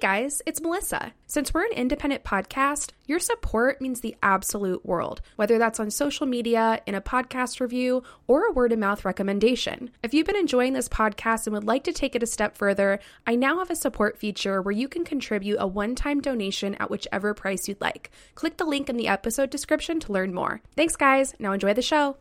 [0.00, 1.12] guys, it's Melissa.
[1.26, 6.24] Since we're an independent podcast, your support means the absolute world, whether that's on social
[6.24, 9.90] media, in a podcast review, or a word of mouth recommendation.
[10.04, 13.00] If you've been enjoying this podcast and would like to take it a step further,
[13.26, 16.90] I now have a support feature where you can contribute a one time donation at
[16.90, 18.12] whichever price you'd like.
[18.36, 20.60] Click the link in the episode description to learn more.
[20.76, 21.34] Thanks, guys.
[21.40, 22.18] Now enjoy the show.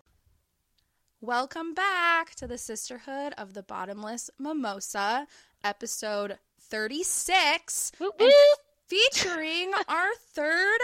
[1.21, 5.27] Welcome back to the Sisterhood of the Bottomless Mimosa,
[5.63, 6.37] episode
[6.69, 8.31] 36, and
[8.87, 10.79] featuring our third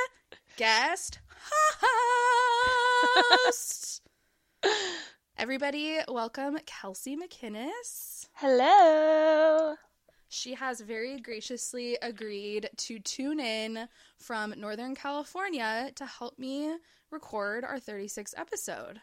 [0.55, 1.19] guest
[3.41, 4.01] host.
[5.37, 8.27] Everybody, welcome Kelsey McInnes.
[8.33, 9.75] Hello.
[10.29, 16.73] She has very graciously agreed to tune in from Northern California to help me
[17.11, 19.01] record our 36th episode.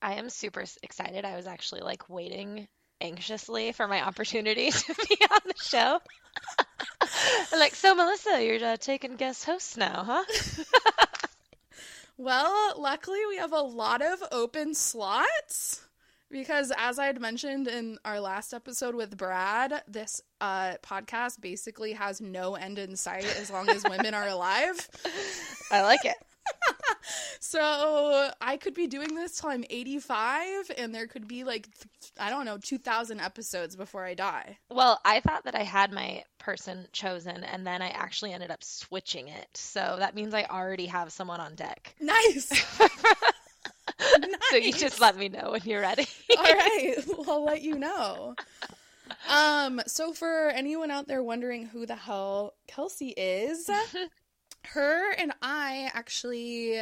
[0.00, 1.26] I am super excited.
[1.26, 2.66] I was actually like waiting
[3.02, 6.00] anxiously for my opportunity to be on the show.
[7.58, 10.24] like, so Melissa, you're uh, taking guest hosts now, huh?
[12.18, 15.84] Well, luckily we have a lot of open slots
[16.30, 21.94] because as I had mentioned in our last episode with Brad, this uh, podcast basically
[21.94, 24.88] has no end in sight as long as women are alive.
[25.72, 26.14] I like it.
[27.40, 31.68] So I could be doing this till I'm 85 and there could be like
[32.18, 34.58] I don't know 2000 episodes before I die.
[34.70, 38.64] Well, I thought that I had my person chosen, and then I actually ended up
[38.64, 39.48] switching it.
[39.54, 41.94] So that means I already have someone on deck.
[42.00, 42.50] Nice.
[44.50, 46.06] So you just let me know when you're ready.
[46.36, 48.34] All right, well, I'll let you know.
[49.30, 53.70] Um, so for anyone out there wondering who the hell Kelsey is,
[54.68, 56.80] her and I actually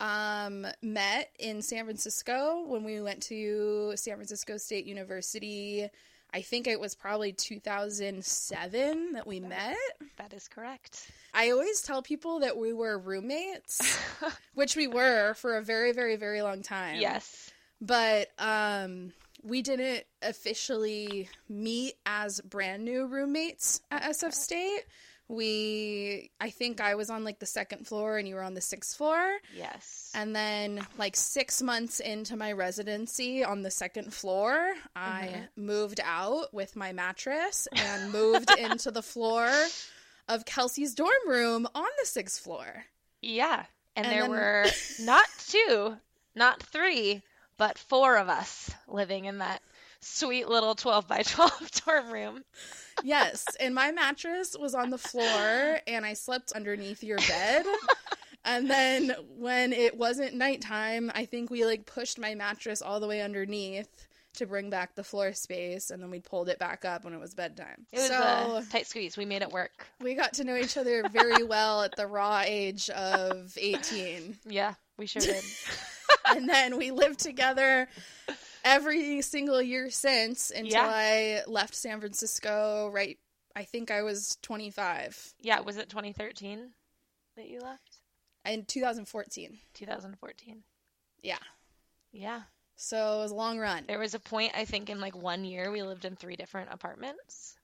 [0.00, 5.88] um met in San Francisco when we went to San Francisco State University.
[6.32, 9.76] I think it was probably 2007 that we met.
[10.16, 11.10] that is correct.
[11.32, 13.98] I always tell people that we were roommates,
[14.54, 17.50] which we were for a very very very long time Yes.
[17.80, 24.84] but um we didn't officially meet as brand new roommates at SF State.
[25.28, 28.60] We I think I was on like the second floor and you were on the
[28.60, 29.38] sixth floor.
[29.56, 30.12] Yes.
[30.14, 35.66] And then like 6 months into my residency on the second floor, I mm-hmm.
[35.66, 39.50] moved out with my mattress and moved into the floor
[40.28, 42.84] of Kelsey's dorm room on the sixth floor.
[43.22, 43.64] Yeah.
[43.96, 44.66] And, And there then- were
[45.00, 45.96] not two,
[46.34, 47.22] not three,
[47.56, 49.62] but four of us living in that
[50.04, 52.44] sweet little 12 by 12 dorm room.
[53.02, 57.66] Yes, and my mattress was on the floor and I slept underneath your bed.
[58.44, 63.06] And then when it wasn't nighttime, I think we like pushed my mattress all the
[63.06, 63.88] way underneath
[64.34, 67.20] to bring back the floor space and then we pulled it back up when it
[67.20, 67.86] was bedtime.
[67.92, 69.16] It was so a tight squeeze.
[69.16, 69.86] We made it work.
[70.00, 74.36] we got to know each other very well at the raw age of 18.
[74.46, 75.42] Yeah, we sure did.
[76.26, 77.86] And then we lived together
[78.64, 80.90] every single year since until Yeah.
[80.92, 83.18] I left San Francisco right
[83.56, 85.34] I think I was 25.
[85.40, 86.70] yeah, was it 2013
[87.36, 87.98] that you left?
[88.46, 89.58] in 2014.
[89.74, 90.62] 2014.
[91.22, 91.38] Yeah.
[92.12, 92.42] Yeah.
[92.76, 93.84] So it was a long run.
[93.86, 96.70] There was a point, I think, in like one year we lived in three different
[96.72, 97.54] apartments.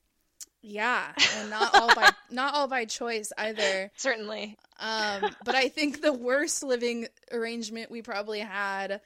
[0.62, 3.90] Yeah, and not all by not all by choice either.
[3.96, 4.56] Certainly.
[4.78, 9.00] Um, but I think the worst living arrangement we probably had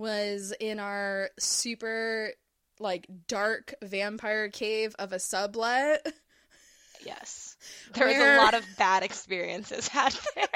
[0.00, 2.32] was in our super
[2.78, 6.06] like dark vampire cave of a sublet
[7.04, 7.46] Yes.
[7.94, 10.46] There was a lot of bad experiences had there.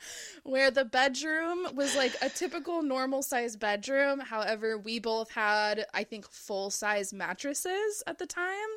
[0.42, 4.20] where the bedroom was like a typical normal size bedroom.
[4.20, 8.68] However, we both had, I think, full size mattresses at the time.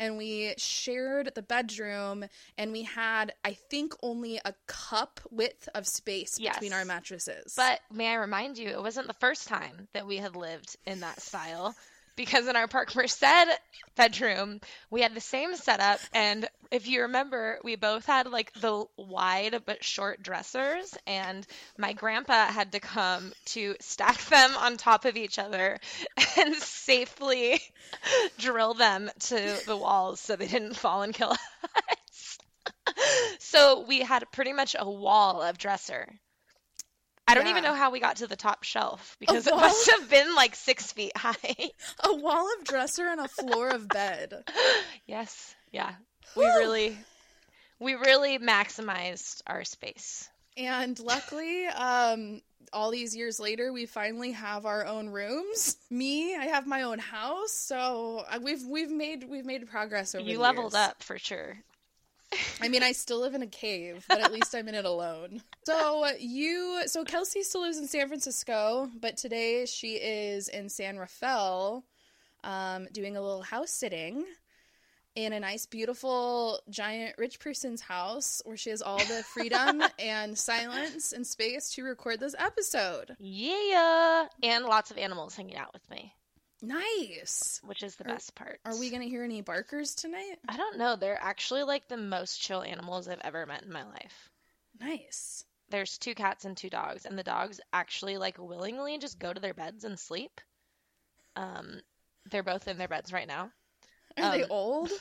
[0.00, 2.24] And we shared the bedroom,
[2.56, 6.54] and we had, I think, only a cup width of space Yes.
[6.54, 7.52] between our mattresses.
[7.54, 11.00] But may I remind you, it wasn't the first time that we had lived in
[11.00, 11.76] that style.
[12.20, 13.24] Because in our Park Merced
[13.96, 14.60] bedroom,
[14.90, 16.00] we had the same setup.
[16.12, 20.98] And if you remember, we both had like the wide but short dressers.
[21.06, 21.46] And
[21.78, 25.78] my grandpa had to come to stack them on top of each other
[26.38, 27.58] and safely
[28.38, 32.38] drill them to the walls so they didn't fall and kill us.
[33.38, 36.06] so we had pretty much a wall of dresser.
[37.30, 40.10] I don't even know how we got to the top shelf because it must have
[40.10, 41.70] been like six feet high.
[42.04, 44.42] a wall of dresser and a floor of bed.
[45.06, 45.92] yes, yeah,
[46.36, 46.98] we really,
[47.78, 50.28] we really maximized our space.
[50.56, 52.42] And luckily, um,
[52.72, 55.76] all these years later, we finally have our own rooms.
[55.88, 60.28] Me, I have my own house, so uh, we've we've made we've made progress over.
[60.28, 60.88] You leveled years.
[60.88, 61.56] up for sure.
[62.60, 65.42] I mean, I still live in a cave, but at least I'm in it alone.
[65.64, 70.98] So you, so Kelsey still lives in San Francisco, but today she is in San
[70.98, 71.84] Rafael,
[72.42, 74.24] um, doing a little house sitting
[75.14, 80.36] in a nice, beautiful, giant rich person's house where she has all the freedom and
[80.36, 83.16] silence and space to record this episode.
[83.20, 86.14] Yeah, and lots of animals hanging out with me,
[86.62, 87.60] Nice.
[87.64, 88.60] which is the Are- best part.
[88.64, 90.36] Are we going to hear any barkers tonight?
[90.48, 90.96] I don't know.
[90.96, 94.30] They're actually like the most chill animals I've ever met in my life.
[94.80, 95.44] Nice.
[95.70, 99.40] There's two cats and two dogs, and the dogs actually like willingly just go to
[99.40, 100.40] their beds and sleep.
[101.36, 101.80] Um,
[102.30, 103.50] they're both in their beds right now.
[104.16, 104.90] Are they Um, old?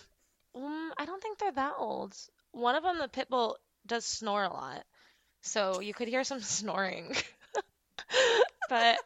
[0.55, 2.15] Um, I don't think they're that old.
[2.53, 4.83] One of them, the pit bull, does snore a lot,
[5.41, 7.15] so you could hear some snoring.
[8.69, 8.97] but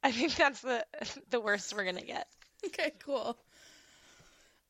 [0.04, 0.84] I think that's the
[1.30, 2.26] the worst we're gonna get.
[2.66, 3.36] Okay, cool.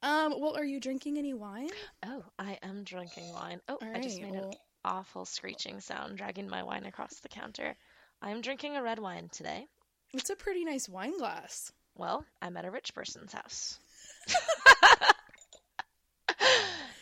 [0.03, 1.71] Um, well, are you drinking any wine?
[2.03, 3.61] Oh, I am drinking wine.
[3.69, 4.51] Oh, All I just right, made an
[4.85, 7.77] awful screeching sound dragging my wine across the counter.
[8.23, 9.67] I'm drinking a red wine today.
[10.13, 11.73] It's a pretty nice wine glass.
[11.97, 13.79] Well, I'm at a rich person's house.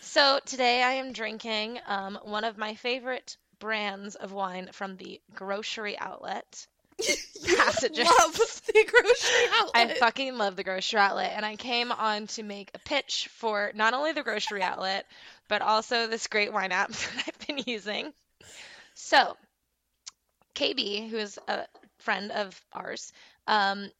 [0.00, 5.20] so today I am drinking um, one of my favorite brands of wine from the
[5.34, 6.66] grocery outlet.
[7.56, 8.06] Passages.
[8.06, 8.34] Love
[8.66, 12.78] the grocery I fucking love the grocery outlet, and I came on to make a
[12.78, 15.06] pitch for not only the grocery outlet,
[15.48, 18.12] but also this great wine app that I've been using.
[18.94, 19.36] So,
[20.54, 21.66] KB, who is a
[21.98, 23.12] friend of ours,
[23.46, 23.90] um,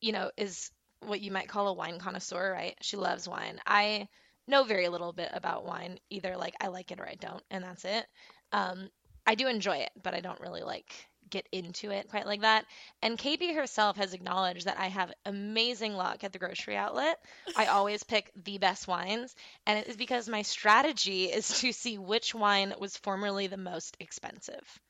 [0.00, 0.70] you know, is
[1.00, 2.76] what you might call a wine connoisseur, right?
[2.80, 3.60] She loves wine.
[3.66, 4.08] I
[4.46, 7.64] know very little bit about wine, either like I like it or I don't, and
[7.64, 8.06] that's it.
[8.52, 8.88] Um,
[9.26, 10.94] I do enjoy it, but I don't really like
[11.30, 12.64] get into it quite like that.
[13.02, 17.18] And KB herself has acknowledged that I have amazing luck at the grocery outlet.
[17.56, 19.34] I always pick the best wines,
[19.66, 23.96] and it is because my strategy is to see which wine was formerly the most
[24.00, 24.80] expensive.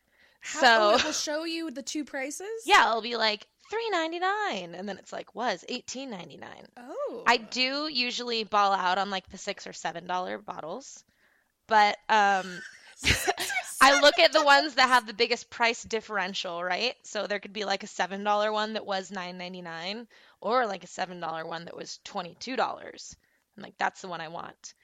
[0.41, 2.47] How- so- oh, it will show you the two prices.
[2.65, 6.67] Yeah, it'll be like three ninety nine, and then it's like was eighteen ninety nine.
[6.77, 7.25] Oh.
[7.27, 11.05] I do usually ball out on like the six or seven dollar bottles,
[11.67, 12.61] but um,
[13.81, 16.95] I look at the ones that have the biggest price differential, right?
[17.05, 20.07] So there could be like a seven dollar one that was nine ninety nine,
[20.41, 23.17] or like a seven dollar one that was twenty two dollars.
[23.57, 24.75] I'm like, that's the one I want.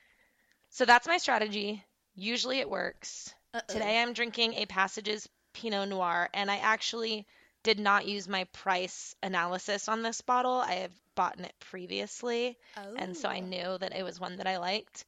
[0.70, 1.84] So that's my strategy.
[2.16, 3.32] Usually it works.
[3.54, 3.62] Uh-oh.
[3.72, 7.26] Today I'm drinking a Passages Pinot Noir, and I actually
[7.62, 10.54] did not use my price analysis on this bottle.
[10.60, 12.58] I have bought it previously,
[12.96, 13.40] and so I Oh.
[13.40, 15.04] knew that it was one that I liked.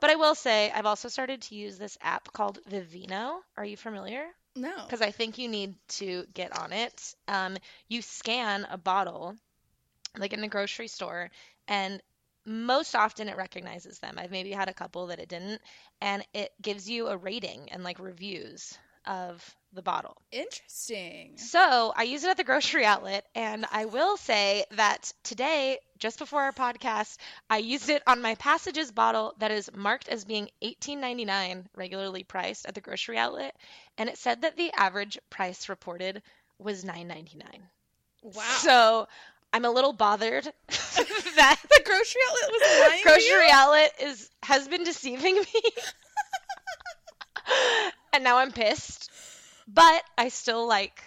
[0.00, 3.38] But I will say, I've also started to use this app called Vivino.
[3.56, 4.26] Are you familiar?
[4.54, 4.74] No.
[4.84, 7.14] Because I think you need to get on it.
[7.28, 7.56] Um,
[7.88, 9.36] you scan a bottle,
[10.18, 11.30] like in the grocery store,
[11.68, 12.02] and
[12.44, 14.16] most often it recognizes them.
[14.18, 15.60] I've maybe had a couple that it didn't,
[16.00, 20.16] and it gives you a rating and like reviews of the bottle.
[20.32, 21.36] Interesting.
[21.36, 26.18] So I use it at the grocery outlet, and I will say that today, just
[26.18, 27.18] before our podcast,
[27.48, 32.66] I used it on my Passages bottle that is marked as being $18.99 regularly priced
[32.66, 33.54] at the grocery outlet,
[33.98, 36.22] and it said that the average price reported
[36.58, 37.42] was $9.99.
[38.22, 38.42] Wow.
[38.58, 39.08] So
[39.52, 43.02] I'm a little bothered that the grocery outlet was lying.
[43.02, 45.46] grocery outlet is has been deceiving me.
[48.12, 49.10] and now I'm pissed.
[49.66, 51.02] But I still like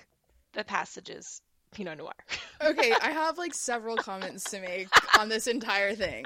[0.53, 2.13] the passages Pinot Noir.
[2.61, 6.25] Okay, I have like several comments to make on this entire thing.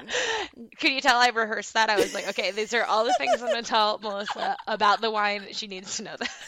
[0.80, 1.88] Could you tell I rehearsed that?
[1.90, 5.00] I was like, okay, these are all the things I'm going to tell Melissa about
[5.00, 5.46] the wine.
[5.52, 6.28] She needs to know that.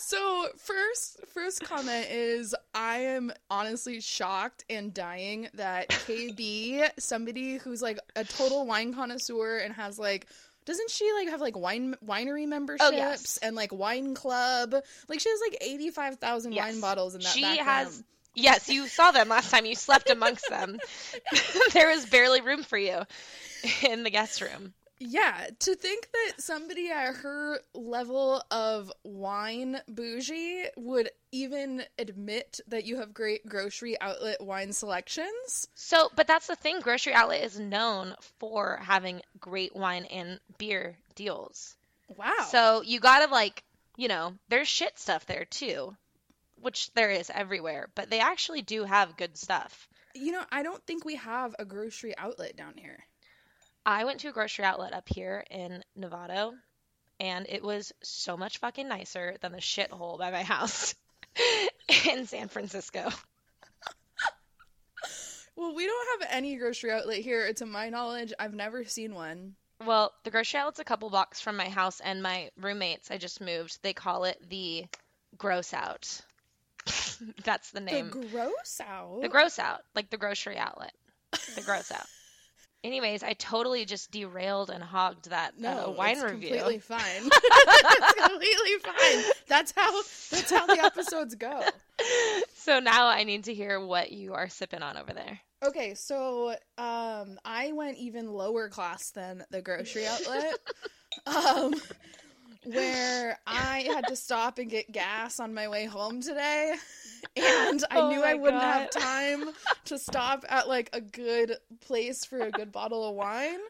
[0.00, 7.82] So first, first comment is I am honestly shocked and dying that KB, somebody who's
[7.82, 10.26] like a total wine connoisseur and has like.
[10.66, 13.38] Doesn't she like have like wine winery memberships Oh, yes.
[13.38, 14.74] and like wine club?
[15.08, 16.64] Like she has like eighty five thousand Yes.
[16.64, 17.32] wine bottles in that.
[17.32, 17.94] she has.
[17.94, 18.04] room.
[18.34, 19.64] Yes, you saw them last time.
[19.64, 20.78] You slept amongst them.
[21.72, 23.02] there was barely room for you
[23.88, 24.74] in the guest room.
[24.98, 32.84] Yeah, to think that somebody at her level of wine bougie would even admit that
[32.86, 35.68] you have great grocery outlet wine selections.
[35.74, 36.80] So, but that's the thing.
[36.80, 41.76] Grocery Outlet is known for having great wine and beer deals.
[42.16, 42.46] Wow.
[42.48, 43.64] So you gotta like,
[43.96, 45.94] you know, there's shit stuff there too,
[46.62, 47.88] which there is everywhere.
[47.94, 49.88] But they actually do have good stuff.
[50.14, 53.04] you know, I don't think we have a grocery outlet down here.
[53.86, 56.52] I went to a grocery outlet up here in Novato,
[57.20, 60.96] and it was so much fucking nicer than the shithole by my house
[62.08, 63.08] in San Francisco.
[65.54, 67.50] Well, we don't have any grocery outlet here.
[67.54, 69.54] To my knowledge, I've never seen one.
[69.84, 73.40] Well, the grocery outlet's a couple blocks from my house, and my roommates, I just
[73.40, 74.86] moved, they call it the
[75.38, 76.20] gross out.
[77.44, 78.10] That's the name.
[78.10, 79.20] The gross out.
[79.22, 80.92] The gross out, like the grocery outlet.
[81.54, 82.06] The gross out.
[82.86, 86.50] Anyways, I totally just derailed and hogged that no uh, wine it's review.
[86.50, 87.00] Completely fine.
[87.24, 89.32] it's completely fine.
[89.48, 89.90] That's how.
[90.30, 91.62] That's how the episodes go.
[92.54, 95.40] So now I need to hear what you are sipping on over there.
[95.64, 100.54] Okay, so um, I went even lower class than the grocery outlet,
[101.26, 101.74] um,
[102.64, 106.74] where I had to stop and get gas on my way home today,
[107.36, 109.50] and I Oh knew I wouldn't have time
[109.86, 113.60] to stop at like a good place for a good bottle of wine.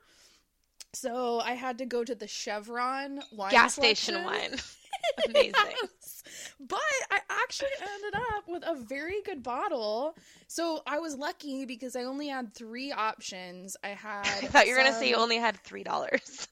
[0.95, 4.51] So I had to go to the Chevron wine Gas station selection.
[4.51, 4.59] wine.
[5.29, 5.53] Amazing.
[5.83, 6.23] Yes.
[6.59, 10.17] But I actually ended up with a very good bottle.
[10.49, 13.77] So I was lucky because I only had three options.
[13.85, 16.49] I had I thought you were going to say you only had $3.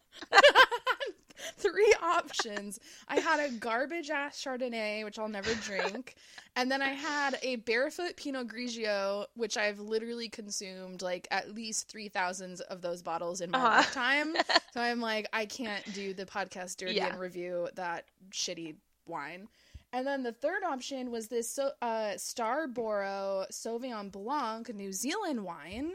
[1.56, 2.78] three options.
[3.08, 6.14] I had a garbage ass Chardonnay, which I'll never drink,
[6.56, 11.88] and then I had a barefoot Pinot Grigio, which I've literally consumed like at least
[11.88, 13.76] three thousands of those bottles in my Uh-huh.
[13.78, 14.34] lifetime.
[14.72, 17.08] so I'm like, I can't do the podcast dirty Yeah.
[17.08, 19.48] and review that shitty wine.
[19.92, 25.92] And then the third option was this so, uh, Starborough Sauvignon Blanc New Zealand wine,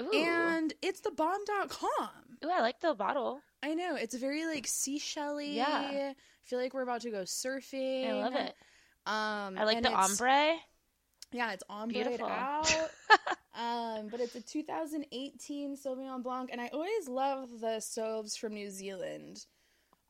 [0.00, 0.10] Ooh.
[0.12, 2.08] and it's the bomb.com.
[2.44, 3.40] Ooh, I like the bottle.
[3.62, 5.56] I know it's very like seashelly.
[5.56, 5.66] Yeah.
[5.66, 8.08] I feel like we're about to go surfing.
[8.08, 8.54] I love it.
[9.06, 10.56] Um, I like the ombre.
[11.32, 12.70] Yeah, it's ombre out.
[13.54, 18.70] um, but it's a 2018 Sauvignon Blanc, and I always love the Sauves from New
[18.70, 19.46] Zealand,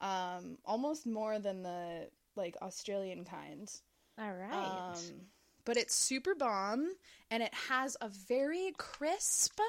[0.01, 3.71] um, almost more than the like Australian kind.
[4.19, 4.95] All right.
[4.95, 5.03] Um,
[5.65, 6.91] but it's super bomb,
[7.31, 9.61] and it has a very crisp,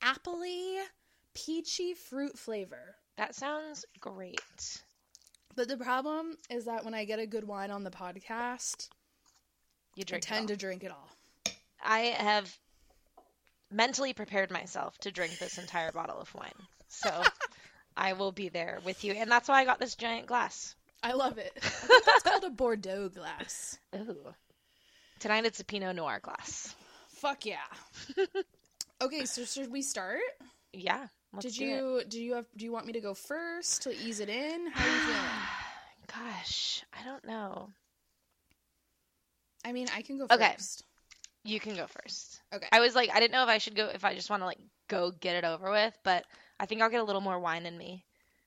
[0.00, 0.78] appley,
[1.34, 2.96] peachy fruit flavor.
[3.16, 4.82] That sounds great.
[5.56, 8.88] But the problem is that when I get a good wine on the podcast,
[9.94, 11.08] You drink it tend to drink it all.
[11.82, 12.56] I have
[13.70, 16.52] mentally prepared myself to drink this entire bottle of wine.
[16.88, 17.22] So
[17.96, 19.12] I will be there with you.
[19.12, 20.74] And that's why I got this giant glass.
[21.02, 21.52] I love it.
[21.62, 23.78] I that's called a Bordeaux glass.
[23.94, 24.34] Ooh.
[25.20, 26.74] Tonight it's a Pinot Noir glass.
[27.08, 27.56] Fuck yeah.
[29.00, 30.20] okay, so should we start?
[30.72, 31.06] Yeah.
[31.34, 34.20] Let's did you do you have do you want me to go first to ease
[34.20, 34.66] it in?
[34.70, 35.30] How are you feeling?
[36.06, 37.70] Gosh, I don't know.
[39.64, 40.52] I mean, I can go Okay.
[40.56, 40.84] first.
[41.44, 42.40] You can go first.
[42.54, 42.68] Okay.
[42.72, 44.46] I was like, I didn't know if I should go, if I just want to
[44.46, 46.24] like go get it over with, but
[46.60, 48.04] I think I'll get a little more wine in me.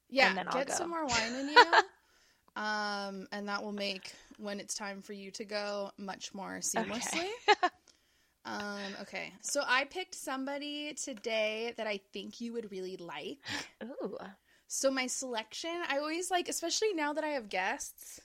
[0.09, 0.73] Yeah, and then I'll get go.
[0.75, 2.61] some more wine in you.
[2.61, 7.27] um, and that will make when it's time for you to go much more seamlessly.
[8.47, 9.33] um, okay.
[9.41, 13.37] So I picked somebody today that I think you would really like.
[13.83, 14.17] Ooh.
[14.67, 18.21] So my selection, I always like, especially now that I have guests.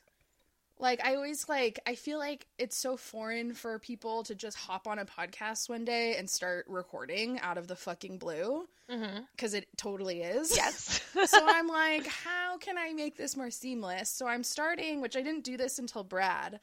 [0.79, 4.88] Like I always like, I feel like it's so foreign for people to just hop
[4.88, 9.21] on a podcast one day and start recording out of the fucking blue Mm-hmm.
[9.35, 10.55] because it totally is.
[10.55, 11.00] Yes.
[11.26, 14.11] so I'm like, how can I make this more seamless?
[14.11, 16.61] So I'm starting, which I didn't do this until Brad,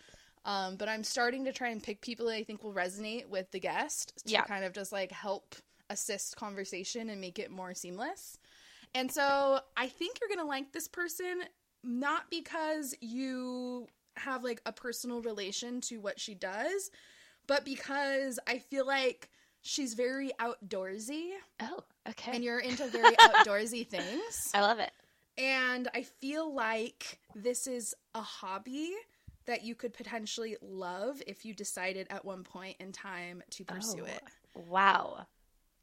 [0.49, 3.51] um, but I'm starting to try and pick people that I think will resonate with
[3.51, 4.45] the guest to Yeah.
[4.45, 5.55] kind of just like help
[5.91, 8.39] assist conversation and make it more seamless.
[8.95, 11.43] And so I think you're gonna like this person
[11.83, 13.87] not because you
[14.17, 16.89] have like a personal relation to what she does,
[17.45, 19.29] but because I feel like
[19.61, 21.29] she's very outdoorsy
[21.59, 22.31] oh, okay.
[22.33, 24.49] and you're into very outdoorsy things.
[24.55, 24.91] I love it.
[25.37, 28.95] And I feel like this is a hobby
[29.45, 34.03] that you could potentially love if you decided at one point in time to pursue
[34.03, 34.23] Oh, it.
[34.67, 35.27] Wow.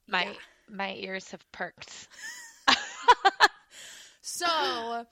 [0.09, 0.33] My Yeah.
[0.69, 2.09] my ears have perked.
[4.29, 5.07] So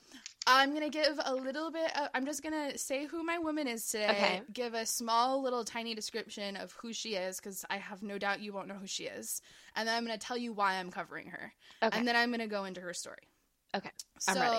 [0.47, 3.39] I'm going to give a little bit, of, I'm just going to say who my
[3.39, 4.09] woman is today.
[4.11, 4.43] Okay.
[4.53, 8.41] Give a small little tiny description of who she is because I have no doubt
[8.41, 9.41] you won't know who she is.
[9.77, 11.53] And then I'm going to tell you why I'm covering her.
[11.83, 11.97] Okay.
[11.97, 13.29] And then I'm going to go into her story.
[13.75, 13.91] Okay.
[14.29, 14.57] I'm so ready.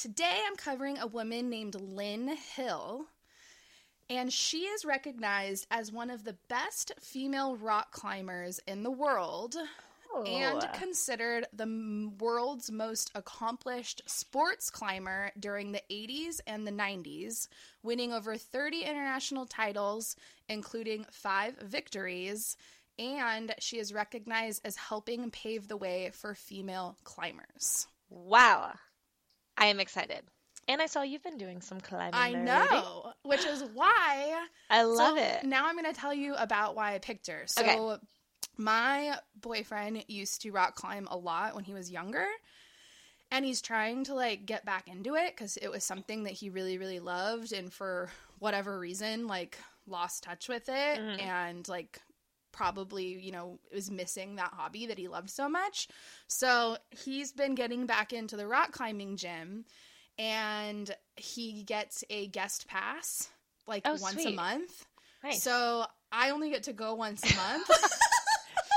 [0.00, 3.06] Today I'm covering a woman named Lynn Hill.
[4.08, 9.56] And she is recognized as one of the best female rock climbers in the world
[10.26, 10.70] and Oh.
[10.72, 17.48] considered the world's most accomplished sports climber during the 80s and the 90s,
[17.82, 20.16] winning over 30 international titles,
[20.48, 22.56] including five victories.
[22.98, 27.86] And she is recognized as helping pave the way for female climbers.
[28.10, 28.74] Wow.
[29.60, 30.22] I am excited.
[30.66, 32.14] And I saw you've been doing some climbing.
[32.14, 33.16] I there, know, lady.
[33.24, 35.44] which is why I love So it.
[35.44, 37.42] Now I'm going to tell you about why I picked her.
[37.46, 37.96] So, Okay.
[38.56, 42.26] my boyfriend used to rock climb a lot when he was younger.
[43.32, 46.50] and he's trying to like get back into it because it was something that he
[46.50, 51.20] really really loved and for whatever reason like lost touch with it Mhm.
[51.20, 52.00] and like
[52.52, 55.88] probably you know was missing that hobby that he loved so much
[56.26, 59.64] so he's been getting back into the rock climbing gym
[60.18, 63.28] and he gets a guest pass
[63.66, 64.84] like Oh, once a month
[65.22, 65.42] Nice.
[65.42, 67.68] so i only get to go once a month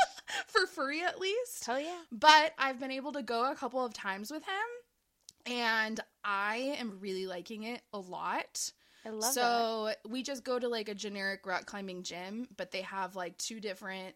[0.48, 1.98] for free at least Hell yeah.
[2.12, 7.00] but I've been able to go a couple of times with him, and I am
[7.00, 8.72] really liking it a lot.
[9.06, 9.68] I love that.
[9.68, 13.38] so we just go to like a generic rock climbing gym, but they have like
[13.38, 14.16] two different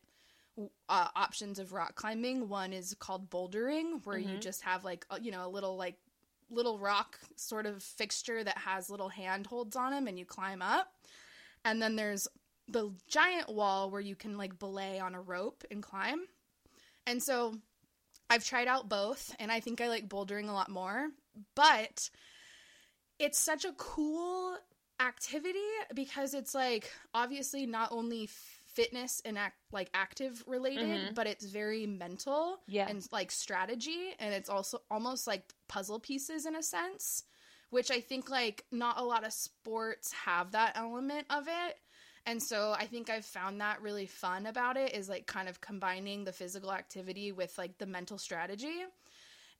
[0.89, 2.49] uh, options of rock climbing.
[2.49, 4.41] One is called bouldering, where you Mhm.
[4.41, 5.95] just have like a, you know a little like
[6.49, 10.93] little rock sort of fixture that has little handholds on them, and you climb up.
[11.65, 12.27] And then there's
[12.69, 16.21] the giant wall where you can like belay on a rope and climb.
[17.05, 17.55] And so
[18.29, 21.09] I've tried out both, and I think I like bouldering a lot more.
[21.55, 22.09] But
[23.19, 24.57] it's such a cool
[24.99, 25.59] activity
[25.93, 31.15] because it's like obviously not only fitness and act like active related, Mhm.
[31.15, 32.87] but it's very mental Yeah.
[32.87, 37.23] and like strategy, and it's also almost like puzzle pieces in a sense,
[37.69, 41.79] which I think like not a lot of sports have that element of it.
[42.25, 45.61] And so I think I've found that really fun about it is like kind of
[45.61, 48.83] combining the physical activity with like the mental strategy.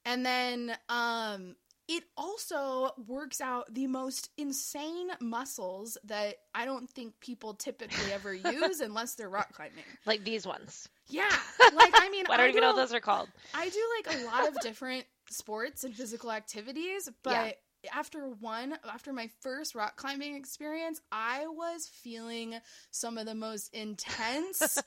[0.04, 1.56] And then um
[1.88, 8.34] it also works out the most insane muscles that I don't think people typically ever
[8.52, 9.84] use unless they're rock climbing.
[10.04, 10.88] like these ones.
[11.08, 11.34] Yeah.
[11.74, 13.28] Like I mean I don't even do know what those are called.
[13.54, 17.56] I do like a lot of different sports and physical activities, but
[17.94, 22.54] after one after my first rock climbing experience, I was feeling
[22.90, 24.78] some of the most intense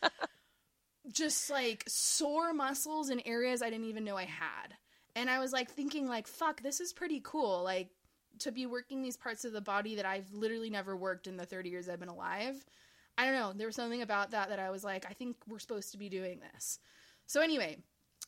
[1.11, 4.75] just like sore muscles in areas I didn't even know I had.
[5.15, 7.89] And I was like thinking like fuck, this is pretty cool like
[8.39, 11.45] to be working these parts of the body that I've literally never worked in the
[11.45, 12.65] 30 years I've been alive.
[13.17, 15.59] I don't know, there was something about that that I was like I think we're
[15.59, 16.79] supposed to be doing this.
[17.27, 17.77] So anyway,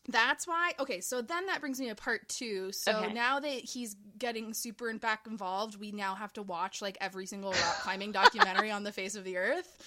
[0.09, 0.73] that's why.
[0.79, 2.71] Okay, so then that brings me to part two.
[2.73, 3.13] So Okay.
[3.13, 7.25] now that he's getting super and back involved, we now have to watch like every
[7.25, 9.77] single rock climbing documentary on the face of the earth.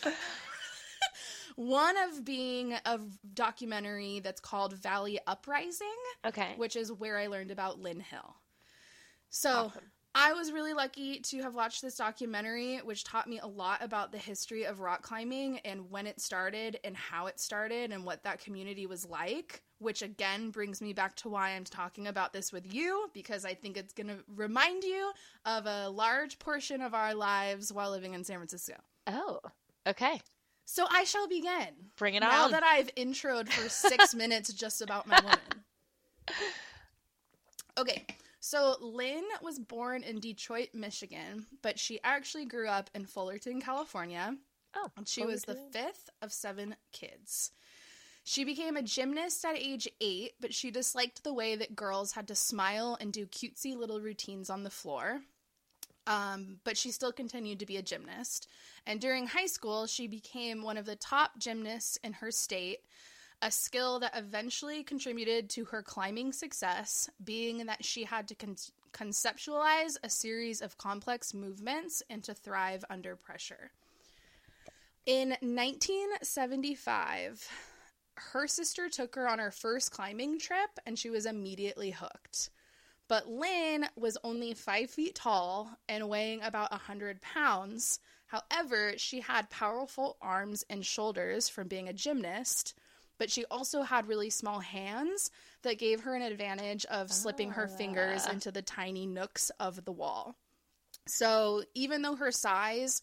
[1.57, 3.01] One of being a
[3.35, 5.89] documentary that's called Valley Uprising,
[6.25, 6.55] Okay.
[6.57, 8.37] which is where I learned about Lynn Hill.
[9.31, 9.91] So Awesome.
[10.15, 14.13] I was really lucky to have watched this documentary, which taught me a lot about
[14.13, 18.23] the history of rock climbing and when it started and how it started and what
[18.25, 19.63] that community was like.
[19.79, 23.53] Which again brings me back to why I'm talking about this with you, because I
[23.53, 25.13] think it's going to remind you
[25.45, 28.77] of a large portion of our lives while living in San Francisco.
[29.07, 29.41] Oh.
[29.87, 30.19] Okay.
[30.67, 31.69] So I shall begin.
[31.97, 32.51] Bring it now on.
[32.51, 35.39] Now that I've introed for six minutes just about my woman.
[37.79, 38.05] Okay,
[38.41, 44.37] so Lynn was born in Detroit, Michigan, but she actually grew up in Fullerton, California.
[44.75, 44.91] oh.
[44.97, 47.53] And she was the fifth of seven kids.
[48.25, 52.27] She became a gymnast at age eight, but she disliked the way that girls had
[52.29, 55.21] to smile and do cutesy little routines on the floor.
[56.09, 58.49] Um, but she still continued to be a gymnast.
[58.87, 62.81] And during high school, she became one of the top gymnasts in her state,
[63.43, 68.57] a skill that eventually contributed to her climbing success, being that she had to con-
[68.93, 73.71] conceptualize a series of complex movements and to thrive under pressure.
[75.05, 77.47] In 1975,
[78.17, 82.49] her sister took her on her first climbing trip and she was immediately hooked.
[83.09, 88.01] But Lynn was only five feet tall and weighing about a 100 pounds.
[88.27, 92.75] However, she had powerful arms and shoulders from being a gymnast,
[93.19, 95.31] but she also had really small hands
[95.63, 98.33] that gave her an advantage of slipping her fingers Ah.
[98.33, 100.37] into the tiny nooks of the wall.
[101.07, 103.01] So, even though her size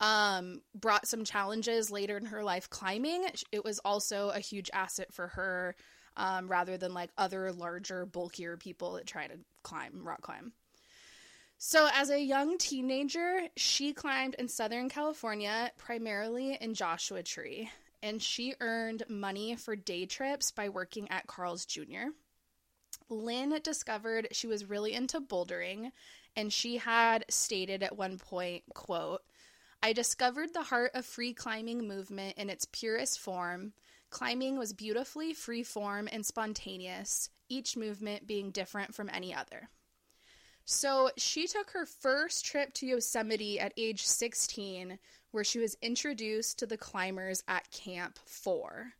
[0.00, 5.12] um, brought some challenges later in her life climbing, it was also a huge asset
[5.12, 5.74] for her
[6.16, 10.52] um, rather than like other larger, bulkier people that try to climb, rock climb.
[11.58, 17.70] So, as a young teenager, she climbed in Southern California, primarily in Joshua Tree,
[18.02, 22.10] and she earned money for day trips by working at Carl's Jr.
[23.08, 25.92] Lynn discovered she was really into bouldering,
[26.36, 29.22] and she had stated at one point, quote,
[29.82, 33.72] I discovered the heart of free climbing movement in its purest form.
[34.10, 39.70] Climbing was beautifully free form and spontaneous, each movement being different from any other.
[40.68, 44.98] So she took her first trip to Yosemite at age 16,
[45.30, 48.92] where she was introduced to the climbers at Camp 4,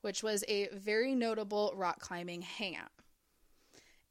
[0.00, 2.90] which was a very notable rock climbing hangout.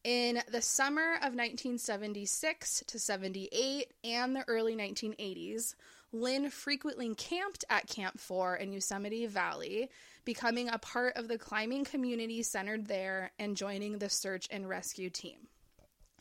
[0.03, 5.73] In the summer of 1976 to 78 and the early 1980s,
[6.11, 9.89] Lynn frequently camped at Camp 4 in Yosemite Valley,
[10.23, 15.09] becoming a part of the climbing community centered there and joining the search and rescue
[15.09, 15.47] team.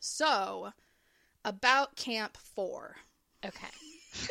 [0.00, 0.72] So,
[1.44, 2.96] about Camp 4.
[3.46, 3.68] Okay.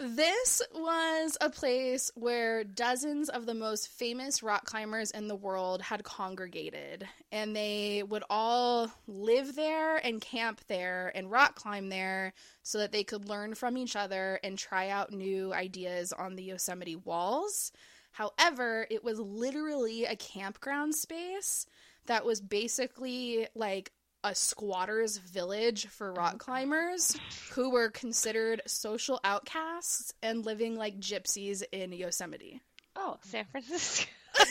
[0.00, 5.82] This was a place where dozens of the most famous rock climbers in the world
[5.82, 12.32] had congregated, and they would all live there and camp there and rock climb there
[12.62, 16.44] so that they could learn from each other and try out new ideas on the
[16.44, 17.70] Yosemite walls.
[18.12, 21.66] However, it was literally a campground space
[22.10, 23.92] that was basically like
[24.24, 27.16] a squatter's village for rock climbers
[27.52, 32.60] who were considered social outcasts and living like gypsies in Yosemite.
[32.96, 34.10] Oh, San Francisco.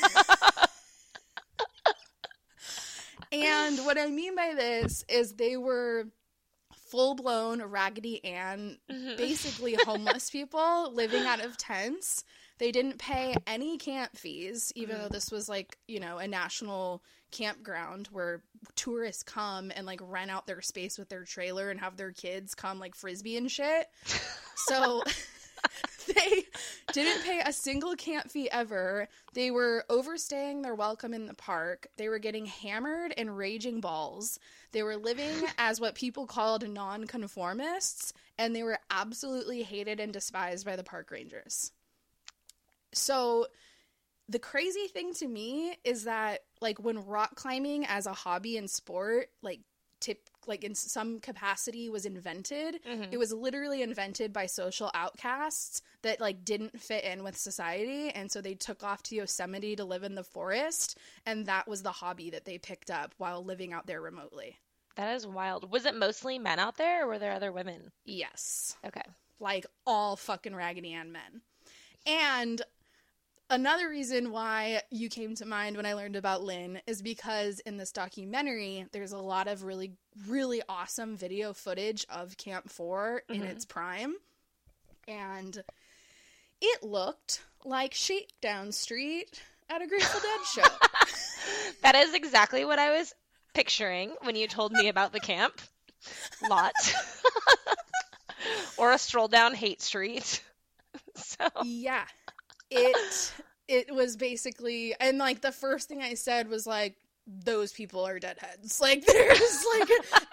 [3.31, 6.05] And what I mean by this is they were
[6.87, 9.17] full blown Raggedy Ann, Mhm.
[9.17, 12.23] basically homeless people living out of tents.
[12.57, 17.03] They didn't pay any camp fees, even though this was like, you know, a national
[17.31, 18.41] campground where
[18.75, 22.55] tourists come and like rent out their space with their trailer and have their kids
[22.55, 23.87] come like frisbee and shit.
[24.67, 25.03] So
[26.07, 26.45] they
[26.93, 29.07] didn't pay a single camp fee ever.
[29.33, 31.87] They were overstaying their welcome in the park.
[31.97, 34.39] They were getting hammered and raging balls.
[34.71, 40.65] They were living as what people called nonconformists, and they were absolutely hated and despised
[40.65, 41.71] by the park rangers.
[42.91, 43.47] So
[44.29, 48.69] the crazy thing to me is that like when rock climbing as a hobby and
[48.69, 49.59] sport like
[49.99, 53.09] tip like in some capacity was invented Mhm.
[53.11, 58.31] it was literally invented by social outcasts that like didn't fit in with society and
[58.31, 61.91] so they took off to Yosemite to live in the forest and that was the
[61.91, 64.57] hobby that they picked up while living out there remotely.
[64.95, 65.69] That is wild.
[65.71, 67.91] Was it mostly men out there or were there other women?
[68.05, 68.77] Yes.
[68.85, 69.03] Okay.
[69.41, 71.41] like all fucking Raggedy Ann men.
[72.05, 72.61] And
[73.49, 77.77] another reason why you came to mind when I learned about Lynn is because in
[77.77, 79.93] this documentary, there's a lot of really,
[80.27, 83.49] really awesome video footage of Camp 4 in Mhm.
[83.49, 84.15] its prime.
[85.07, 85.63] And
[86.61, 90.63] it looked like Shakedown Street at a Grateful Dead show.
[91.81, 93.13] That is exactly what I was
[93.53, 95.59] picturing when you told me about the camp
[96.47, 96.73] lot.
[98.77, 100.43] or a stroll down Haight Street.
[101.15, 102.05] So yeah
[102.71, 103.33] it
[103.67, 106.95] it was basically and like the first thing i said was like
[107.27, 109.89] those people are deadheads like there's like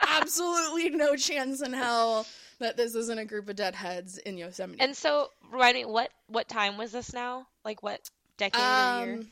[0.08, 2.26] absolutely no chance in hell
[2.58, 6.48] that this isn't a group of deadheads in yosemite and so remind me what what
[6.48, 7.46] time was this now?
[7.64, 8.00] Like what
[8.38, 9.14] decade or year?
[9.14, 9.26] um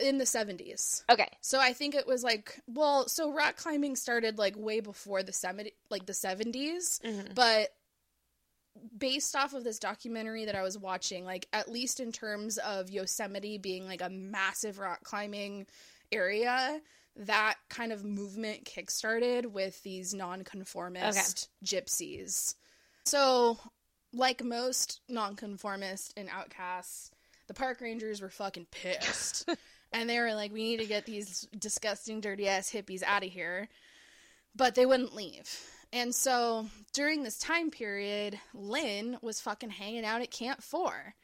[0.00, 1.28] in the 70s Okay.
[1.40, 5.32] so i think it was like well so rock climbing started like way before the
[5.32, 7.34] 70 like the 70s Mhm.
[7.36, 7.68] but
[8.96, 12.90] based off of this documentary that I was watching, like at least in terms of
[12.90, 15.66] Yosemite being like a massive rock climbing
[16.10, 16.80] area,
[17.16, 22.54] that kind of movement kickstarted with these nonconformist gypsies.
[23.04, 23.58] So,
[24.12, 27.10] like most nonconformist and outcasts,
[27.48, 29.48] the park rangers were fucking pissed.
[29.92, 33.30] and they were like, we need to get these disgusting, dirty ass hippies out of
[33.30, 33.68] here.
[34.54, 35.58] But they wouldn't leave.
[35.92, 41.14] And so during this time period, Lynn was fucking hanging out at Camp 4.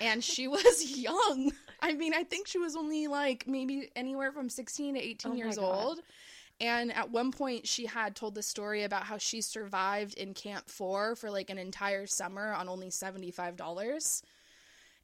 [0.00, 1.52] And she was young.
[1.80, 5.34] I mean, I think she was only like maybe anywhere from 16 to 18 Oh
[5.34, 6.00] years old.
[6.60, 10.68] And at one point, she had told the story about how she survived in Camp
[10.68, 14.22] 4 for like an entire summer on only $75.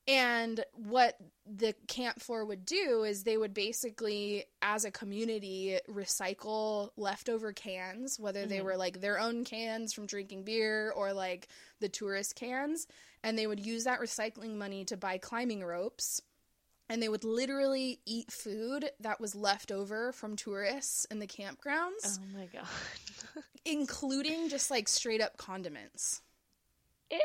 [0.07, 6.91] And what the Camp 4 would do is they would basically, as a community, recycle
[6.97, 8.65] leftover cans, whether they Mhm.
[8.65, 11.49] were like their own cans from drinking beer or like
[11.81, 12.87] the tourist cans.
[13.23, 16.21] And they would use that recycling money to buy climbing ropes.
[16.91, 22.19] And they would literally eat food that was left over from tourists in the campgrounds,
[22.21, 22.67] Oh my god.
[23.65, 26.21] including just like straight up condiments.
[27.11, 27.19] Ew!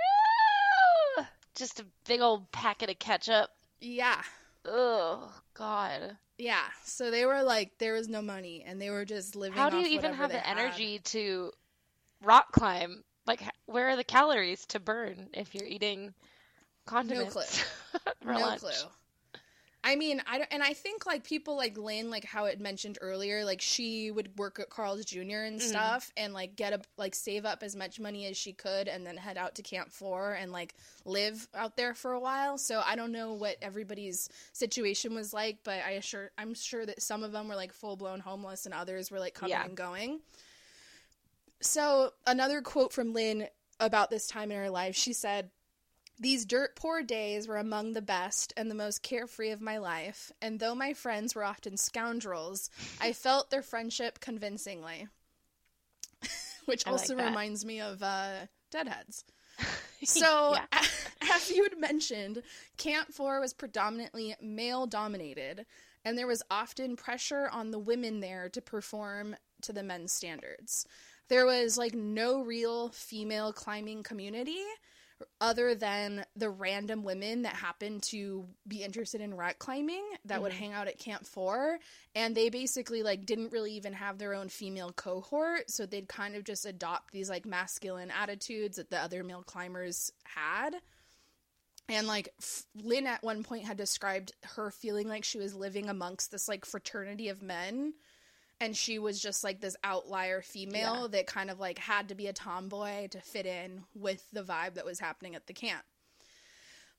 [1.59, 3.49] Just a big old packet of ketchup.
[3.81, 4.21] Yeah.
[4.63, 6.17] Oh god.
[6.37, 9.59] Yeah, so they were like, there was no money, and they were just living.
[9.59, 10.57] How do you even have the had.
[10.57, 11.51] energy to
[12.23, 13.03] rock climb?
[13.27, 16.13] Like, where are the calories to burn if you're eating
[16.85, 17.59] condiments
[18.23, 18.61] for no lunch?
[18.61, 18.71] clue.
[19.81, 22.97] I mean, I don't, and I think like people like Lynn, like how it mentioned
[22.99, 25.19] earlier, like she would work at Carl's Jr.
[25.45, 25.61] and Mhm.
[25.61, 29.07] stuff, and like get a like save up as much money as she could, and
[29.07, 32.57] then head out to Camp Four and like live out there for a while.
[32.57, 37.01] So I don't know what everybody's situation was like, but I assure I'm sure that
[37.01, 39.63] some of them were like full blown homeless, and others were like coming Yeah.
[39.63, 40.19] and going.
[41.61, 43.47] So another quote from Lynn
[43.79, 45.51] about this time in her life, she said.
[46.19, 50.31] These dirt poor days were among the best and the most carefree of my life,
[50.41, 55.07] and though my friends were often scoundrels, I felt their friendship convincingly.
[56.65, 57.29] Which I also that.
[57.29, 59.23] reminds me of uh, Deadheads.
[60.05, 60.65] So, Yeah.
[61.33, 62.41] as you had mentioned,
[62.77, 65.65] Camp 4 was predominantly male dominated,
[66.05, 70.85] and there was often pressure on the women there to perform to the men's standards.
[71.27, 74.63] There was like no real female climbing community
[75.41, 80.51] other than the random women that happened to be interested in rock climbing that would
[80.51, 80.57] Mhm.
[80.57, 81.79] hang out at Camp 4
[82.15, 86.35] and they basically like didn't really even have their own female cohort so they'd kind
[86.35, 90.75] of just adopt these like masculine attitudes that the other male climbers had
[91.87, 92.29] and like
[92.75, 96.65] Lynn at one point had described her feeling like she was living amongst this like
[96.65, 97.93] fraternity of men
[98.61, 101.07] and she was just like this outlier female Yeah.
[101.11, 104.75] that kind of like had to be a tomboy to fit in with the vibe
[104.75, 105.83] that was happening at the camp.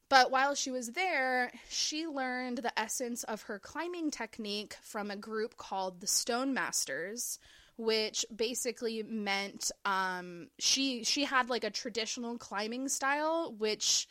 [0.08, 5.16] But while she was there, she learned the essence of her climbing technique from a
[5.16, 7.38] group called the Stone Masters,
[7.76, 14.08] which basically meant um, she she had like a traditional climbing style, which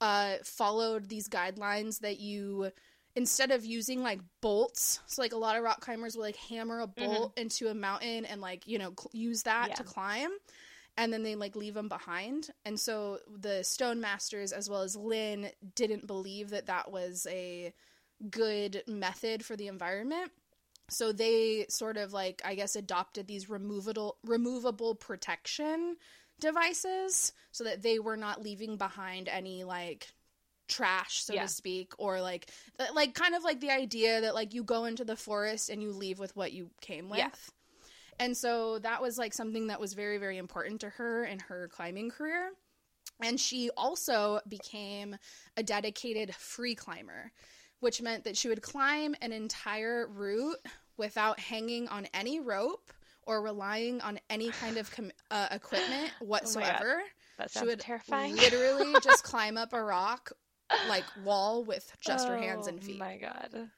[0.00, 2.72] uh, followed these guidelines that you
[3.16, 6.80] instead of using like bolts so like a lot of rock climbers will like hammer
[6.80, 7.04] a mm-hmm.
[7.04, 9.74] bolt into a mountain and like you know cl- use that Yeah.
[9.74, 10.30] to climb
[10.96, 12.50] and then they like leave them behind.
[12.64, 17.72] And so the stone masters as well as lynn didn't believe that that was a
[18.30, 20.30] good method for the environment.
[20.90, 25.96] So they sort of like i guess adopted these removable removable protection
[26.40, 30.12] devices so that they were not leaving behind any like
[30.68, 31.42] trash so Yeah.
[31.42, 32.50] to speak or like
[32.94, 35.90] like kind of like the idea that like you go into the forest and you
[35.92, 37.28] leave with what you came with Yeah.
[38.18, 41.68] and so that was like something that was very very important to her in her
[41.68, 42.50] climbing career
[43.22, 45.16] and she also became
[45.56, 47.30] a dedicated free climber
[47.80, 50.56] which meant that she would climb an entire route
[50.96, 52.92] without hanging on any rope
[53.26, 57.02] or relying on any kind of com- uh, equipment whatsoever
[57.38, 58.36] That she sounds would terrifying.
[58.36, 60.32] literally just climb up a rock
[60.88, 63.00] like wall with just her hands and feet.
[63.00, 63.22] Oh feet.
[63.22, 63.70] my god.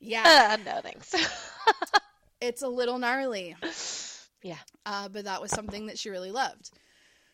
[0.00, 1.14] Yeah, Uh, no thanks.
[2.40, 3.54] it's a little gnarly.
[4.42, 4.56] Yeah.
[4.86, 6.70] Uh, but that was something that she really loved.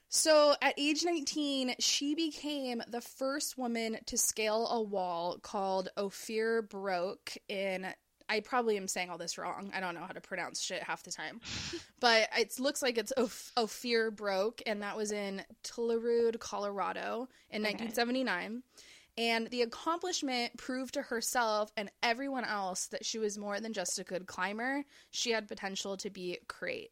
[0.08, 6.62] So at age 19, she became the first woman to scale a wall called Ophir
[6.62, 7.86] Broke in.
[8.28, 9.70] I probably am saying all this wrong.
[9.74, 11.40] I don't know how to pronounce shit half the time.
[12.00, 17.62] but it looks like it's Oph- Ophir Broke, and that was in Telluride, Colorado in
[17.62, 17.72] Okay.
[17.74, 18.62] 1979.
[19.18, 23.98] And the accomplishment proved to herself and everyone else that she was more than just
[23.98, 24.84] a good climber.
[25.10, 26.90] She had potential to be great.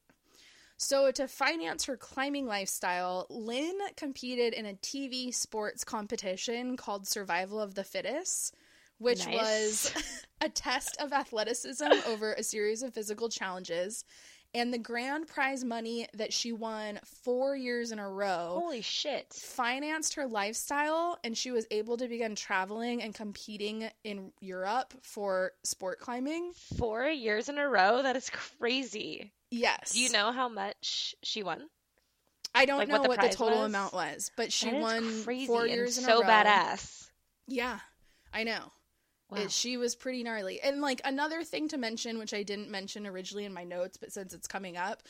[0.76, 7.60] So, to finance her climbing lifestyle, Lynn competed in a TV sports competition called Survival
[7.60, 8.54] of the Fittest,
[8.98, 9.92] which Nice.
[9.94, 14.04] was a test of athleticism over a series of physical challenges.
[14.56, 19.32] And the grand prize money that she won four years in a row Holy shit.
[19.32, 25.50] financed her lifestyle and she was able to begin traveling and competing in Europe for
[25.64, 26.52] sport climbing.
[26.78, 28.02] Four years in a row?
[28.02, 29.32] That is crazy.
[29.50, 29.92] Yes.
[29.92, 31.68] Do you know how much she won?
[32.54, 33.66] I don't like, know what what the the, total was?
[33.66, 36.28] amount was, but she won crazy four years in so a row.
[36.28, 37.10] So badass.
[37.48, 37.80] Yeah,
[38.32, 38.70] I know.
[39.30, 39.38] Wow.
[39.38, 40.60] It, she was pretty gnarly.
[40.60, 44.12] And like another thing to mention, which I didn't mention originally in my notes, but
[44.12, 45.02] since it's coming up,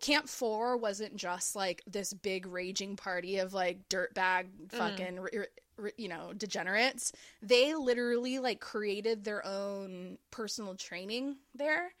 [0.00, 4.76] Camp Four wasn't just like this big raging party of like dirtbag mm-hmm.
[4.76, 5.46] fucking r- r-
[5.78, 7.12] r- you know degenerates.
[7.42, 11.92] They literally like created their own personal training there,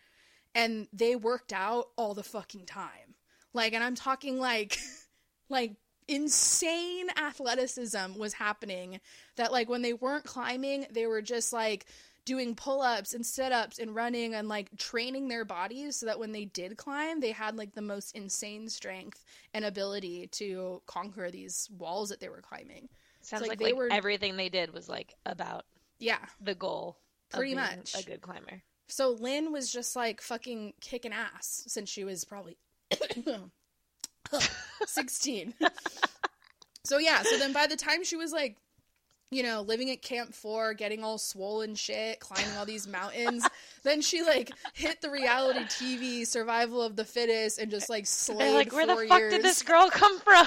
[0.54, 3.14] and they worked out all the fucking time.
[3.54, 4.78] Like, and I'm talking like
[5.48, 5.76] like
[6.08, 9.00] insane athleticism was happening
[9.36, 11.86] that like when they weren't climbing they were just like
[12.26, 16.44] doing pull-ups and sit-ups and running and like training their bodies so that when they
[16.46, 22.08] did climb they had like the most insane strength and ability to conquer these walls
[22.10, 22.88] that they were climbing
[23.22, 25.64] Sounds like like, they like were- everything they did was like about
[25.98, 26.98] yeah the goal.
[27.30, 27.94] Pretty much.
[27.98, 28.62] a good climber.
[28.88, 32.56] so lynn was just like fucking kicking ass since she was probably
[34.86, 35.54] 16
[36.84, 38.56] so yeah so then by the time she was like
[39.30, 43.44] you know, living at Camp 4, getting all swollen shit, climbing all these mountains.
[43.82, 48.54] then she like hit the reality TV survival of the fittest and just like slayed
[48.54, 49.32] like, where the four fuck years.
[49.32, 50.46] did this girl come from?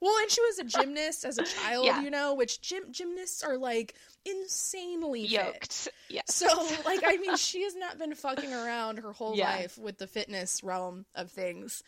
[0.00, 2.02] Well, and she was a gymnast as a child, Yeah.
[2.02, 3.94] you know, which gym gymnasts are like
[4.24, 5.30] insanely fit.
[5.30, 5.88] Yoked.
[6.08, 6.24] Yes.
[6.28, 6.46] So,
[6.84, 9.50] like, I mean, she has not been fucking around her whole Yeah.
[9.50, 11.82] life with the fitness realm of things.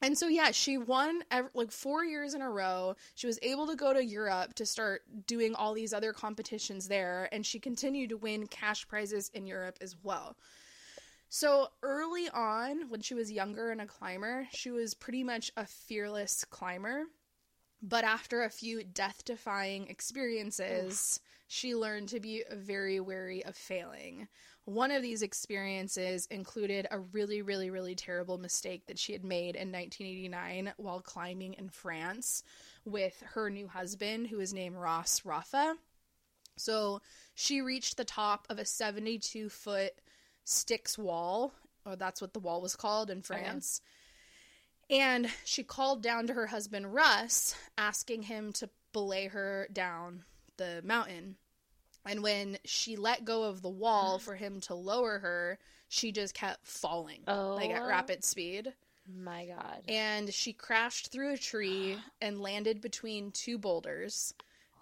[0.00, 1.22] And so, yeah, she won
[1.54, 2.94] like four years in a row.
[3.14, 7.28] She was able to go to Europe to start doing all these other competitions there,
[7.32, 10.36] and she continued to win cash prizes in Europe as well.
[11.30, 15.66] So, early on, when she was younger and a climber, she was pretty much a
[15.66, 17.04] fearless climber.
[17.82, 24.28] But after a few death defying experiences, she learned to be very wary of failing.
[24.68, 29.56] One of these experiences included a really, really, really terrible mistake that she had made
[29.56, 32.42] in 1989 while climbing in France
[32.84, 35.72] with her new husband, who is named Ross Raffa.
[36.58, 37.00] So
[37.34, 39.92] she reached the top of a 72 foot
[40.44, 41.54] Styx wall,
[41.86, 43.80] or that's what the wall was called in France.
[44.90, 50.24] And she called down to her husband Russ, asking him to belay her down
[50.58, 51.36] the mountain.
[52.08, 54.22] And when she let go of the wall mm.
[54.22, 57.86] for him to lower her, she just kept falling, like at Oh.
[57.86, 58.72] rapid speed.
[59.06, 59.82] My God.
[59.88, 64.34] And she crashed through a tree and landed between two boulders.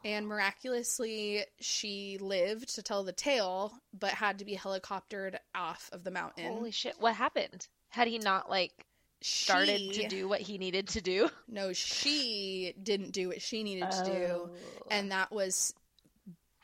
[0.04, 6.04] And miraculously, she lived to tell the tale, but had to be helicoptered off of
[6.04, 6.52] the mountain.
[6.52, 6.94] Holy shit.
[7.00, 7.66] What happened?
[7.88, 8.86] Had he not like
[9.20, 11.28] started She- to do what he needed to do?
[11.48, 14.26] No, she didn't do what she needed to do.
[14.28, 14.50] Oh.
[14.90, 15.74] And that was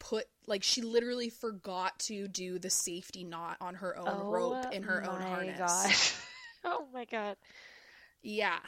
[0.02, 4.72] put, like, she literally forgot to do the safety knot on her own Oh rope
[4.72, 5.58] in her own my harness.
[5.58, 5.92] God.
[6.72, 7.36] oh my god.
[8.22, 8.58] Yeah.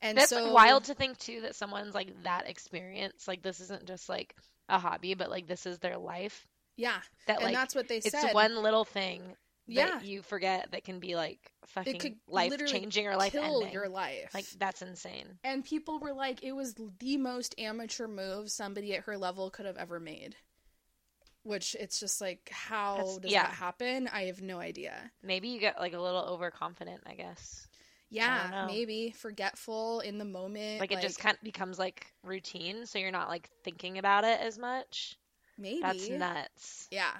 [0.00, 3.28] And That's so wild to think too that someone's like that experience.
[3.28, 4.34] Like this isn't just like
[4.68, 6.46] a hobby, but like this is their life.
[6.76, 6.98] Yeah.
[7.26, 8.34] That and like that's what they it's said.
[8.34, 9.22] one little thing
[9.66, 9.86] yeah.
[9.86, 13.72] that you forget that can be like fucking life changing or life kill ending.
[13.72, 14.30] your life.
[14.34, 15.38] Like that's insane.
[15.42, 19.66] and people were like, it was the most amateur move somebody at her level could
[19.66, 20.36] have ever made.
[21.44, 23.42] Which it's just like, how That's- does yeah.
[23.44, 24.08] that happen?
[24.12, 24.94] I have no idea.
[25.22, 27.68] Maybe you get like a little overconfident, I guess.
[28.10, 28.66] Yeah, know.
[28.66, 30.80] maybe forgetful in the moment.
[30.80, 34.40] Like it just kind of becomes like routine, so you're not like thinking about it
[34.40, 35.18] as much.
[35.58, 36.88] maybe That's nuts.
[36.90, 37.12] Yeah.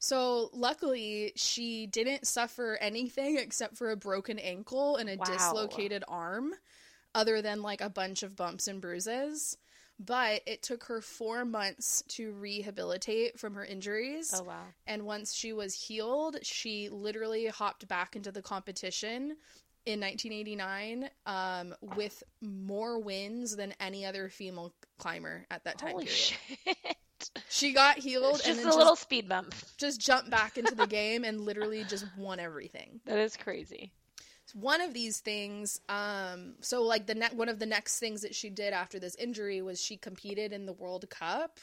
[0.00, 5.24] So luckily, she didn't suffer anything except for a broken ankle and a Wow.
[5.24, 6.54] dislocated arm,
[7.14, 9.56] other than like a bunch of bumps and bruises.
[10.00, 14.32] But it took her four months to rehabilitate from her injuries.
[14.36, 14.62] Oh wow.
[14.86, 19.36] And once she was healed, she literally hopped back into the competition
[19.86, 26.04] in 1989 um, with more wins than any other female climber at that time Holy
[26.04, 26.16] period.
[26.66, 26.96] shit.
[27.48, 29.52] She got healed It's and just then a little just, speed bump.
[29.78, 33.00] just jumped back into the game and literally just won everything.
[33.06, 33.90] That is crazy.
[34.54, 38.34] One of these things, um, so like the ne- one of the next things that
[38.34, 41.58] she did after this injury was she competed in the World Cup,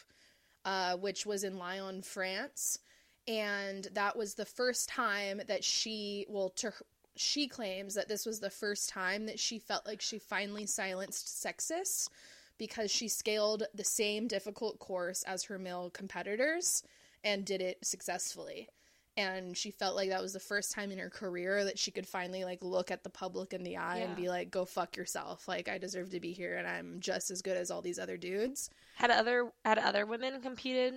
[0.66, 2.80] uh, which was in Lyon, France,
[3.28, 6.72] and that was the first time that she, well, to
[7.16, 11.28] she claims that this was the first time that she felt like she finally silenced
[11.28, 12.10] sexists
[12.58, 16.84] because she scaled the same difficult course as her male competitors
[17.24, 18.70] and did it successfully
[19.18, 22.08] and she felt like that was the first time in her career that she could
[22.08, 25.48] finally like look at the public in the eye and be like go fuck yourself.
[25.48, 28.18] Like i deserve to be here and i'm just as good as all these other
[28.18, 28.70] dudes.
[28.96, 30.94] Had other had other women competed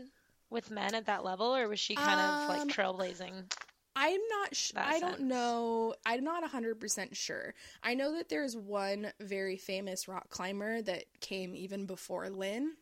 [0.51, 3.53] with men at that level, or was she kind of Um, like trailblazing?
[4.01, 5.93] i'm not sh- i don't know.
[6.07, 7.53] I'm not 100% sure.
[7.83, 12.75] I know that there's one very famous rock climber that came even before lynn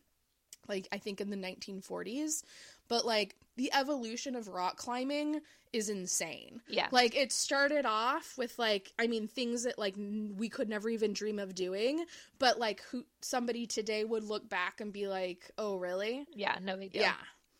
[0.67, 2.43] like i think in the 1940s
[2.87, 5.41] but like the evolution of rock climbing
[5.73, 6.87] is insane Yeah.
[6.91, 10.87] Like it started off with like I mean things that like n- we could never
[10.89, 12.05] even dream of doing,
[12.39, 16.57] but like who somebody today would look back and be like, "Oh, really?" yeah.
[16.61, 17.01] No big deal.
[17.01, 17.15] Yeah.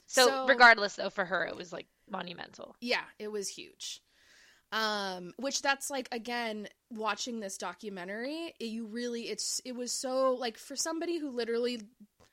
[0.06, 2.78] So, So- regardless, though, for her, it was like monumental.
[2.80, 4.02] Yeah, it was huge.
[4.72, 10.34] Um which that's like again watching this documentary, it- you really it's it was so
[10.34, 11.82] like for somebody who literally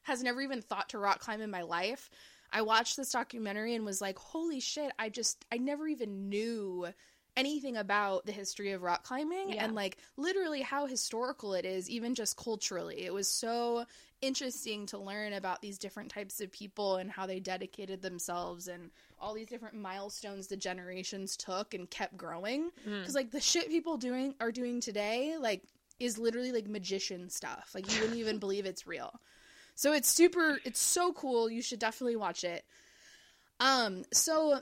[0.02, 2.10] has never even thought to rock climb in my life,
[2.54, 6.86] I watched this documentary and was like, "Holy shit, I just I never even knew
[7.36, 9.64] anything about the history of rock climbing Yeah.
[9.64, 13.04] and like literally how historical it is even just culturally.
[13.04, 13.86] It was so
[14.20, 18.92] interesting to learn about these different types of people and how they dedicated themselves and
[19.18, 23.00] all these different milestones the generations took and kept growing Mm.
[23.00, 25.64] because like the shit people doing are doing today like
[25.98, 29.20] is literally like magician stuff like you wouldn't even believe it's real
[29.74, 31.50] So it's super it's so cool.
[31.50, 32.64] You should definitely watch it.
[33.60, 34.60] Um so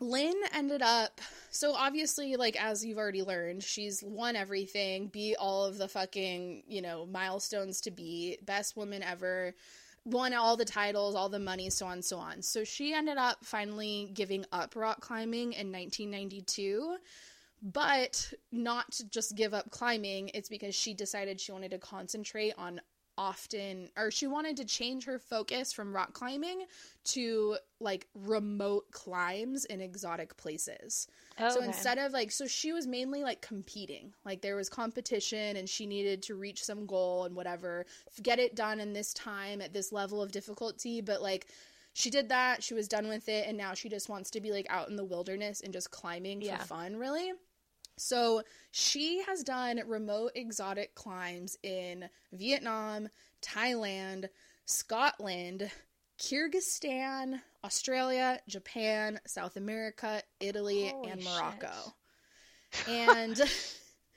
[0.00, 1.20] Lynn ended up
[1.50, 6.62] so obviously like as you've already learned, she's won everything, beat all of the fucking,
[6.68, 9.54] you know, milestones to be best woman ever,
[10.04, 12.42] won all the titles, all the money, so on so on.
[12.42, 16.96] So she ended up finally giving up rock climbing in 1992
[17.60, 22.80] but not just give up climbing it's because she decided she wanted to concentrate on
[23.18, 26.62] often or she wanted to change her focus from rock climbing
[27.04, 31.08] to like remote climbs in exotic places.
[31.38, 34.14] Oh, So instead of like so she was mainly like competing.
[34.24, 37.84] Like there was competition and she needed to reach some goal and whatever,
[38.22, 41.48] get it done in this time at this level of difficulty, but like
[41.94, 44.52] she did that, she was done with it and now she just wants to be
[44.52, 46.58] like out in the wilderness and just climbing Yeah.
[46.58, 47.32] for fun really.
[47.98, 53.08] So she has done remote exotic climbs in Vietnam,
[53.42, 54.28] Thailand,
[54.66, 55.70] Scotland,
[56.18, 61.32] Kyrgyzstan, Australia, Japan, South America, Italy, Holy and shit.
[61.32, 61.74] Morocco.
[62.86, 63.40] And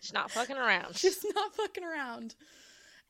[0.01, 0.95] She's not fucking around.
[0.97, 2.36] she's not fucking around.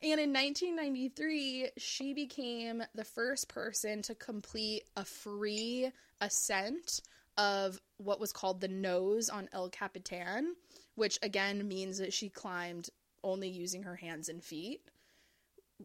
[0.02, 7.00] And in 1993, she became the first person to complete a free ascent
[7.38, 10.54] of what was called the nose on El Capitan,
[10.94, 12.90] which again means that she climbed
[13.24, 14.80] only using her hands and feet.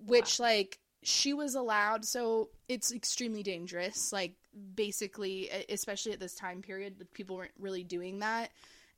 [0.06, 4.12] Which, like, she was allowed, so it's extremely dangerous.
[4.14, 4.34] Like,
[4.76, 8.52] basically, especially at this time period, people weren't really doing that.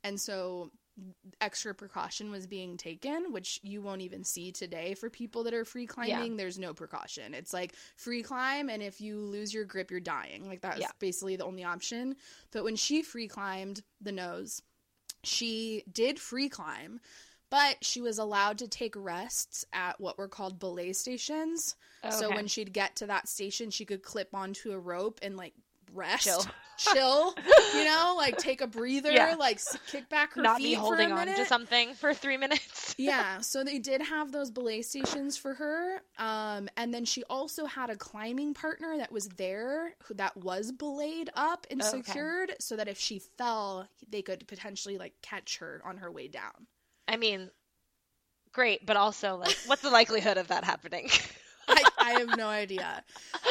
[0.04, 0.70] And so
[1.40, 5.64] extra precaution was being taken, which you won't even see today for people that are
[5.64, 6.36] free climbing.
[6.36, 7.34] There's no precaution.
[7.34, 10.46] It's like free climb, and if you lose your grip, you're dying.
[10.46, 10.90] Like that's Yeah.
[10.98, 12.16] basically the only option.
[12.50, 14.62] But when she free climbed the nose,
[15.22, 17.00] she did free climb,
[17.50, 21.76] but she was allowed to take rests at what were called belay stations.
[22.10, 25.54] So when she'd get to that station, she could clip onto a rope and like
[25.94, 26.46] rest, Chill.
[26.76, 27.34] chill,
[27.72, 29.34] you know, like take a breather, Yeah.
[29.38, 32.94] like kick back her not feet be holding on to something for three minutes.
[32.98, 36.02] yeah, so they did have those belay stations for her.
[36.18, 40.72] Um, and then she also had a climbing partner that was there who that was
[40.72, 41.90] belayed up and Okay.
[41.90, 46.28] secured so that if she fell, they could potentially like catch her on her way
[46.28, 46.66] down.
[47.08, 47.50] I mean,
[48.52, 51.08] great, but also like, what's the likelihood of that happening?
[52.00, 53.04] I, have no idea.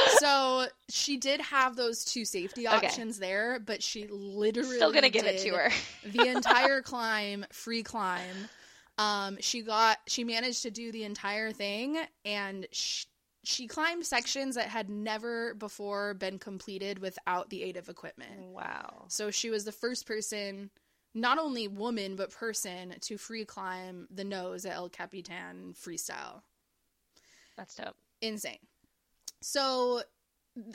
[0.05, 2.87] So she did have those two safety Okay.
[2.87, 5.71] options there, but she literally Still gonna give it to her.
[6.11, 8.49] the entire climb, free climb.
[8.97, 13.05] Um, she got she managed to do the entire thing, and she,
[13.43, 18.31] she climbed sections that had never before been completed without the aid of equipment.
[18.53, 19.05] Wow.
[19.07, 20.69] So she was the first person,
[21.13, 26.41] not only woman but person, to free climb the nose at El Capitan freestyle
[27.55, 27.95] That's dope.
[28.21, 28.59] Insane.
[29.41, 30.01] So,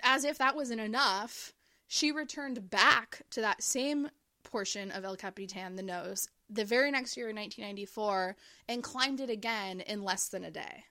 [0.03, 1.53] as if that wasn't enough,
[1.87, 4.09] she returned back to that same
[4.43, 8.37] portion of El Capitan, the nose, the very next year in 1994,
[8.69, 10.85] and climbed it again in less than a day,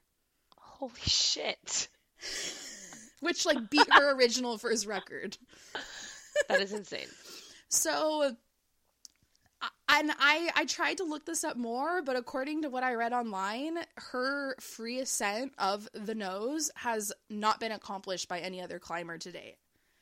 [0.58, 1.88] Holy shit.
[3.24, 5.38] which like beat her original first record.
[6.50, 7.08] That is insane.
[7.70, 8.36] So,
[9.90, 13.14] and I I tried to look this up more, but according to what I read
[13.14, 19.18] online, her free ascent of the nose has not been accomplished by any other climber
[19.18, 19.58] to date.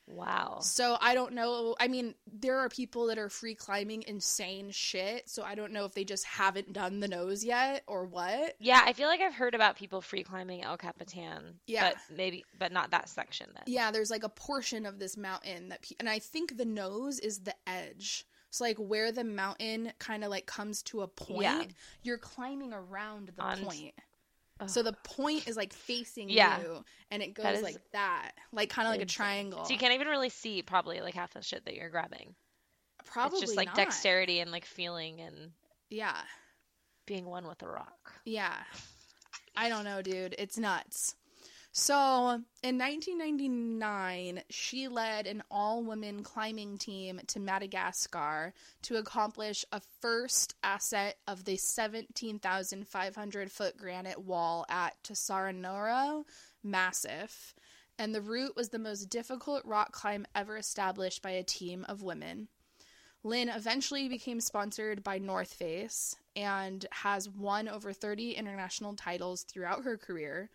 [0.08, 0.58] Wow.
[0.60, 1.76] So I don't know.
[1.78, 5.28] I mean, there are people that are free climbing insane shit.
[5.28, 8.56] So I don't know if they just haven't done the nose yet or what.
[8.58, 11.60] Yeah, I feel like I've heard about people free climbing El Capitan.
[11.66, 11.90] Yeah.
[11.90, 13.64] But maybe, but not that section then.
[13.66, 17.18] Yeah, there's like a portion of this mountain that, pe- and I think the nose
[17.18, 18.26] is the edge.
[18.52, 21.62] So like where the mountain kind of like comes to a point, Yeah.
[22.02, 23.94] you're climbing around the On- point.
[24.66, 26.60] So the point is like facing Yeah.
[26.60, 29.64] you, and it goes That is like that, like kind of like a triangle.
[29.64, 32.36] So you can't even really see probably like half the shit that you're grabbing.
[33.06, 33.74] Probably it's just like not.
[33.76, 35.52] dexterity and like feeling and
[35.88, 36.16] Yeah.
[37.06, 38.12] being one with the rock.
[38.24, 38.54] Yeah.
[39.56, 40.36] I don't know, dude.
[40.38, 41.16] It's nuts.
[41.74, 48.52] So, in 1999, she led an all women climbing team to Madagascar
[48.82, 56.26] to accomplish a first ascent of the 17,500 foot granite wall at Tsaranoro
[56.62, 57.54] Massif.
[57.98, 62.02] And the route was the most difficult rock climb ever established by a team of
[62.02, 62.48] women.
[63.24, 69.84] Lynn eventually became sponsored by North Face and has won over 30 international titles throughout
[69.84, 70.50] her career.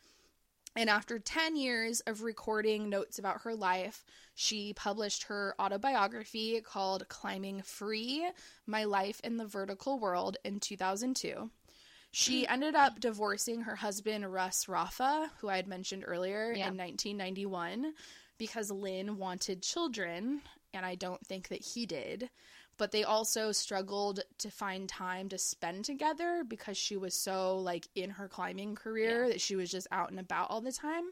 [0.77, 4.05] And after 10 years of recording notes about her life,
[4.35, 8.29] she published her autobiography called Climbing Free
[8.67, 11.49] My Life in the Vertical World in 2002.
[12.11, 12.53] She hmm.
[12.53, 16.67] ended up divorcing her husband, Russ Raffa, who I had mentioned earlier, Yeah.
[16.67, 17.93] in 1991
[18.37, 20.41] because Lynn wanted children,
[20.73, 22.29] and I don't think that he did.
[22.77, 27.87] But they also struggled to find time to spend together because she was so like
[27.95, 31.05] in her climbing career that she was just out and about all the time.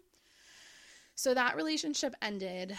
[1.15, 2.75] So that relationship ended,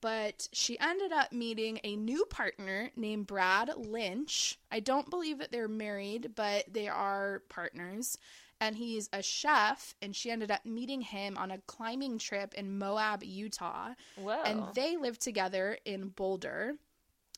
[0.00, 4.58] but she ended up meeting a new partner named Brad Lynch.
[4.72, 8.18] I don't believe that they're married, but they are partners.
[8.60, 12.78] And he's a chef, and she ended up meeting him on a climbing trip in
[12.78, 13.90] Moab, Utah.
[14.16, 14.42] Whoa.
[14.44, 16.74] And they lived together in Boulder.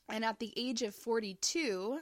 [0.09, 1.99] And at the age of 42,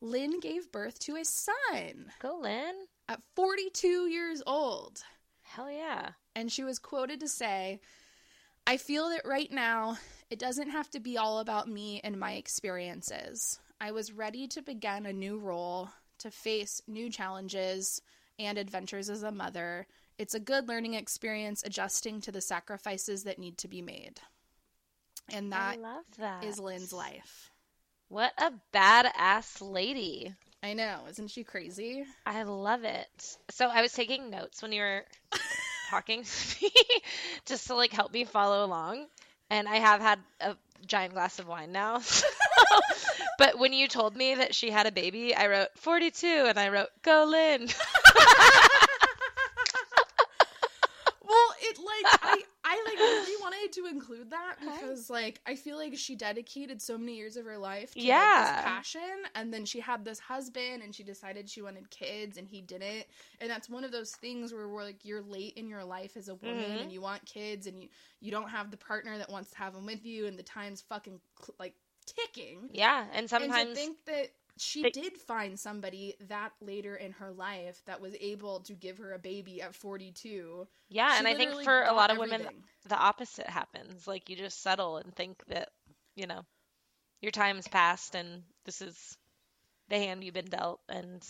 [0.00, 2.74] Lynn gave birth to a son Go, Lynn.
[3.08, 5.02] at 42 years old.
[5.42, 6.10] Hell yeah.
[6.36, 7.80] And she was quoted to say,
[8.66, 9.98] I feel that right now
[10.30, 13.58] it doesn't have to be all about me and my experiences.
[13.80, 15.88] I was ready to begin a new role,
[16.18, 18.02] to face new challenges
[18.38, 19.86] and adventures as a mother.
[20.18, 24.20] It's a good learning experience adjusting to the sacrifices that need to be made.
[25.32, 26.44] And I that love that.
[26.44, 27.50] is Lynn's life.
[28.08, 30.34] What a badass lady.
[30.62, 32.04] I know, isn't she crazy?
[32.26, 33.36] I love it.
[33.50, 35.04] So I was taking notes when you were
[35.90, 36.70] talking to me
[37.46, 39.06] just to like help me follow along.
[39.50, 40.56] And I have had a
[40.86, 42.00] giant glass of wine now.
[43.38, 46.68] but when you told me that she had a baby, I wrote 42 and I
[46.68, 47.68] wrote go Lynn.
[51.22, 55.76] Well, it like I I like really wanted to include that because like I feel
[55.76, 58.08] like she dedicated so many years of her life to like,
[58.56, 59.00] this passion
[59.34, 63.06] and then she had this husband and she decided she wanted kids and he didn't.
[63.40, 66.28] And that's one of those things where we're like you're late in your life as
[66.28, 66.82] a woman Mhm.
[66.82, 67.88] and you want kids and you
[68.20, 70.82] you don't have the partner that wants to have them with you and the time's
[70.82, 71.20] fucking
[71.58, 71.74] like
[72.06, 72.68] ticking.
[72.72, 74.30] Yeah, and sometimes to think that
[74.60, 78.98] she they- did find somebody that later in her life that was able to give
[78.98, 82.40] her a baby at 42 yeah, she and I think for a lot of women
[82.42, 82.64] everything.
[82.88, 84.06] the opposite happens.
[84.06, 85.70] Like you just settle and think that,
[86.16, 86.44] you know,
[87.20, 89.16] your time's passed and this is
[89.88, 91.22] the hand you've been dealt and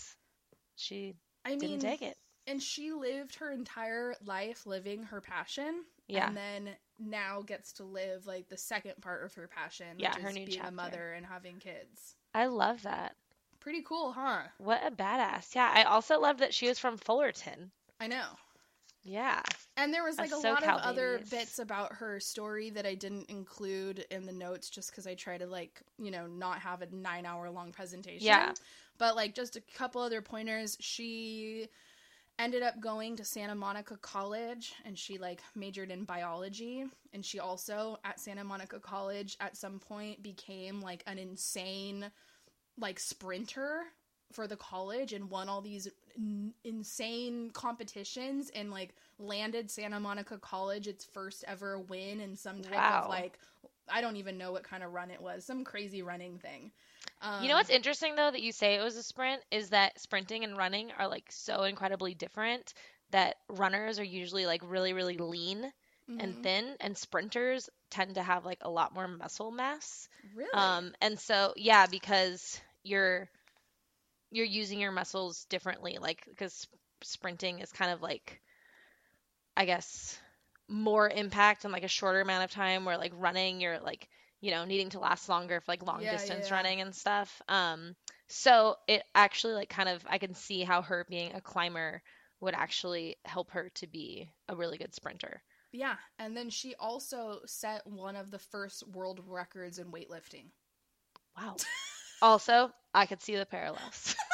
[0.77, 1.15] she
[1.45, 2.17] I mean, didn't take it.
[2.47, 5.85] and she lived her entire life living her passion.
[6.07, 6.29] Yeah.
[6.29, 10.23] And then now gets to live like the second part of her passion, Yeah, which
[10.23, 10.69] her is being chapter.
[10.69, 12.15] a mother and having kids.
[12.35, 13.15] I love that.
[13.61, 14.43] Pretty cool, huh?
[14.59, 15.55] What a badass.
[15.55, 17.71] Yeah, I also love that she was from Fullerton.
[18.01, 18.27] I know.
[19.03, 19.43] Yeah.
[19.77, 22.95] And there was like a Us lot of other bits about her story that I
[22.95, 26.83] didn't include in the notes just because I try to like, you know, not have
[26.83, 28.27] a nine hour long presentation.
[28.27, 28.53] Yeah.
[28.99, 30.77] But like just a couple other pointers.
[30.81, 31.69] She
[32.39, 36.85] ended up going to Santa Monica College and she like majored in biology.
[37.13, 42.11] And she also at Santa Monica College at some point became like an insane
[42.79, 43.83] like sprinter
[44.33, 50.39] for the college and won all these n- insane competitions and like landed Santa Monica
[50.39, 53.03] College its first ever win in some type Wow.
[53.05, 53.39] of like
[53.91, 56.73] I don't even know what kind of run it was, some crazy running thing.
[57.21, 59.99] Um, You know what's interesting though that you say it was a sprint is that
[60.01, 62.73] sprinting and running are like so incredibly different
[63.11, 65.73] that runners are usually like really really lean
[66.19, 66.43] and mhm.
[66.43, 70.09] thin and sprinters tend to have like a lot more muscle mass.
[70.35, 73.29] really Um and so yeah, because you're
[74.31, 76.67] you're using your muscles differently like because
[77.03, 78.41] sprinting is kind of like
[79.57, 80.19] I guess
[80.69, 84.09] more impact in like a shorter amount of time where like running you're like
[84.41, 86.57] you know needing to last longer for like long Yeah, distance yeah.
[86.57, 87.95] running and stuff um
[88.29, 92.03] so it actually like kind of I can see how her being a climber
[92.41, 97.41] would actually help her to be a really good sprinter yeah, and then she also
[97.45, 100.47] set one of the first world records in weightlifting.
[101.37, 101.57] wow
[102.23, 104.15] also I could see the parallels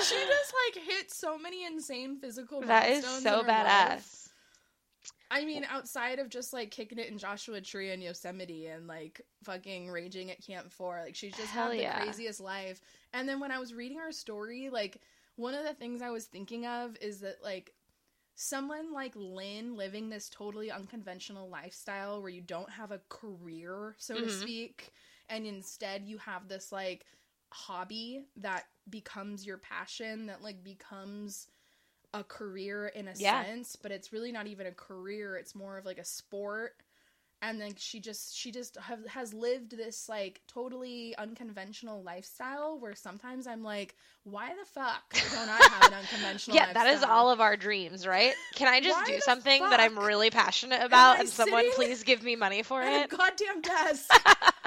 [0.00, 4.17] She just like hit so many insane physical that is so badass life.
[5.30, 9.20] I mean, outside of just like kicking it in Joshua Tree and Yosemite and like
[9.44, 12.00] fucking raging at Camp 4, like she's just Hell had the yeah.
[12.00, 12.80] craziest life.
[13.12, 15.00] And then when I was reading her story, like
[15.36, 17.74] one of the things I was thinking of is that like
[18.34, 24.14] someone like Lynn living this totally unconventional lifestyle where you don't have a career, so
[24.14, 24.30] to Mhm.
[24.30, 24.92] speak,
[25.28, 27.04] and instead you have this like
[27.52, 31.48] hobby that becomes your passion, that like becomes
[32.14, 33.44] a career in a Yeah.
[33.44, 36.76] sense, but it's really not even a career, it's more of like a sport.
[37.40, 42.96] And then she just she just have, has lived this like totally unconventional lifestyle where
[42.96, 43.94] sometimes I'm like,
[44.24, 48.06] why the fuck don't I have an unconventional yeah that is all of our dreams
[48.06, 48.34] right?
[48.54, 52.36] Can I just do something that I'm really passionate about and someone please give me
[52.36, 53.10] money for it?
[53.10, 54.10] goddamn desk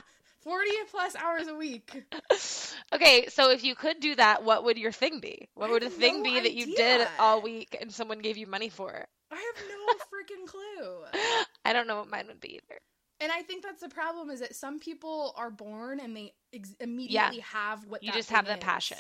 [0.44, 2.04] 40 plus hours a week.
[2.94, 5.50] okay, so if you could do that, what would your thing be?
[5.54, 8.48] What would the thing no be that you did all week and someone gave you
[8.48, 9.06] money for?
[9.32, 11.44] I have no freaking clue.
[11.64, 12.80] I don't know what mine would be either.
[13.20, 16.76] And I think that's the problem is that some people are born and they ex-
[16.80, 18.60] immediately have what You just have the is.
[18.60, 18.98] passion.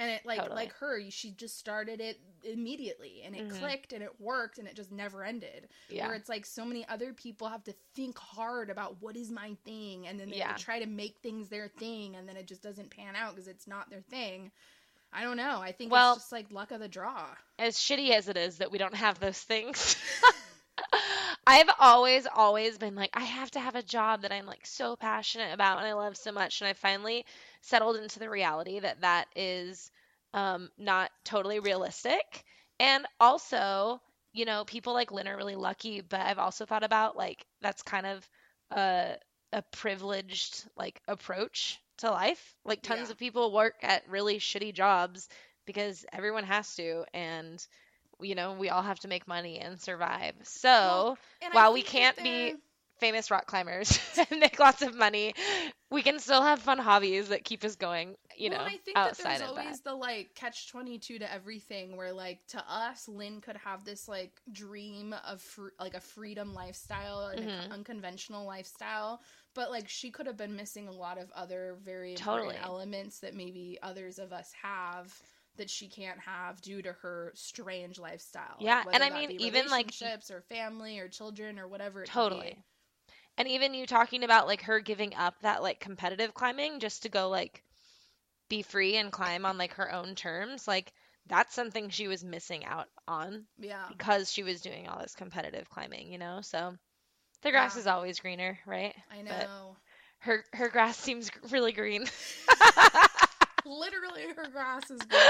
[0.00, 0.54] And it like Totally.
[0.56, 3.58] like her, she just started it immediately and it Mhm.
[3.58, 5.68] clicked and it worked and it just never ended.
[5.88, 6.06] Yeah.
[6.06, 9.56] Where it's like so many other people have to think hard about what is my
[9.64, 10.54] thing and then they Yeah.
[10.56, 13.66] try to make things their thing and then it just doesn't pan out because it's
[13.66, 14.52] not their thing.
[15.12, 15.60] I don't know.
[15.60, 17.34] I think Well- it's just like luck of the draw.
[17.58, 19.96] As shitty as it is that we don't have those things.
[21.46, 24.96] I've always, always been like, I have to have a job that I'm like so
[24.96, 26.60] passionate about and I love so much.
[26.60, 27.24] And I finally
[27.60, 29.90] settled into the reality that that is
[30.34, 32.44] um, not totally realistic.
[32.80, 34.00] And also,
[34.32, 37.82] you know, people like Lynn are really lucky, but I've also thought about like that's
[37.82, 38.28] kind of
[38.70, 39.16] a,
[39.52, 42.54] a privileged like approach to life.
[42.64, 43.10] Like tons Yeah.
[43.10, 45.28] of people work at really shitty jobs
[45.66, 47.64] because everyone has to and
[48.20, 50.34] you know, we all have to make money and survive.
[50.42, 51.18] So, Well,
[51.50, 52.54] while we can't be
[53.00, 53.98] famous rock climbers
[54.30, 55.34] and make lots of money,
[55.90, 59.02] we can still have fun hobbies that keep us going, you well, know, I think
[59.02, 59.80] that there's always that.
[59.80, 64.08] the like catch twenty two to everything, where like to us, Lynn could have this
[64.08, 67.50] like dream of fr- like a freedom lifestyle and Mhm.
[67.70, 69.20] an unconventional lifestyle,
[69.54, 72.56] but like she could have been missing a lot of other very Totally.
[72.56, 75.12] important elements that maybe others of us have
[75.56, 78.58] that she can't have due to her strange lifestyle.
[78.60, 82.04] Like, Yeah, and I mean, even, like, relationships or family or children or whatever.
[82.04, 82.64] It Totally.
[83.38, 87.08] And even you talking about like her giving up that like competitive climbing just to
[87.08, 87.62] go like
[88.50, 90.92] be free and climb on like her own terms, like
[91.28, 93.84] that's something she was missing out on Yeah.
[93.88, 96.40] because she was doing all this competitive climbing, you know?
[96.42, 96.74] So
[97.42, 97.80] the grass Yeah.
[97.80, 98.94] is always greener, right?
[99.10, 99.76] I But- know.
[100.20, 102.04] Her her grass seems really green.
[103.64, 105.20] Literally, her grass is green,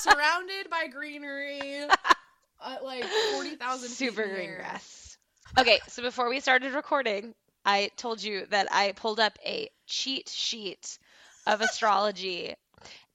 [0.00, 1.60] surrounded by greenery
[2.64, 5.11] at like forty thousand Super green grass.
[5.58, 7.34] Okay, so before we started recording,
[7.64, 10.98] I told you that I pulled up a cheat sheet
[11.46, 12.54] of astrology.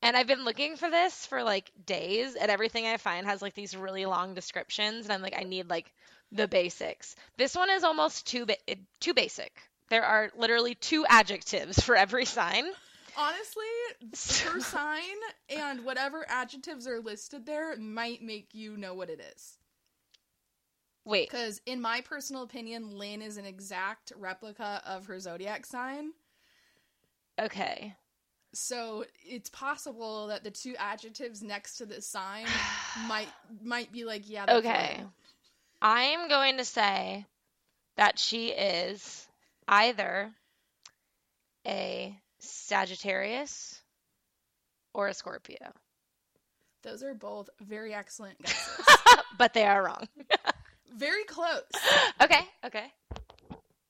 [0.03, 3.55] And I've been looking for this for like days, and everything I find has like
[3.55, 5.91] these really long descriptions, and I'm like, I need like
[6.31, 7.15] the basics.
[7.37, 8.57] This one is almost too ba-
[8.99, 9.51] too basic.
[9.89, 12.65] There are literally two adjectives for every sign.
[13.17, 13.65] Honestly,
[14.45, 15.17] her sign
[15.49, 19.57] and whatever adjectives are listed there might make you know what it is.
[21.07, 26.11] Wait, Because, in my personal opinion, Lynn is an exact replica of her zodiac sign.
[27.39, 27.95] okay.
[28.53, 32.45] So it's possible that the two adjectives next to the sign
[33.07, 33.27] might
[33.63, 34.45] might be like, yeah.
[34.45, 34.69] That's Okay.
[34.97, 35.05] right.
[35.81, 37.25] I am going to say
[37.97, 39.27] that she is
[39.67, 40.31] either
[41.67, 43.79] a Sagittarius
[44.93, 45.71] or a Scorpio.
[46.83, 48.85] Those are both very excellent guesses.
[49.37, 50.07] but they are wrong.
[50.95, 51.63] very close.
[52.21, 52.91] Okay, okay.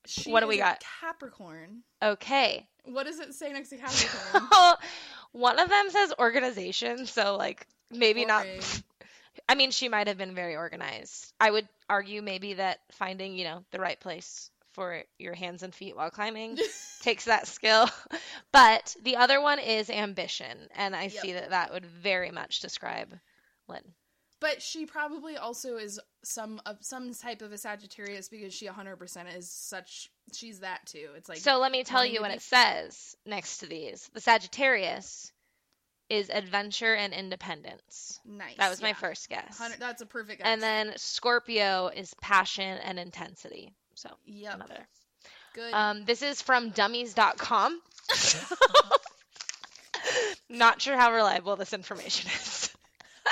[0.06, 0.84] She What do we got?
[1.02, 1.84] Capricorn.
[2.02, 2.68] Okay.
[2.84, 4.76] What does it say next to Capricorn?
[5.32, 8.45] One of them says organization, so like maybe not
[9.50, 11.34] I mean she might have been very organized.
[11.39, 15.74] I would argue maybe that finding, you know, the right place for your hands and
[15.74, 16.58] feet while climbing
[17.02, 17.89] takes that skill.
[18.52, 23.14] But the other one is ambition, and I see that that would very much describe
[23.68, 23.84] Lynn.
[24.39, 29.35] But she probably also is some of some type of a Sagittarius because she 100%
[29.35, 30.11] is such.
[30.33, 31.09] She's that too.
[31.15, 34.09] It's like so let me tell you what it says next to these.
[34.13, 35.31] The Sagittarius
[36.09, 38.19] is adventure and independence.
[38.25, 38.57] nice.
[38.57, 39.59] That was my first guess.
[39.79, 40.39] That's a perfect.
[40.39, 40.47] Guess.
[40.47, 43.73] And then Scorpio is passion and intensity.
[43.95, 44.88] So yep, another.
[45.53, 45.73] good.
[45.73, 47.81] Um, this is from dummies.com.
[50.49, 52.57] Not sure how reliable this information is.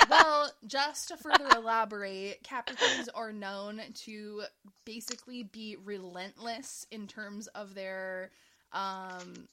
[0.08, 4.42] Well, just to further elaborate, Capricorns are known to
[4.84, 8.30] basically be relentless in terms of their
[8.72, 9.48] um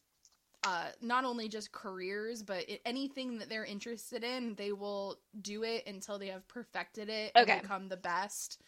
[0.63, 5.63] uh not only just careers but i anything that they're interested in, they will do
[5.63, 7.61] it until they have perfected it and Okay.
[7.61, 8.59] become the best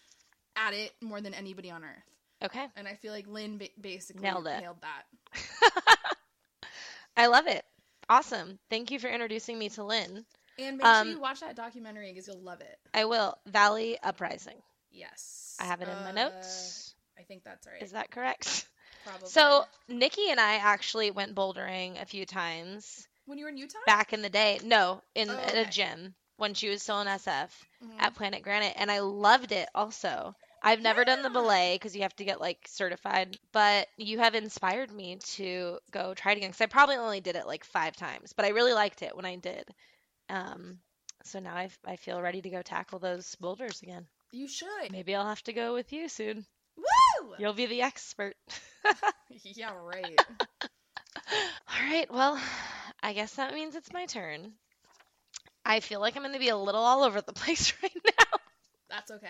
[0.55, 2.03] at it more than anybody on earth.
[2.43, 2.67] Okay.
[2.75, 4.59] And I feel like Lynn ba- basically Nailed it.
[4.61, 5.05] nailed that.
[7.17, 7.65] I love it.
[8.09, 8.59] Awesome.
[8.69, 10.25] Thank you for introducing me to Lynn.
[10.57, 12.79] And make Um, sure you watch that documentary because you'll love it.
[12.93, 13.37] I will.
[13.45, 14.61] Valley Uprising.
[14.91, 15.57] Yes.
[15.59, 16.93] I have it in my Uh, notes.
[17.17, 17.81] I think that's right.
[17.81, 18.65] Is that correct?
[19.03, 19.29] Probably.
[19.29, 23.77] So, Nikki and I actually went bouldering a few times when you were in Utah?
[23.85, 24.59] back in the day.
[24.63, 25.61] No, in Oh, okay.
[25.61, 27.99] a gym when she was still in SF Mhm.
[27.99, 30.35] at Planet Granite, and I loved it also.
[30.61, 31.33] I've never done the Yeah.
[31.41, 36.13] belay because you have to get like certified, but you have inspired me to go
[36.15, 38.73] try it again because I probably only did it like five times, but I really
[38.73, 39.69] liked it when I did.
[40.29, 40.79] Um,
[41.23, 44.05] so now I, I feel ready to go tackle those boulders again.
[44.31, 44.91] You should.
[44.91, 46.45] Maybe I'll have to go with you soon.
[46.77, 47.35] Woo!
[47.39, 48.35] You'll be the expert.
[49.29, 50.19] yeah, right.
[51.31, 52.39] All right, well,
[53.01, 54.53] I guess that means it's my turn.
[55.65, 58.39] I feel like I'm going to be a little all over the place right now.
[58.89, 59.27] That's okay.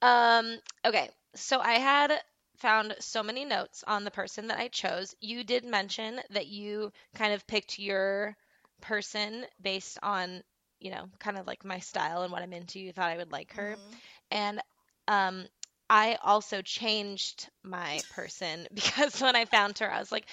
[0.00, 2.12] Um, okay, so I had
[2.58, 5.14] found so many notes on the person that I chose.
[5.20, 8.36] You did mention that you kind of picked your
[8.82, 10.42] person based on,
[10.80, 12.80] you know, kind of like my style and what I'm into.
[12.80, 13.78] You thought I would like her.
[13.78, 14.00] Mhm.
[14.32, 14.60] And
[15.08, 15.46] um,
[15.90, 20.26] I also changed my person because when I found her, I was like,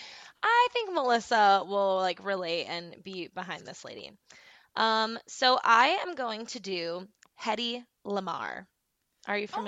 [0.43, 4.11] I think Melissa will like relate and be behind this lady.
[4.75, 7.07] Um, so I am going to do
[7.41, 8.65] Hedy Lamarr.
[9.27, 9.61] Are you Oh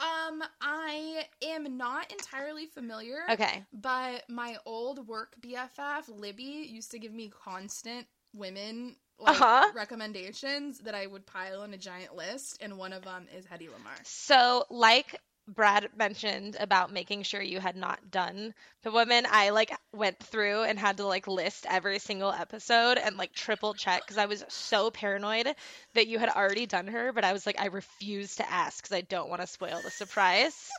[0.00, 0.06] God.
[0.28, 3.18] Um, I am not entirely familiar.
[3.30, 3.64] Okay.
[3.72, 9.72] But my old work BFF, Libby, used to give me constant women like Uh-huh.
[9.74, 13.68] recommendations that I would pile in a giant list, and one of them is Hedy
[13.68, 13.98] Lamarr.
[14.04, 19.76] So, like Brad mentioned about making sure you had not done the woman, I like
[19.92, 24.18] went through and had to like list every single episode and like triple check because
[24.18, 25.48] I was so paranoid
[25.94, 28.96] that you had already done her, but I was like, I refuse to ask because
[28.96, 30.70] I don't want to spoil the surprise.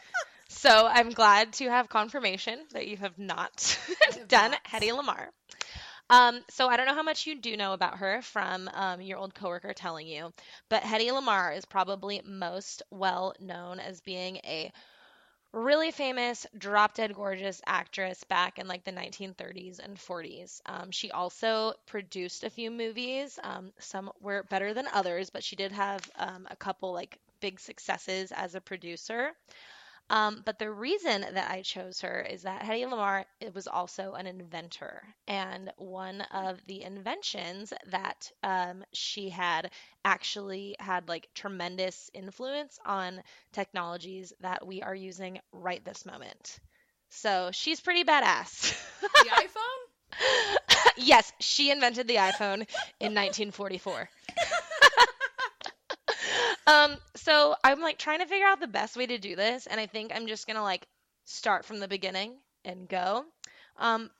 [0.49, 3.77] So I'm glad to have confirmation that you have not
[4.27, 4.55] done.
[4.65, 5.27] Hedy Lamarr.
[6.09, 9.17] Um, so I don't know how much you do know about her from um, your
[9.17, 10.31] old coworker telling you,
[10.69, 14.71] but Hedy Lamarr is probably most well known as being a
[15.53, 20.61] really famous, drop dead gorgeous actress back in like the 1930s and 40s.
[20.65, 23.39] Um, she also produced a few movies.
[23.43, 27.59] Um, some were better than others, but she did have um, a couple like big
[27.59, 29.33] successes as a producer.
[30.09, 34.13] Um, but the reason that I chose her is that Hedy Lamarr it was also
[34.13, 39.71] an inventor, and one of the inventions that um, she had
[40.05, 46.59] actually had like tremendous influence on technologies that we are using right this moment.
[47.09, 48.75] So she's pretty badass.
[49.19, 49.87] The iPhone?
[50.97, 52.67] yes, she invented the iPhone
[52.99, 54.09] in 1944.
[56.67, 59.79] Um, so I'm like trying to figure out the best way to do this, and
[59.79, 60.85] I think I'm just gonna like
[61.25, 62.33] start from the beginning
[62.65, 63.23] and go.
[63.77, 64.11] Um,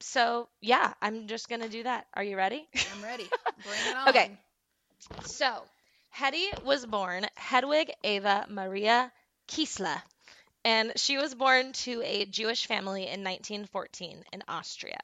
[0.00, 2.06] so yeah, I'm just gonna do that.
[2.14, 2.68] Are you ready?
[2.94, 3.28] I'm ready.
[3.64, 4.08] Bring it on.
[4.10, 4.30] Okay.
[5.24, 5.62] So,
[6.14, 9.10] Hedy was born Hedwig Ava Maria
[9.48, 10.02] Kiesler,
[10.64, 14.98] and she was born to a Jewish family in 1914 in Austria.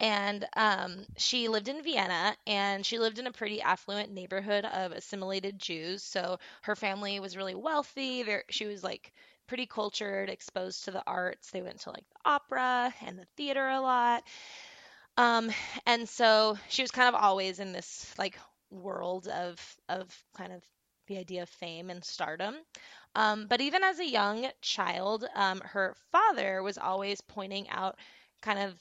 [0.00, 4.92] And um, she lived in Vienna, and she lived in a pretty affluent neighborhood of
[4.92, 6.02] assimilated Jews.
[6.02, 8.22] So her family was really wealthy.
[8.22, 9.12] There, she was like
[9.46, 11.50] pretty cultured, exposed to the arts.
[11.50, 14.24] They went to like the opera and the theater a lot.
[15.16, 15.50] Um,
[15.86, 18.38] and so she was kind of always in this like
[18.70, 20.62] world of of kind of
[21.06, 22.54] the idea of fame and stardom.
[23.14, 27.98] Um, but even as a young child, um, her father was always pointing out
[28.42, 28.78] kind of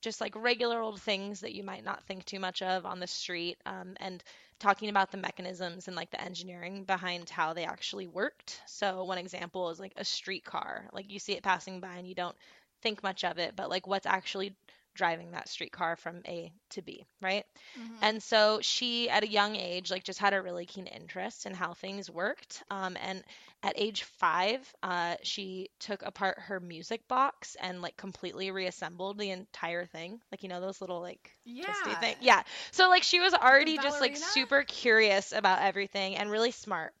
[0.00, 3.06] just like regular old things that you might not think too much of on the
[3.06, 4.22] street um, and
[4.58, 8.60] talking about the mechanisms and like the engineering behind how they actually worked.
[8.66, 10.88] So, one example is like a streetcar.
[10.92, 12.36] Like you see it passing by and you don't
[12.82, 14.54] think much of it, but like what's actually
[14.96, 17.44] driving that streetcar from A to B, right?
[17.78, 17.98] Mhm.
[18.02, 21.54] And so she, at a young age, like just had a really keen interest in
[21.54, 22.62] how things worked.
[22.70, 23.24] Um, and
[23.62, 29.30] at age five, uh, she took apart her music box and like completely reassembled the
[29.30, 30.20] entire thing.
[30.32, 32.16] Like you know those little like twisty thing.
[32.20, 32.42] Yeah.
[32.72, 36.94] So like she was already just like super curious about everything and really smart.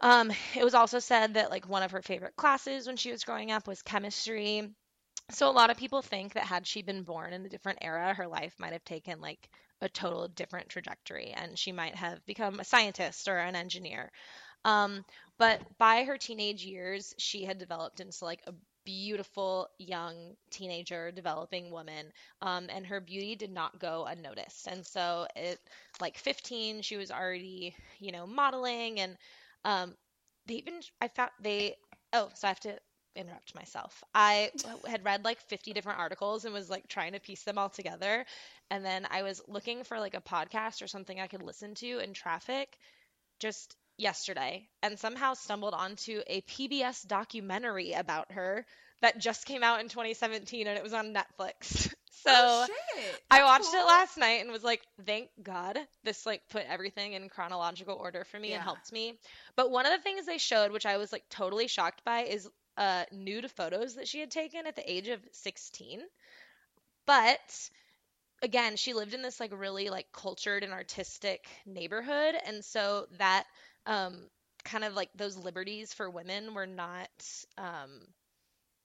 [0.00, 3.24] Um, it was also said that like one of her favorite classes when she was
[3.24, 4.68] growing up was chemistry.
[5.30, 8.12] So a lot of people think that had she been born in a different era,
[8.14, 9.48] her life might have taken like
[9.80, 14.10] a total different trajectory and she might have become a scientist or an engineer.
[14.64, 15.04] Um,
[15.38, 18.54] but by her teenage years, she had developed into like a
[18.84, 22.12] beautiful young teenager developing woman
[22.42, 25.58] um, and her beauty did not go unnoticed and so at
[26.00, 29.16] like 15 she was already you know modeling and
[29.64, 29.94] um,
[30.46, 31.76] they even i found they
[32.12, 32.76] oh so i have to
[33.16, 34.50] interrupt myself i
[34.86, 38.24] had read like 50 different articles and was like trying to piece them all together
[38.70, 41.98] and then i was looking for like a podcast or something i could listen to
[41.98, 42.76] in traffic
[43.38, 48.64] just yesterday and somehow stumbled onto a PBS documentary about her
[49.00, 51.92] that just came out in 2017 and it was on Netflix.
[52.24, 52.66] So oh.
[53.32, 53.80] I watched cool.
[53.80, 58.22] it last night and was like, thank God this like put everything in chronological order
[58.22, 58.56] for me Yeah.
[58.56, 59.18] and helped me.
[59.56, 62.48] But one of the things they showed, which I was like totally shocked by, is
[62.76, 66.00] uh nude photos that she had taken at the age of 16.
[67.06, 67.70] But
[68.42, 73.44] again, she lived in this like really like cultured and artistic neighborhood, and so that
[73.86, 74.28] um
[74.64, 77.10] kind of like those liberties for women were not
[77.58, 78.00] um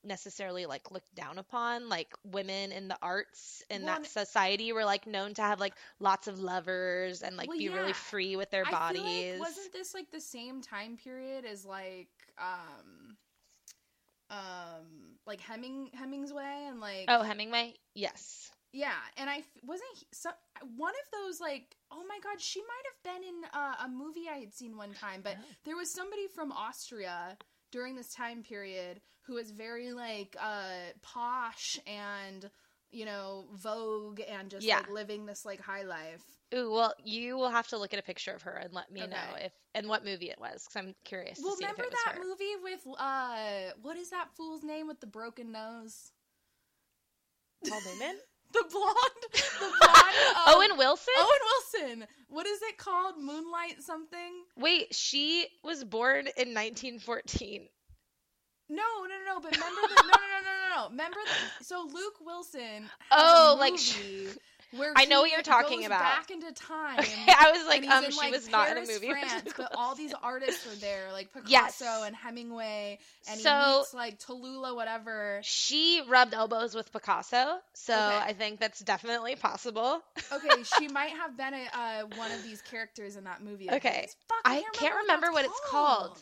[0.03, 1.89] necessarily like looked down upon.
[1.89, 5.73] Like women in the arts in Well, that society were like known to have like
[5.99, 9.73] lots of lovers and like Well, be really free with their I bodies like wasn't
[9.73, 13.17] this like the same time period as like um
[14.29, 20.05] um like Hemming Hemingway and like oh hemingway yes yeah and I f- wasn't he,
[20.13, 20.29] so,
[20.75, 24.27] one of those like oh my god she might have been in uh, a movie
[24.31, 25.43] I had seen one time but Oh.
[25.65, 27.37] there was somebody from Austria
[27.71, 32.49] during this time period who was very like uh posh and
[32.91, 34.77] you know vogue and just Yeah.
[34.77, 36.23] like living this like high life
[36.55, 39.01] Ooh, well, you will have to look at a picture of her and let me
[39.01, 41.83] know if and what movie it was because I'm curious Well, to see if remember
[41.83, 42.23] it was that her.
[42.23, 46.11] movie with uh, what is that fool's name with the broken nose?
[47.67, 48.15] Paul Newman?
[48.53, 48.95] The blonde,
[49.33, 50.37] the blonde.
[50.37, 51.13] um, Owen Wilson?
[51.19, 51.39] Owen
[51.83, 52.07] Wilson.
[52.29, 53.15] What is it called?
[53.19, 54.31] Moonlight something?
[54.57, 57.67] Wait, she was born in 1914.
[58.69, 59.39] No, no, no, no.
[59.39, 60.89] But remember the no, no, no, no, no, no.
[60.89, 61.17] Remember
[61.59, 62.89] the, so Luke Wilson.
[63.11, 63.79] Oh, like
[64.75, 66.01] where I know what you're talking about.
[66.01, 66.99] Back into time.
[67.27, 69.09] I was like, um, in, she like, was not in a movie.
[69.11, 71.49] France, but all these artists are there, like Picasso
[71.85, 72.03] Yes.
[72.05, 72.99] and Hemingway,
[73.29, 75.39] and So- he meets like Tallulah, whatever.
[75.43, 78.17] She rubbed elbows with Picasso, so Okay.
[78.17, 80.01] I think that's definitely possible.
[80.33, 83.69] Okay, she might have been a, uh, one of these characters in that movie.
[83.71, 84.09] Okay.
[84.43, 86.21] I I can't can't remember remember, what it's called.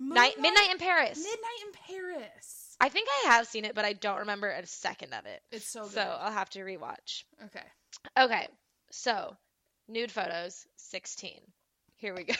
[0.00, 1.18] Night, Midnight in Paris.
[1.18, 2.76] Midnight in Paris.
[2.80, 5.40] I think I have seen it, but I don't remember a second of it.
[5.52, 5.92] It's so good.
[5.92, 7.24] So I'll have to rewatch.
[7.44, 7.62] okay.
[8.18, 8.48] Okay,
[8.90, 9.36] so
[9.88, 11.40] nude photos, 16.
[11.96, 12.34] Here we go.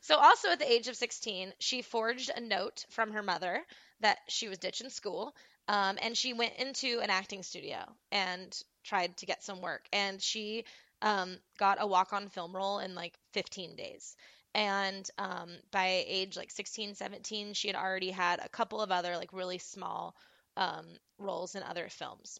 [0.00, 3.62] So, also at the age of 16, she forged a note from her mother
[4.00, 5.34] that she was ditching school,
[5.68, 7.78] um, and she went into an acting studio
[8.10, 9.86] and tried to get some work.
[9.92, 10.64] And she
[11.00, 14.16] um, got a walk on film role in like 15 days.
[14.54, 19.16] And um, by age like 16, 17, she had already had a couple of other
[19.16, 20.14] like really small
[20.56, 20.86] um,
[21.18, 22.38] roles in other films.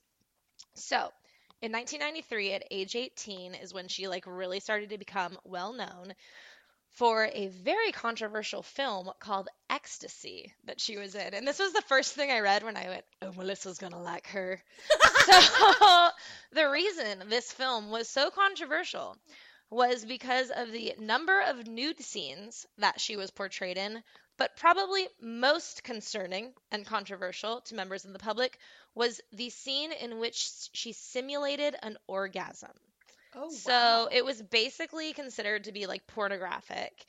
[0.74, 0.96] So,
[1.62, 6.14] in 1993, at age 18, is when she like really started to become well known
[6.92, 11.34] for a very controversial film called Ecstasy that she was in.
[11.34, 14.26] And this was the first thing I read when I went, "Oh, Melissa's to like
[14.28, 14.62] her."
[15.24, 16.08] so,
[16.52, 19.16] the reason this film was so controversial
[19.72, 24.04] was because of the number of nude scenes that she was portrayed in,
[24.38, 28.58] but probably most concerning and controversial to members of the public
[28.94, 32.72] was the scene in which she simulated an orgasm.
[33.34, 34.10] Oh, So wow.
[34.10, 37.04] it was basically considered to be like pornographic.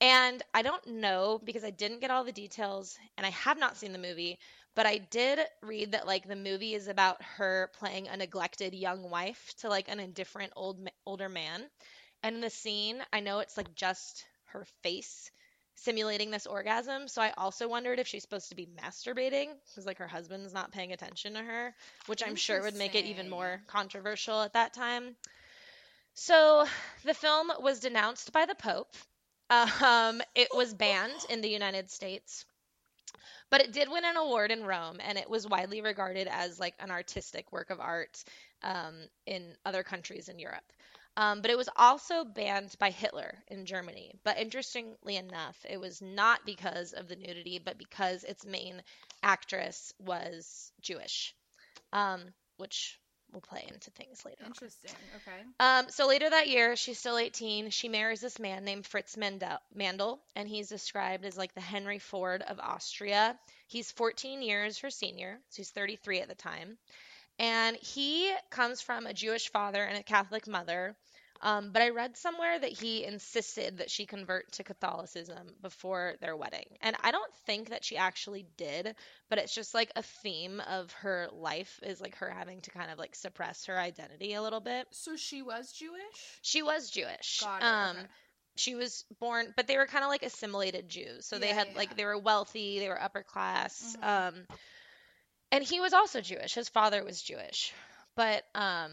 [0.00, 3.76] And I don't know because I didn't get all the details and I have not
[3.76, 4.38] seen the movie,
[4.74, 9.10] but I did read that like the movie is about her playing a neglected young
[9.10, 11.68] wife to like an indifferent old older man.
[12.22, 15.30] And in the scene, I know it's like just her face
[15.76, 17.08] simulating this orgasm.
[17.08, 20.72] So I also wondered if she's supposed to be masturbating because like her husband's not
[20.72, 21.74] paying attention to her,
[22.06, 25.14] which I'm sure would make it even more controversial at that time.
[26.14, 26.66] So
[27.04, 28.92] the film was denounced by the Pope.
[29.50, 32.44] Um, it was banned in the United States,
[33.50, 36.74] but it did win an award in Rome, and it was widely regarded as like
[36.80, 38.22] an artistic work of art
[38.62, 38.94] um,
[39.26, 40.70] in other countries in Europe.
[41.18, 44.12] Um, but it was also banned by Hitler in Germany.
[44.22, 48.80] But interestingly enough, it was not because of the nudity, but because its main
[49.20, 51.34] actress was Jewish,
[51.92, 52.20] um,
[52.58, 53.00] which
[53.32, 54.44] will play into things later.
[54.44, 54.50] on.
[54.50, 54.92] Interesting.
[55.16, 55.42] Okay.
[55.58, 57.70] Um, so later that year, she's still 18.
[57.70, 61.98] She marries this man named Fritz Mandl, Mandl, and he's described as like the Henry
[61.98, 63.36] Ford of Austria.
[63.66, 66.78] He's 14 years her senior, so he's 33 at the time.
[67.40, 70.96] And he comes from a Jewish father and a Catholic mother.
[71.40, 76.36] Um, but I read somewhere that he insisted that she convert to Catholicism before their
[76.36, 76.66] wedding.
[76.80, 78.94] And I don't think that she actually did,
[79.28, 82.90] but it's just like a theme of her life is like her having to kind
[82.90, 84.88] of like suppress her identity a little bit.
[84.90, 86.38] So she was Jewish.
[86.42, 87.40] She was Jewish.
[87.40, 87.64] Got it.
[87.64, 88.06] Um, okay.
[88.56, 91.26] she was born, but they were kind of like assimilated Jews.
[91.26, 91.96] So they had yeah, like yeah.
[91.98, 93.96] they were wealthy, they were upper class.
[94.00, 94.28] Mhm.
[94.28, 94.34] Um,
[95.52, 96.54] and he was also Jewish.
[96.54, 97.72] His father was Jewish,
[98.16, 98.90] but um,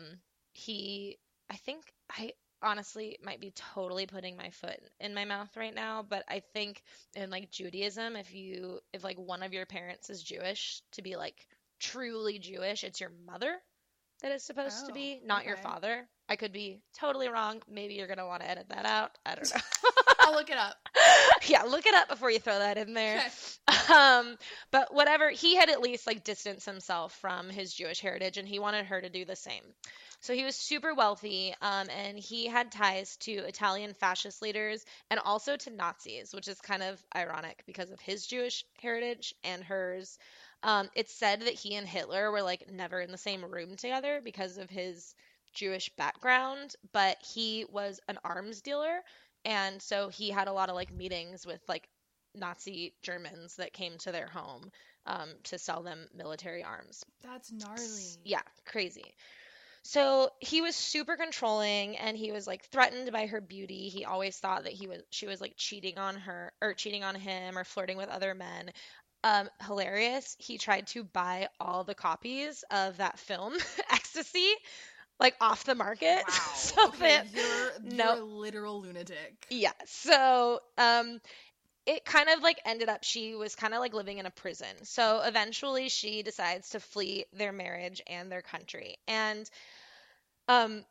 [0.53, 1.17] he,
[1.49, 6.03] I think, I honestly might be totally putting my foot in my mouth right now,
[6.07, 6.81] but I think
[7.15, 11.15] in like Judaism, if you, if like one of your parents is Jewish, to be
[11.15, 11.35] like
[11.79, 13.55] truly Jewish, it's your mother.
[14.21, 16.07] that is supposed to Oh, be, not your father.
[16.27, 17.61] I could be totally wrong.
[17.69, 19.11] Maybe you're gonna want to edit that out.
[19.25, 19.61] I don't know.
[20.21, 20.75] I'll look it up.
[21.47, 23.17] yeah, look it up before you throw that in there.
[23.17, 23.29] Okay.
[23.93, 24.37] Um,
[24.71, 28.57] but whatever, he had at least like distanced himself from his Jewish heritage, and he
[28.57, 29.61] wanted her to do the same.
[30.25, 35.19] So he was super wealthy, um, and he had ties to Italian fascist leaders and
[35.19, 40.17] also to Nazis, which is kind of ironic because of his Jewish heritage and hers.
[40.63, 44.19] Um, it's said that he and Hitler were like never in the same room together
[44.23, 45.13] because of his
[45.53, 49.01] Jewish background, but he was an arms dealer,
[49.45, 51.87] and so he had a lot of like meetings with like
[52.33, 54.71] Nazi Germans that came to their home
[55.05, 57.05] um, to sell them military arms.
[57.21, 58.17] That's gnarly.
[58.23, 59.13] Yeah, crazy.
[59.87, 63.89] So he was super controlling and he was like threatened by her beauty.
[63.89, 67.13] He always thought that he was she was like cheating on her or cheating on
[67.13, 68.71] him or flirting with other men.
[69.23, 70.35] Um, hilarious.
[70.39, 73.53] He tried to buy all the copies of that film,
[73.91, 74.53] Ecstasy,
[75.19, 76.23] like off the market.
[76.27, 76.53] Wow.
[76.55, 79.45] so okay, that you're, no- you're a literal lunatic.
[79.51, 79.71] yeah.
[79.85, 81.21] So, um,
[81.85, 84.83] it kind of like ended up she was kind of like living in a prison.
[84.83, 88.97] So eventually she decides to flee their marriage and their country.
[89.07, 89.49] And
[90.47, 90.85] um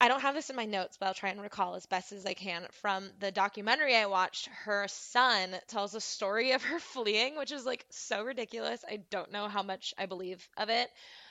[0.00, 2.26] I don't have this in my notes, but I'll try and recall as best as
[2.26, 4.46] I can from the documentary I watched.
[4.48, 8.84] Her son tells a story of her fleeing, which is like so ridiculous.
[8.88, 10.90] I don't know how much I believe of it.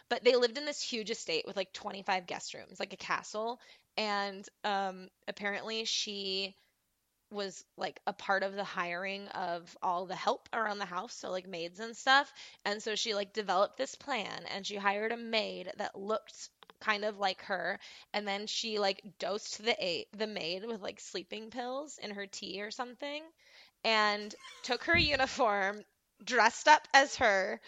[0.09, 3.59] But they lived in this huge estate with like 25 guest rooms, like a castle.
[3.97, 6.55] And um, apparently she
[7.32, 11.32] was like a part of the hiring of all the help around the house, so
[11.32, 12.32] like maids and stuff.
[12.65, 16.49] And so she like developed this plan and she hired a maid that looked
[16.84, 17.80] kind of like her
[18.14, 22.26] and then she like dosed the a- the maid with like sleeping pills in her
[22.28, 23.24] tea or something
[23.84, 25.82] and took her uniform,
[26.24, 27.60] dressed up as her,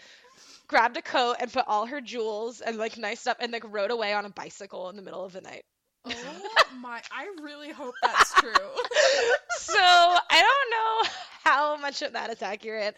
[0.66, 3.90] grabbed a coat and put all her jewels and like nice stuff, and like rode
[3.90, 5.64] away on a bicycle in the middle of the night.
[6.06, 6.12] Oh
[6.78, 7.02] my!
[7.10, 8.52] I really hope that's true.
[9.58, 11.10] so I don't know
[11.44, 12.94] how much of that is accurate,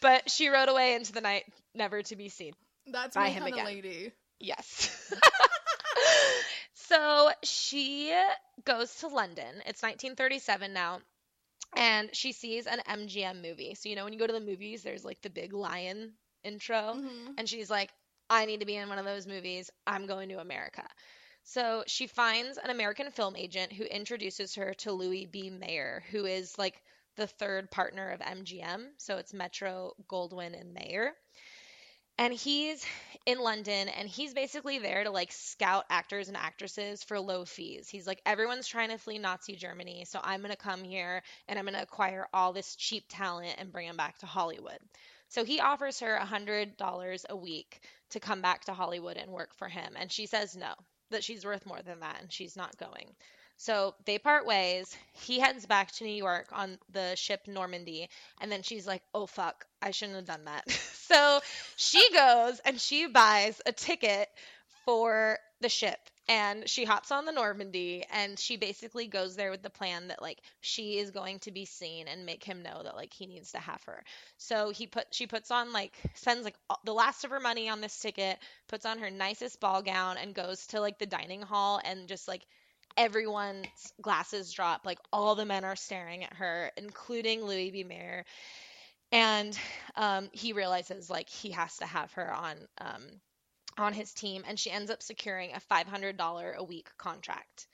[0.00, 1.44] but she rode away into the night,
[1.74, 2.52] never to be seen.
[2.86, 3.66] That's Buy my him kind of again.
[3.66, 4.12] lady.
[4.42, 4.90] Yes.
[6.74, 8.12] so she
[8.64, 9.62] goes to London.
[9.66, 11.00] It's 1937 now.
[11.76, 13.74] And she sees an MGM movie.
[13.74, 16.12] So, you know, when you go to the movies, there's like the big lion
[16.44, 16.94] intro.
[16.96, 17.34] Mhm.
[17.38, 17.90] And she's like,
[18.30, 19.70] I need to be in one of those movies.
[19.86, 20.86] I'm going to America.
[21.44, 25.50] So she finds an American film agent who introduces her to Louis B.
[25.50, 26.80] Mayer, who is like
[27.16, 28.86] the third partner of MGM.
[28.98, 31.12] So it's Metro, Goldwyn, and Mayer.
[32.22, 32.86] And he's
[33.26, 37.88] in London and he's basically there to like scout actors and actresses for low fees.
[37.88, 41.58] He's like, everyone's trying to flee Nazi Germany, so I'm going to come here and
[41.58, 44.78] I'm going to acquire all this cheap talent and bring them back to Hollywood.
[45.30, 49.66] So he offers her $100 a week to come back to Hollywood and work for
[49.66, 49.94] him.
[49.96, 50.74] And she says no,
[51.10, 53.16] that she's worth more than that and she's not going.
[53.62, 54.96] So they part ways.
[55.12, 58.08] He heads back to New York on the ship Normandie.
[58.40, 60.68] And then she's like, oh, fuck, I shouldn't have done that.
[61.08, 61.40] so
[61.76, 64.28] she goes and she buys a ticket
[64.84, 65.98] for the ship
[66.28, 70.20] and she hops on the Normandie and she basically goes there with the plan that
[70.20, 73.52] like she is going to be seen and make him know that like he needs
[73.52, 74.02] to have her.
[74.38, 77.68] So he put she puts on like sends like all- the last of her money
[77.68, 81.42] on this ticket, puts on her nicest ball gown and goes to like the dining
[81.42, 82.44] hall and just like
[82.96, 87.84] everyone's glasses drop like all the men are staring at her including Louis B.
[87.84, 88.24] Mayer.
[89.12, 89.58] And
[89.96, 93.02] um, he realizes like he has to have her on um,
[93.78, 97.66] on his team and she ends up securing a $500 a week contract.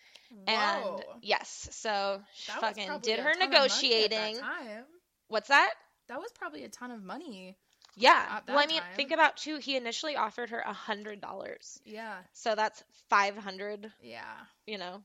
[0.47, 4.37] And yes so she That fucking did her money that negotiating.
[5.29, 5.73] what's that?
[6.09, 7.57] That was probably a ton of money.
[7.99, 8.89] Yeah well i mean time.
[8.97, 12.17] think about too he initially offered her a hundred dollars Yeah.
[12.33, 14.23] so that's 500 Yeah.
[14.67, 15.03] you know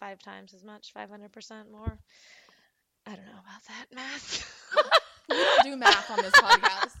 [0.00, 1.98] five times as much 500% more
[3.06, 4.54] i don't know about that math
[5.30, 6.96] We don't do math on this podcast.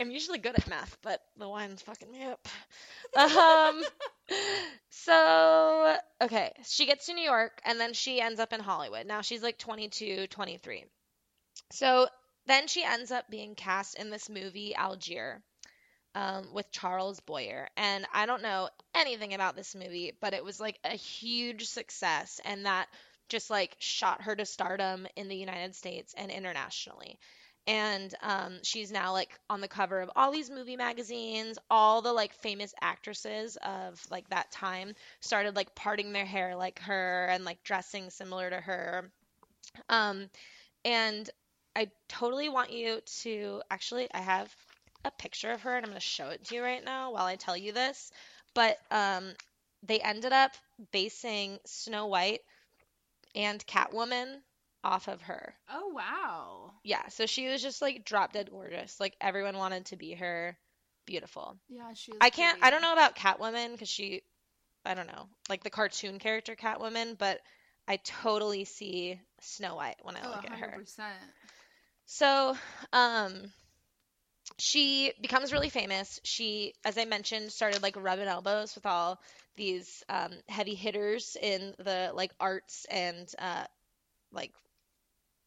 [0.00, 2.46] I'm usually good at math, but the wine's fucking me up.
[3.18, 3.82] Um,
[4.90, 9.04] so, okay, she gets to New York and then she ends up in Hollywood.
[9.06, 10.84] Now she's like 22, 23.
[11.72, 12.06] So
[12.50, 15.40] then she ends up being cast in this movie, Algiers,
[16.14, 17.68] um, with Charles Boyer.
[17.76, 22.40] And I don't know anything about this movie, but it was like a huge success
[22.44, 22.88] and that
[23.28, 27.18] just like shot her to stardom in the United States and internationally.
[27.66, 31.58] And um, she's now like on the cover of all these movie magazines.
[31.70, 36.80] All the like famous actresses of like that time started like parting their hair like
[36.80, 39.12] her and like dressing similar to her.
[39.88, 40.28] Um
[40.84, 41.30] and
[41.76, 44.54] i totally want you to actually i have
[45.04, 47.24] a picture of her and i'm going to show it to you right now while
[47.26, 48.10] i tell you this
[48.54, 49.32] but um,
[49.84, 50.52] they ended up
[50.92, 52.40] basing Snow White
[53.34, 54.40] and Catwoman
[54.82, 55.54] off of her.
[55.70, 56.72] Oh wow.
[56.82, 58.98] Yeah, so she was just like drop dead gorgeous.
[58.98, 60.56] Like everyone wanted to be her.
[61.06, 61.56] Beautiful.
[61.68, 62.12] Yeah, she.
[62.20, 62.56] I can't.
[62.62, 64.22] I don't know about Catwoman because she,
[64.84, 67.40] I don't know, like the cartoon character Catwoman, but
[67.88, 70.78] I totally see Snow White when I Oh, look at her.
[72.18, 72.56] 100%.
[72.92, 73.52] So, um,
[74.58, 76.20] she becomes really famous.
[76.24, 79.20] She, as I mentioned, started like rubbing elbows with all
[79.56, 83.64] these um, heavy hitters in the like arts and uh,
[84.32, 84.52] like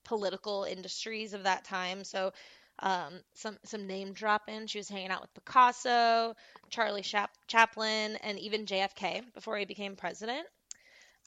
[0.04, 2.04] political industries of that time.
[2.04, 2.34] So,
[2.80, 4.68] um, some some name dropping.
[4.68, 6.36] She was hanging out with Picasso,
[6.70, 10.48] Charlie Chap- Chaplin, and even JFK before he became president.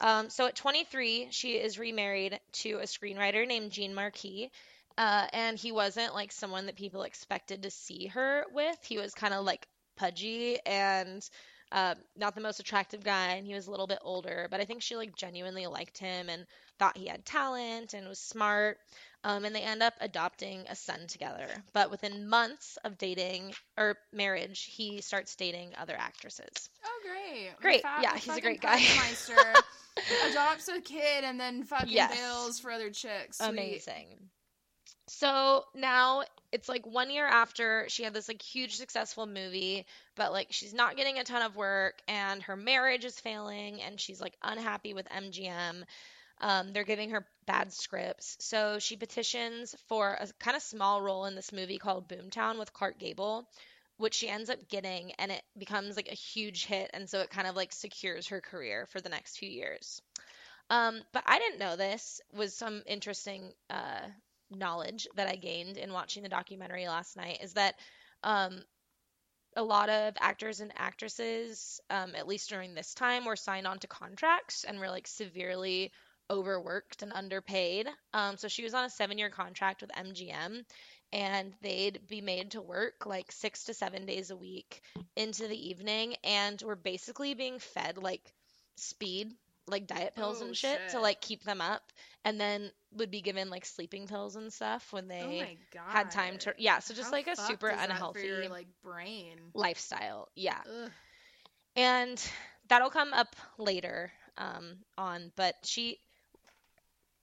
[0.01, 4.51] Um, so at 23, she is remarried to a screenwriter named Gene Markey.
[4.99, 8.79] Uh, and he wasn't like someone that people expected to see her with.
[8.83, 9.67] He was kind of like
[9.97, 11.29] pudgy and
[11.73, 14.47] uh, not the most attractive guy, and he was a little bit older.
[14.51, 16.47] But I think she like genuinely liked him and
[16.79, 18.79] thought he had talent and was smart.
[19.25, 21.49] Um, and they end up adopting a son together.
[21.73, 26.71] But within months of dating or marriage, he starts dating other actresses.
[26.85, 27.51] Oh great.
[27.61, 27.83] Great.
[28.03, 28.81] Yeah, he's a great guy.
[30.31, 32.15] Adopts a kid and then fucking Yes.
[32.15, 33.39] bails for other chicks.
[33.39, 33.49] Sweet.
[33.49, 34.31] Amazing.
[35.09, 39.87] So now it's like one year after she had this like huge successful movie,
[40.17, 44.01] but like she's not getting a ton of work and her marriage is failing and
[44.01, 45.85] she's like unhappy with MGM.
[46.41, 48.37] Um, they're giving her bad scripts.
[48.41, 52.73] So she petitions for a kind of small role in this movie called Boomtown with
[52.73, 53.49] Clark Gable,
[53.99, 56.91] which she ends up getting and it becomes like a huge hit.
[56.93, 60.03] And so it kind of like secures her career for the next few years.
[60.69, 64.03] Um, but I didn't know this was some interesting uh,
[64.51, 67.75] knowledge that I gained in watching the documentary last night is that
[68.23, 68.63] um,
[69.57, 73.79] a lot of actors and actresses, um, at least during this time, were signed on
[73.81, 75.93] to contracts and were like severely
[76.31, 77.89] overworked and underpaid.
[78.13, 80.65] Um, so she was on a seven year contract with MGM
[81.13, 84.83] and they'd be made to work like six to seven days a week
[85.15, 88.35] into the evening and were basically being fed like
[88.77, 89.33] speed
[89.69, 91.83] like diet pills Oh, and shit, to like keep them up
[92.27, 95.85] and then would be given like sleeping pills and stuff when Oh they god.
[95.89, 99.55] had time to yeah so just How like a super unhealthy your like brain.
[99.55, 100.93] lifestyle yeah Ugh.
[101.77, 102.23] and
[102.69, 106.01] that'll come up later um, on but she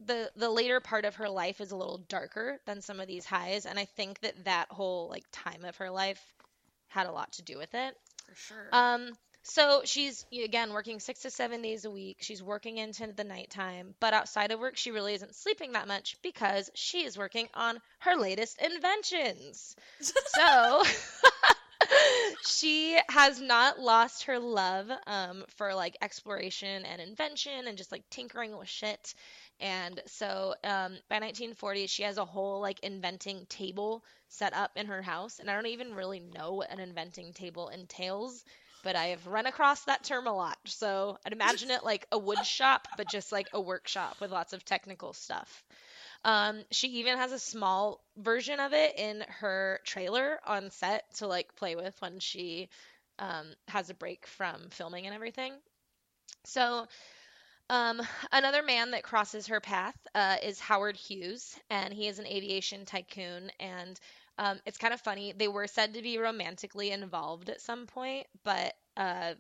[0.01, 3.25] the the later part of her life is a little darker than some of these
[3.25, 6.21] highs and i think that that whole like time of her life
[6.87, 7.95] had a lot to do with it
[8.25, 8.69] For sure.
[8.71, 13.23] um so she's again working six to seven days a week she's working into the
[13.23, 17.47] nighttime but outside of work she really isn't sleeping that much because she is working
[17.53, 20.83] on her latest inventions so
[22.45, 28.09] she has not lost her love um, for like exploration and invention and just like
[28.09, 29.13] tinkering with shit.
[29.59, 34.87] And so um, by 1940, she has a whole like inventing table set up in
[34.87, 35.39] her house.
[35.39, 38.43] And I don't even really know what an inventing table entails,
[38.83, 40.57] but I have run across that term a lot.
[40.65, 44.53] So I'd imagine it like a wood shop, but just like a workshop with lots
[44.53, 45.63] of technical stuff.
[46.25, 51.27] Um, she even has a small version of it in her trailer on set to
[51.27, 52.69] like play with when she
[53.19, 55.53] um, has a break from filming and everything.
[56.45, 56.87] So,
[57.69, 62.27] um, another man that crosses her path uh, is Howard Hughes, and he is an
[62.27, 63.51] aviation tycoon.
[63.59, 63.99] And
[64.37, 65.33] um, it's kind of funny.
[65.37, 69.33] They were said to be romantically involved at some point, but uh,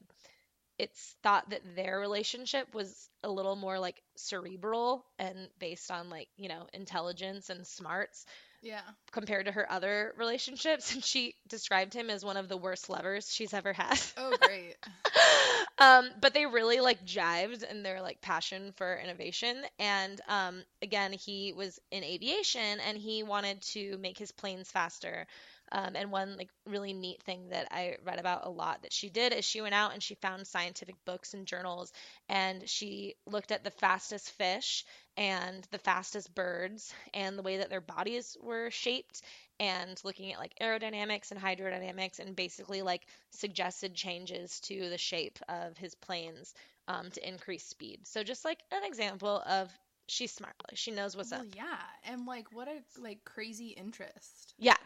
[0.77, 6.27] it's thought that their relationship was a little more like cerebral and based on like
[6.37, 8.25] you know intelligence and smarts
[8.61, 8.81] yeah.
[9.11, 13.31] compared to her other relationships and she described him as one of the worst lovers
[13.31, 14.75] she's ever had Oh great.
[15.83, 19.63] um, but they really like jived in their like passion for innovation.
[19.79, 25.27] And um, again he was in aviation and he wanted to make his planes faster.
[25.71, 29.09] Um, and one like really neat thing that I read about a lot that she
[29.09, 31.91] did is she went out and she found scientific books and journals
[32.29, 34.85] and she looked at the fastest fish
[35.17, 39.21] and the fastest birds and the way that their bodies were shaped
[39.59, 45.39] and looking at like aerodynamics and hydrodynamics and basically like suggested changes to the shape
[45.47, 46.53] of his planes
[46.87, 47.99] um, to increase speed.
[48.07, 49.71] So just like an example of
[50.07, 51.47] she's smart, like she knows what's well, up.
[51.55, 54.53] yeah, and like what a like crazy interest.
[54.57, 54.77] Yeah.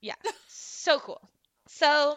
[0.00, 0.14] Yeah.
[0.48, 1.20] so cool.
[1.68, 2.16] So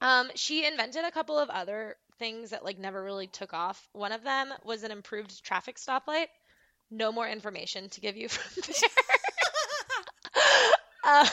[0.00, 3.88] um she invented a couple of other things that like never really took off.
[3.92, 6.26] One of them was an improved traffic stoplight.
[6.90, 8.90] No more information to give you from there.
[11.02, 11.26] Uh,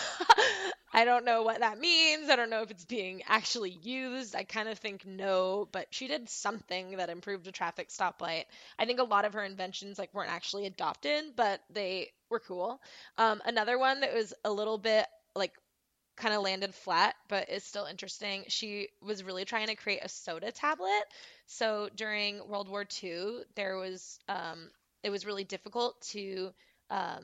[0.93, 2.29] I don't know what that means.
[2.29, 4.35] I don't know if it's being actually used.
[4.35, 8.45] I kind of think no, but she did something that improved a traffic stoplight.
[8.79, 12.81] I think a lot of her inventions like weren't actually adopted, but they were cool.
[13.17, 15.05] Um, another one that was a little bit
[15.35, 15.53] like
[16.15, 18.45] kind of landed flat, but is still interesting.
[18.47, 21.03] She was really trying to create a soda tablet.
[21.45, 24.71] So during World War II, there was um,
[25.03, 26.51] it was really difficult to
[26.89, 27.23] um,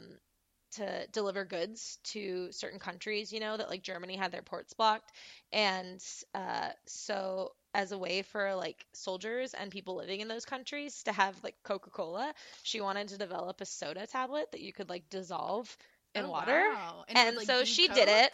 [0.73, 3.31] to deliver goods to certain countries.
[3.31, 5.11] You know that like Germany had their ports blocked,
[5.51, 11.03] and uh, so as a way for like soldiers and people living in those countries
[11.03, 12.33] to have like Coca Cola,
[12.63, 15.75] she wanted to develop a soda tablet that you could like dissolve
[16.15, 16.61] in Oh, water.
[16.61, 17.05] wow.
[17.07, 17.89] And And, would, like, so she Coke?
[17.89, 18.31] did it.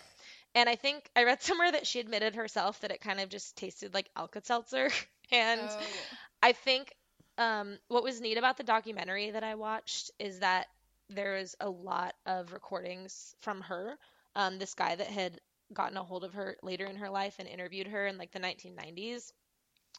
[0.55, 3.55] And I think I read somewhere that she admitted herself that it kind of just
[3.57, 4.89] tasted like Alka Seltzer.
[5.31, 6.07] and Oh.
[6.41, 6.93] I think
[7.39, 10.67] um, what was neat about the documentary that I watched is that
[11.09, 13.97] there was a lot of recordings from her.
[14.35, 15.39] Um, this guy that had
[15.73, 18.39] gotten a hold of her later in her life and interviewed her in like the
[18.39, 19.31] 1990s.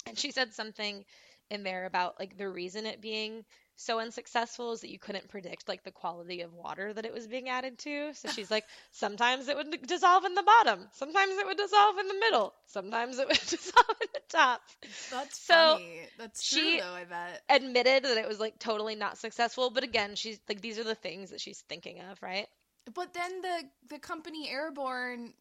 [0.07, 1.05] And she said something
[1.51, 3.45] in there about like the reason it being
[3.81, 7.27] so unsuccessful is that you couldn't predict like the quality of water that it was
[7.27, 8.13] being added to.
[8.15, 12.09] So she's like, sometimes it would dissolve in the bottom, sometimes it would dissolve in
[12.09, 14.61] the middle, sometimes it would dissolve in the top.
[15.11, 16.01] That's So, funny.
[16.19, 17.43] That's true she- though, I bet.
[17.49, 20.95] Admitted that it was like totally not successful, but again, she's like, these are the
[20.95, 22.47] things that she's thinking of, right?
[22.95, 25.33] But then the the company Airborne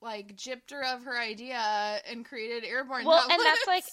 [0.00, 3.06] like gypped her of her idea and created Airborne.
[3.06, 3.84] Well, and that's, like,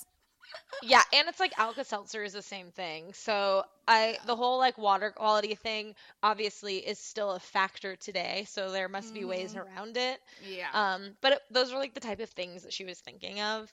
[0.82, 3.14] Yeah, and it's like Alka Seltzer is the same thing.
[3.14, 8.46] So I the whole like water quality thing obviously is still a factor today.
[8.50, 9.58] So there must be ways Mhm.
[9.58, 10.20] around it.
[10.40, 10.74] yeah.
[10.74, 13.72] Um, but it, those were like the type of things that she was thinking of.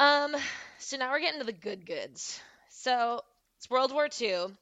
[0.00, 0.34] Um,
[0.78, 2.40] so now we're getting to the good goods.
[2.70, 3.22] So
[3.58, 4.54] it's World War II,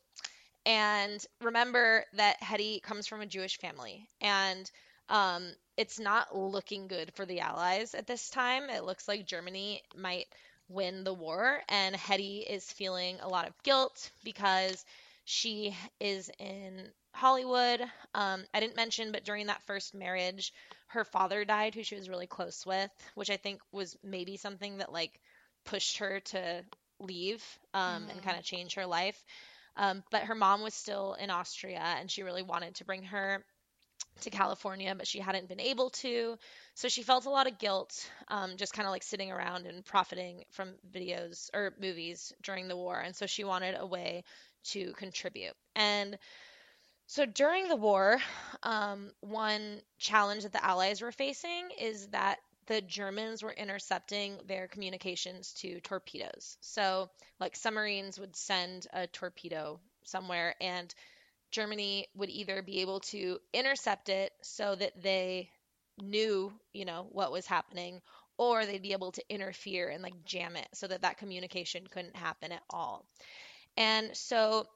[0.66, 4.70] and remember that Hedy comes from a Jewish family, and
[5.08, 8.70] um, it's not looking good for the Allies at this time.
[8.70, 10.26] It looks like Germany might
[10.68, 14.84] win the war, and Hedy is feeling a lot of guilt because
[15.24, 17.80] she is in Hollywood.
[18.14, 20.52] Um, I didn't mention, but during that first marriage,
[20.88, 24.78] her father died, who she was really close with, which I think was maybe something
[24.78, 25.20] that like
[25.64, 26.64] pushed her to
[27.00, 27.44] leave
[27.74, 28.22] um, and Mhm.
[28.22, 29.22] kind of change her life.
[29.76, 33.44] Um, but her mom was still in Austria, and she really wanted to bring her
[34.22, 36.38] to California, but she hadn't been able to.
[36.74, 39.84] So she felt a lot of guilt, um, just kind of like sitting around and
[39.84, 42.98] profiting from videos or movies during the war.
[42.98, 44.24] And so she wanted a way
[44.70, 45.54] to contribute.
[45.74, 46.18] And
[47.06, 48.18] so during the war,
[48.62, 54.66] um, one challenge that the Allies were facing is that the Germans were intercepting their
[54.66, 56.56] communications to torpedoes.
[56.60, 60.92] So, like submarines would send a torpedo somewhere, and
[61.50, 65.50] Germany would either be able to intercept it so that they
[65.98, 68.00] knew, you know, what was happening,
[68.38, 72.16] or they'd be able to interfere and like jam it so that that communication couldn't
[72.16, 73.06] happen at all.
[73.76, 74.66] And so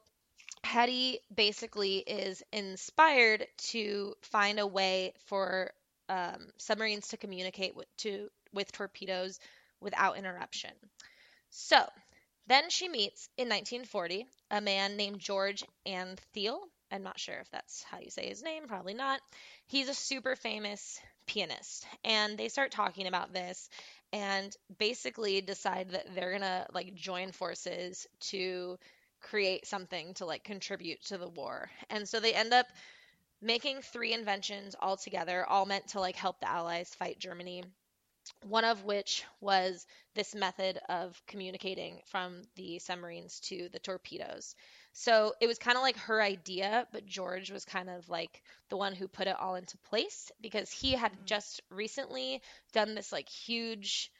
[0.63, 5.71] Hedy basically is inspired to find a way for
[6.09, 9.39] um, submarines to communicate with, to, with torpedoes
[9.79, 10.71] without interruption.
[11.49, 11.83] So
[12.47, 16.59] then she meets in 1940 a man named George Antheil.
[16.91, 19.21] I'm not sure if that's how you say his name, probably not.
[19.67, 23.69] He's a super famous pianist, and they start talking about this
[24.11, 28.77] and basically decide that they're gonna like join forces to
[29.21, 31.69] create something to like contribute to the war.
[31.89, 32.67] And so they end up
[33.41, 37.63] making three inventions all together, all meant to like help the Allies fight Germany.
[38.43, 39.85] One of which was
[40.15, 44.55] this method of communicating from the submarines to the torpedoes.
[44.93, 48.77] So it was kind of like her idea, but George was kind of like the
[48.77, 51.25] one who put it all into place because he had Mhm.
[51.25, 52.41] just recently
[52.73, 54.11] done this like huge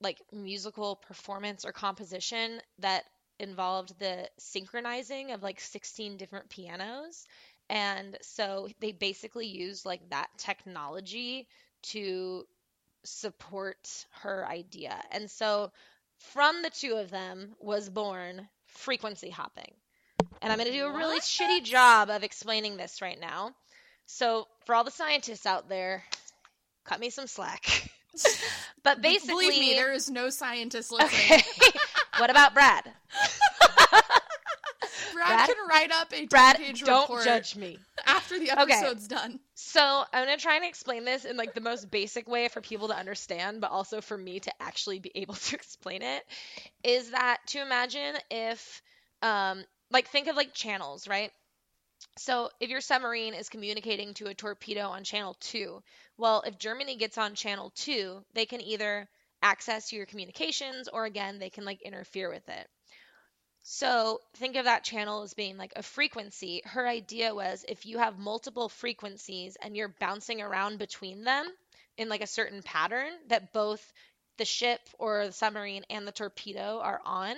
[0.00, 3.04] like musical performance or composition that
[3.38, 7.26] involved the synchronizing of like 16 different pianos.
[7.68, 11.48] And so they basically used like that technology
[11.84, 12.46] to
[13.08, 15.00] support her idea.
[15.10, 15.70] And so
[16.32, 19.72] from the two of them was born frequency hopping.
[20.42, 21.22] And I'm going to do a really What?
[21.22, 23.52] shitty job of explaining this right now.
[24.06, 26.04] So for all the scientists out there,
[26.84, 27.90] cut me some slack.
[28.82, 31.40] but basically believe me, there is no scientist listening.
[31.40, 31.78] Okay.
[32.18, 32.84] what about Brad?
[35.12, 37.78] Brad, Brad- can write up a Brad, 10-page don't report judge me.
[38.06, 38.72] after the Okay.
[38.72, 39.40] episode's done.
[39.68, 42.88] So I'm gonna try and explain this in like the most basic way for people
[42.88, 46.26] to understand, but also for me to actually be able to explain it.
[46.82, 48.82] Is that to imagine if,
[49.22, 51.30] um, like think of like channels, right?
[52.18, 55.82] So, if your submarine is communicating to a torpedo on channel 2,
[56.16, 59.08] well, if Germany gets on channel 2, they can either
[59.42, 62.68] access your communications or again, they can like interfere with it.
[63.70, 66.62] So, think of that channel as being like a frequency.
[66.64, 71.46] Her idea was if you have multiple frequencies and you're bouncing around between them
[71.98, 73.92] in like a certain pattern that both
[74.38, 77.36] the ship or the submarine and the torpedo are on,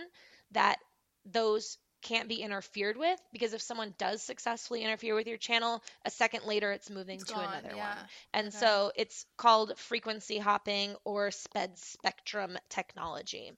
[0.53, 0.79] that
[1.25, 6.11] those can't be interfered with because if someone does successfully interfere with your channel, a
[6.11, 7.97] second later it's moving It's to gone, another yeah.
[7.97, 8.09] one.
[8.35, 8.57] And Okay.
[8.57, 13.51] so it's called frequency hopping or spread spectrum technology.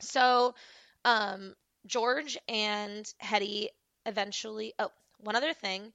[0.00, 0.54] So
[1.04, 1.54] um,
[1.86, 3.68] George and Hedy
[4.04, 5.92] eventually, oh, one other thing.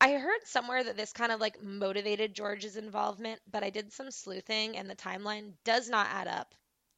[0.00, 4.10] I heard somewhere that this kind of like motivated George's involvement, but I did some
[4.10, 6.54] sleuthing and the timeline does not add up.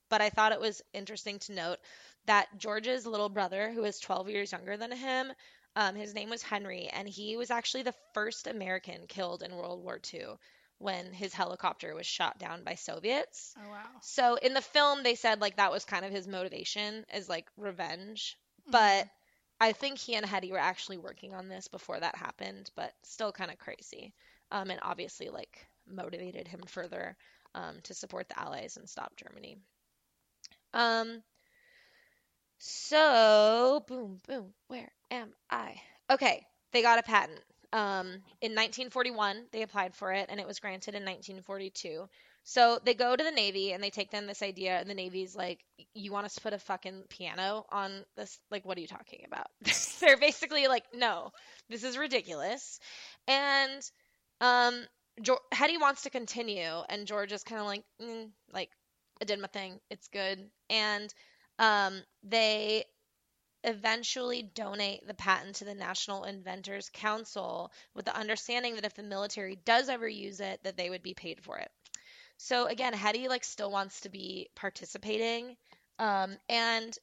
[0.08, 1.78] But I thought it was interesting to note
[2.26, 5.32] that George's little brother, who is 12 years younger than him,
[5.76, 9.82] um, his name was Henry, and he was actually the first American killed in World
[9.82, 10.36] War II
[10.84, 13.54] when his helicopter was shot down by Soviets.
[13.58, 13.86] Oh wow.
[14.02, 17.46] So in the film, they said like that was kind of his motivation as like
[17.56, 18.36] revenge.
[18.60, 18.72] Mm-hmm.
[18.72, 19.08] But
[19.58, 23.32] I think he and Hedy were actually working on this before that happened, but still
[23.32, 24.12] kind of crazy.
[24.52, 27.16] Um, and obviously like motivated him further
[27.54, 29.56] um, to support the Allies and stop Germany.
[30.74, 31.22] Um.
[32.58, 34.52] So boom, boom.
[34.68, 35.76] Where am I?
[36.10, 37.40] Okay, they got a patent.
[37.74, 42.08] Um, in 1941, they applied for it, and it was granted in 1942.
[42.44, 45.34] So they go to the Navy and they take them this idea, and the Navy's
[45.34, 48.38] like, "You want us to put a fucking piano on this?
[48.48, 49.48] Like, what are you talking about?"
[50.00, 51.32] They're basically like, "No,
[51.68, 52.78] this is ridiculous,"
[53.26, 53.82] and
[54.40, 54.86] um,
[55.20, 58.70] jo- Hedy wants to continue, and George is kind of like, mm, "Like,
[59.20, 59.80] I did my thing.
[59.90, 61.12] It's good," and
[61.58, 62.84] um, they
[63.64, 69.02] eventually donate the patent to the National Inventors Council with the understanding that if the
[69.02, 71.70] military does ever use it, that they would be paid for it.
[72.36, 75.56] So again, Hedy like still wants to be participating,
[75.98, 76.96] um, and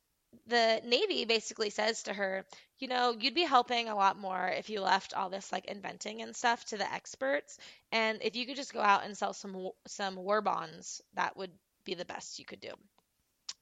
[0.47, 2.45] the Navy basically says to her,
[2.79, 6.21] you know, you'd be helping a lot more if you left all this like inventing
[6.21, 7.57] and stuff to the experts,
[7.91, 11.51] and if you could just go out and sell some some war bonds, that would
[11.85, 12.71] be the best you could do.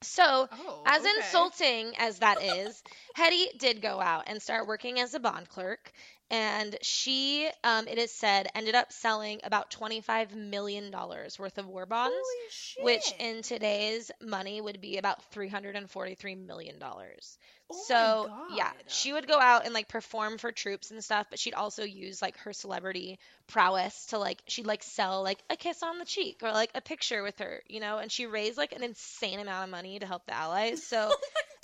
[0.02, 0.86] So Oh.
[0.86, 1.12] as okay.
[1.16, 2.82] insulting as that is,
[3.16, 5.92] Hedy did go out and start working as a bond clerk,
[6.30, 10.90] and she, um, it is said, ended up selling about $25 million
[11.38, 12.36] worth of war bonds,
[12.76, 16.78] which in today's money would be about $343 million.
[17.72, 21.38] Oh so, yeah, she would go out and like perform for troops and stuff, but
[21.38, 25.82] she'd also use like her celebrity prowess to like, she'd like sell like a kiss
[25.82, 28.72] on the cheek or like a picture with her, you know, and she raised like
[28.72, 30.82] an insane amount of money to help the Allies.
[30.90, 31.10] So,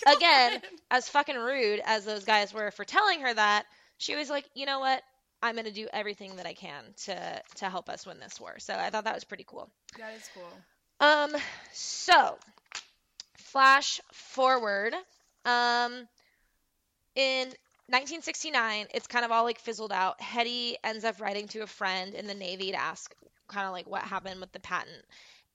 [0.06, 0.60] Oh again,
[0.90, 3.64] as fucking rude as those guys were for telling her that,
[3.98, 5.02] she was like, you know what?
[5.42, 8.58] I'm gonna do everything that I can to to help us win this war.
[8.58, 9.68] So I thought that was pretty cool.
[9.98, 10.48] That is cool.
[11.00, 11.34] Um,
[11.72, 12.36] so
[13.36, 14.94] flash forward.
[15.46, 16.06] Um,
[17.14, 17.46] in
[17.88, 20.20] 1969, it's kind of all like fizzled out.
[20.20, 23.14] Hedy ends up writing to a friend in the Navy to ask
[23.48, 25.04] kind of like what happened with the patent.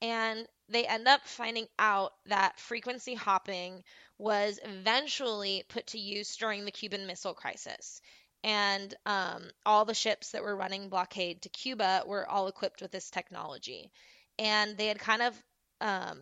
[0.02, 3.84] And they end up finding out that frequency hopping
[4.18, 8.02] was eventually put to use during the Cuban Missile Crisis.
[8.44, 12.92] And um, all the ships that were running blockade to Cuba were all equipped with
[12.92, 13.92] this technology.
[14.40, 15.44] And they had kind of,
[15.82, 16.20] um,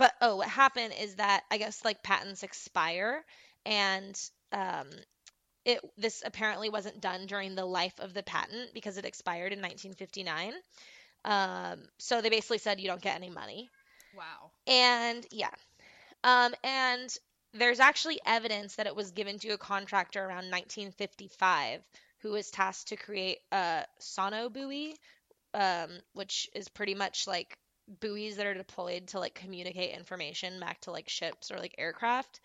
[0.00, 3.22] but oh, what happened is that I guess like patents expire,
[3.66, 4.18] and
[4.50, 4.88] um,
[5.66, 9.60] it this apparently wasn't done during the life of the patent because it expired in
[9.60, 10.54] 1959.
[11.26, 13.68] Um, so they basically said you don't get any money.
[14.16, 14.52] Wow.
[14.66, 15.50] And yeah.
[16.24, 17.14] Um, and
[17.52, 21.82] there's actually evidence that it was given to a contractor around 1955
[22.20, 24.94] who was tasked to create a sono buoy,
[25.52, 27.58] um, which is pretty much like
[28.00, 32.40] buoys that are deployed to like communicate information back to like ships or like aircraft.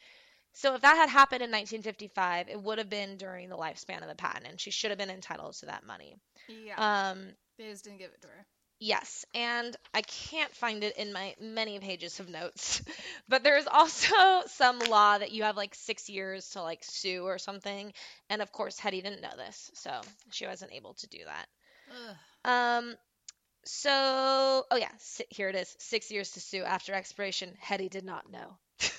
[0.53, 4.07] So if that had happened in 1955, it would have been during the lifespan of
[4.07, 6.15] the patent, and she should have been entitled to that money.
[6.47, 7.11] Yeah.
[7.11, 7.27] Um,
[7.57, 8.45] they just didn't give it to her.
[8.79, 12.81] Yes, and I can't find it in my many pages of notes,
[13.29, 14.15] but there's also
[14.47, 17.93] some law that you have like six years to like sue or something,
[18.29, 19.91] and of course Hedy didn't know this, so
[20.31, 21.47] she wasn't able to do that.
[21.91, 22.15] Ugh.
[22.43, 22.95] Um,
[23.65, 24.91] so oh yeah,
[25.29, 27.53] here it is, six years to sue after expiration.
[27.63, 28.57] Hedy did not know.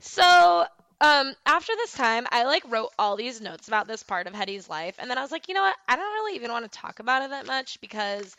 [0.00, 0.64] so
[1.00, 4.68] um after this time i like wrote all these notes about this part of hedy's
[4.68, 6.78] life and then i was like you know what i don't really even want to
[6.78, 8.36] talk about it that much because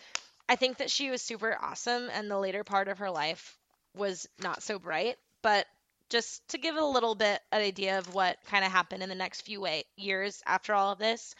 [0.50, 3.58] i think that she was super awesome and the later part of her life
[3.96, 5.66] was not so bright but
[6.12, 9.16] just to give a little bit an idea of what kind of happened in the
[9.16, 11.34] next few way- years after all of this.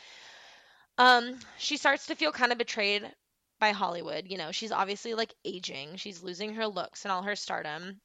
[0.98, 3.04] Um, she starts to feel kind of betrayed
[3.60, 4.26] by Hollywood.
[4.28, 8.00] You know, she's obviously like aging, she's losing her looks and all her stardom.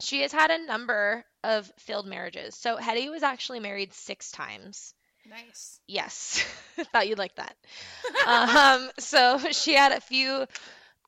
[0.00, 2.56] She has had a number of failed marriages.
[2.56, 4.94] So Hedy was actually married six times.
[5.28, 5.80] Nice.
[5.86, 6.44] Yes,
[6.92, 7.56] thought you'd like that.
[8.26, 10.46] um, so she had a few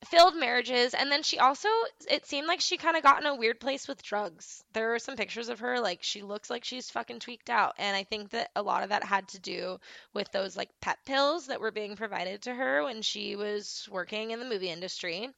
[0.07, 1.69] failed marriages, and then she also,
[2.09, 4.63] it seemed like she kind of got in a weird place with drugs.
[4.73, 7.95] There were some pictures of her, like she looks like she's fucking tweaked out, and
[7.95, 9.79] I think that a lot of that had to do
[10.13, 14.31] with those like pep pills that were being provided to her when she was working
[14.31, 15.29] in the movie industry.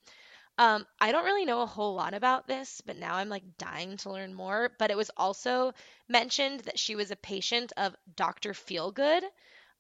[0.58, 3.98] Um, I don't really know a whole lot about this, but now I'm like dying
[3.98, 4.72] to learn more.
[4.80, 5.74] But it was also
[6.08, 8.54] mentioned that she was a patient of Dr.
[8.54, 9.24] Feelgood,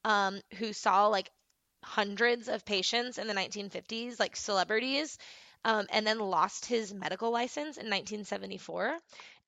[0.04, 1.32] um, who saw like
[1.86, 5.18] hundreds of patients in the 1950s, like celebrities,
[5.64, 8.98] um, and then lost his medical license in 1974.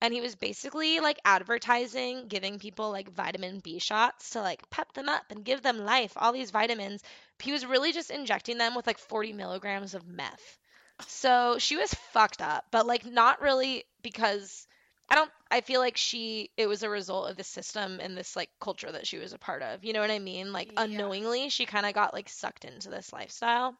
[0.01, 4.93] And he was basically like advertising, giving people like vitamin B shots to like pep
[4.93, 7.01] them up and give them life, all these vitamins.
[7.39, 10.59] He was really just injecting them with like 40 milligrams of meth.
[11.07, 14.67] So she was fucked up, but like not really because
[15.09, 18.35] I don't I feel like she it was a result of the system and this
[18.35, 19.83] like culture that she was a part of.
[19.83, 20.53] You know what I mean?
[20.53, 20.77] Like Yeah.
[20.77, 23.77] unknowingly she kind of got like sucked into this lifestyle.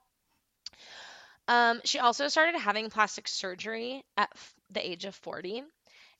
[1.49, 5.63] Um she also started having plastic surgery at f- the age of 40.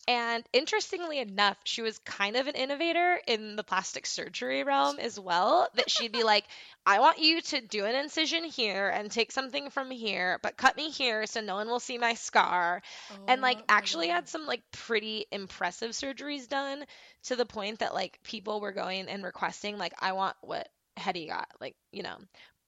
[0.06, 5.20] And interestingly enough, she was kind of an innovator in the plastic surgery realm as
[5.20, 5.68] well.
[5.76, 6.46] That she'd be like,
[6.86, 10.76] I want you to do an incision here and take something from here, but cut
[10.78, 12.82] me here so no one will see my scar.
[13.28, 16.86] and like Oh actually had some like pretty impressive surgeries done
[17.24, 21.28] to the point that like people were going and requesting, like, I want what Hedy
[21.28, 22.18] got, like, you know.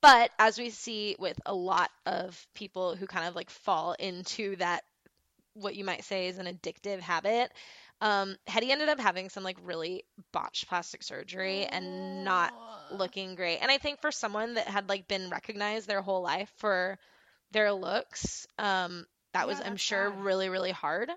[0.02, 4.56] But as we see with a lot of people who kind of like fall into
[4.58, 4.84] that
[5.54, 7.52] what you might say is an addictive habit.
[8.02, 12.54] Um, Hedy ended up having some like really botched plastic surgery and not
[12.92, 13.58] looking great.
[13.60, 16.98] And I think for someone that had like been recognized their whole life for
[17.52, 20.24] their looks, um, that was I'm sure sad.
[20.24, 21.10] really really hard.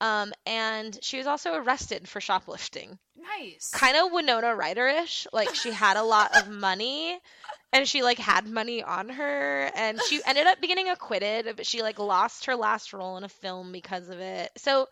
[0.00, 2.98] Um, and she was also arrested for shoplifting.
[3.16, 3.70] Nice.
[3.70, 5.26] Kind of Winona Ryder-ish.
[5.32, 7.18] Like she had a lot of money
[7.72, 11.82] and she like had money on her and she ended up getting acquitted, but she
[11.82, 14.50] like lost her last role in a film because of it.
[14.56, 14.88] So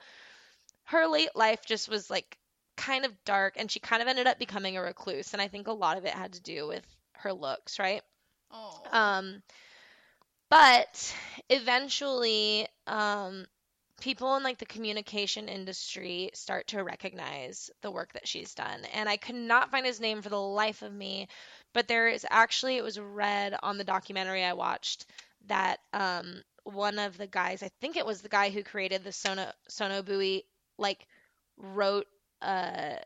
[0.84, 2.38] her late life just was like
[2.76, 5.66] kind of dark and she kind of ended up becoming a recluse and I think
[5.66, 8.02] a lot of it had to do with her looks, right?
[8.50, 8.82] Oh.
[8.90, 9.42] Um,
[10.50, 11.14] but
[11.48, 13.46] eventually, um,
[14.02, 18.80] people in like the communication industry start to recognize the work that she's done.
[18.92, 21.28] And I could not find his name for the life of me,
[21.72, 25.06] but there is actually it was read on the documentary I watched
[25.46, 29.12] that um, one of the guys, I think it was the guy who created the
[29.12, 30.42] Sono Sono Buoy,
[30.78, 31.06] like
[31.56, 32.08] wrote
[32.40, 32.96] uh,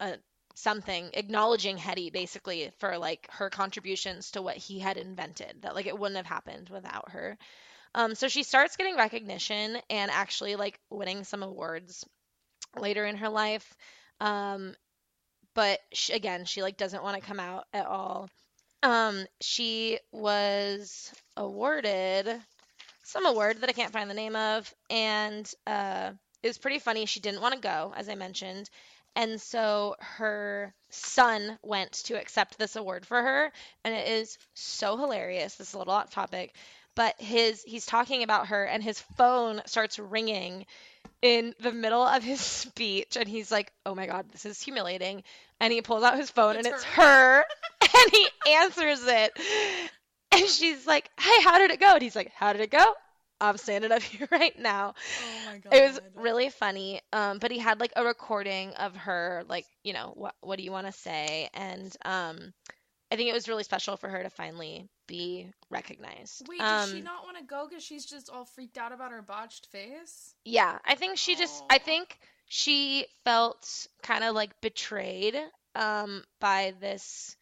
[0.00, 0.14] a
[0.54, 5.86] something acknowledging Hedy basically for like her contributions to what he had invented that like
[5.86, 7.36] it wouldn't have happened without her.
[7.94, 12.04] Um so she starts getting recognition and actually like winning some awards
[12.76, 13.74] later in her life.
[14.20, 14.74] Um
[15.54, 18.28] but she, again, she like doesn't want to come out at all.
[18.82, 22.28] Um she was awarded
[23.04, 26.12] some award that I can't find the name of and uh
[26.42, 27.06] it was pretty funny.
[27.06, 28.68] She didn't want to go, as I mentioned.
[29.14, 33.52] And so her son went to accept this award for her,
[33.84, 35.54] and it is so hilarious.
[35.56, 36.56] This is a little off topic,
[36.94, 40.66] but his he's talking about her, and his phone starts ringing
[41.20, 45.22] in the middle of his speech, and he's like, "Oh my god, this is humiliating."
[45.60, 47.44] And he pulls out his phone, and It's it's her,
[47.82, 49.32] and he answers it,
[50.32, 52.94] and she's like, "Hey, how did it go?" And he's like, "How did it go?"
[53.40, 54.94] I'm standing up here right now.
[54.96, 55.74] oh my god.
[55.74, 57.00] It was really funny.
[57.12, 60.64] Um, but he had like a recording of her, like, you know, what what do
[60.64, 61.50] you want to say?
[61.52, 62.52] And um,
[63.12, 66.48] I think it was really special for her to finally be recognized.
[66.48, 69.10] Wait, um, does she not want to go because she's just all freaked out about
[69.10, 70.34] her botched face?
[70.46, 75.36] Yeah, I think she just I think she felt kind of like betrayed
[75.74, 77.36] um by this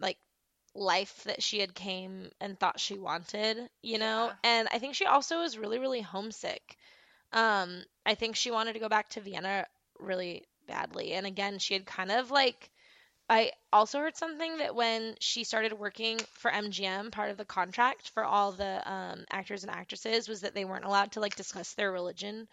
[0.00, 0.18] like
[0.76, 4.26] life that she had came and thought she wanted, you know?
[4.26, 4.34] Yeah.
[4.44, 6.76] And I think she also was really really homesick.
[7.32, 9.66] Um I think she wanted to go back to Vienna
[9.98, 11.14] really badly.
[11.14, 12.70] And again, she had kind of like
[13.28, 18.10] I also heard something that when she started working for MGM, part of the contract
[18.10, 21.74] for all the um, actors and actresses was that they weren't allowed to like discuss
[21.74, 22.48] their religion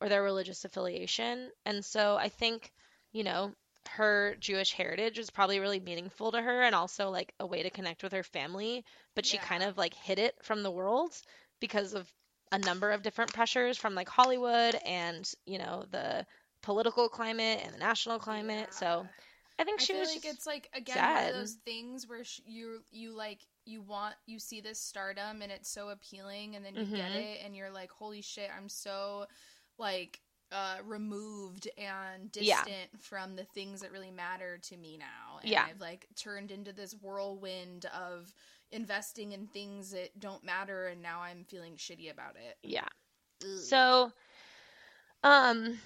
[0.00, 1.50] or their religious affiliation.
[1.64, 2.72] And so I think,
[3.12, 3.54] you know,
[3.88, 7.70] her Jewish heritage was probably really meaningful to her and also like a way to
[7.70, 8.84] connect with her family,
[9.14, 9.40] but she Yeah.
[9.40, 11.12] kind of like hid it from the world
[11.60, 12.12] because of
[12.52, 16.26] a number of different pressures from like Hollywood and you know the
[16.62, 18.74] political climate and the national climate.
[18.74, 19.08] So
[19.58, 21.24] I think I she feel was like it's like again sad.
[21.24, 25.42] one of those things where sh- you you like you want you see this stardom
[25.42, 27.16] and it's so appealing and then you get Mhm.
[27.16, 29.26] it and you're like holy shit I'm so
[29.78, 30.20] like
[30.52, 32.64] uh removed and Yeah.
[32.64, 35.66] distant from the things that really matter to me now and Yeah.
[35.68, 38.32] I've like turned into this whirlwind of
[38.70, 42.56] investing in things that don't matter and now I'm feeling shitty about it.
[42.62, 42.86] yeah.
[43.42, 43.58] Ugh.
[43.58, 44.12] So,
[45.22, 45.78] um,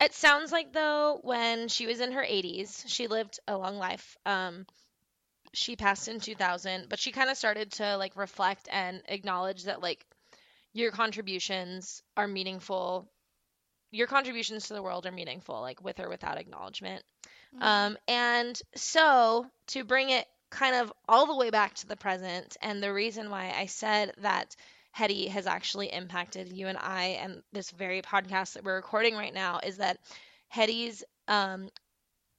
[0.00, 4.16] it sounds like though when she was in her 80s, she lived a long life.
[4.26, 4.66] Um,
[5.52, 9.82] she passed in 2000, but she kind of started to like reflect and acknowledge that
[9.82, 10.06] like
[10.72, 13.10] your contributions are meaningful.
[13.90, 17.04] Your contributions to the world are meaningful, like with or without acknowledgement.
[17.56, 17.62] Mhm.
[17.62, 22.56] Um, and so to bring it kind of all the way back to the present,
[22.62, 24.56] and the reason why I said that
[24.96, 29.32] Hedy has actually impacted you and I and this very podcast that we're recording right
[29.34, 29.98] now is that
[30.54, 31.70] Hedy's um,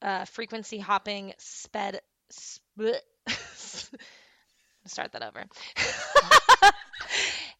[0.01, 2.01] uh, frequency hopping sped.
[2.29, 3.03] Split,
[4.85, 5.45] start that over.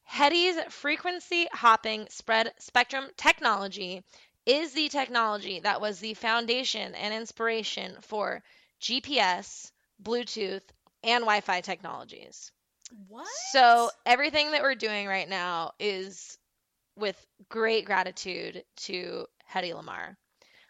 [0.06, 4.03] Hedy's frequency hopping spread spectrum technology
[4.45, 8.44] is the technology that was the foundation and inspiration for
[8.80, 9.72] GPS,
[10.02, 10.64] Bluetooth,
[11.03, 12.52] and Wi Fi technologies.
[13.07, 13.27] What?
[13.51, 16.38] So everything that we're doing right now is
[16.95, 20.10] with great gratitude to Hedy Lamarr.
[20.10, 20.15] Wait,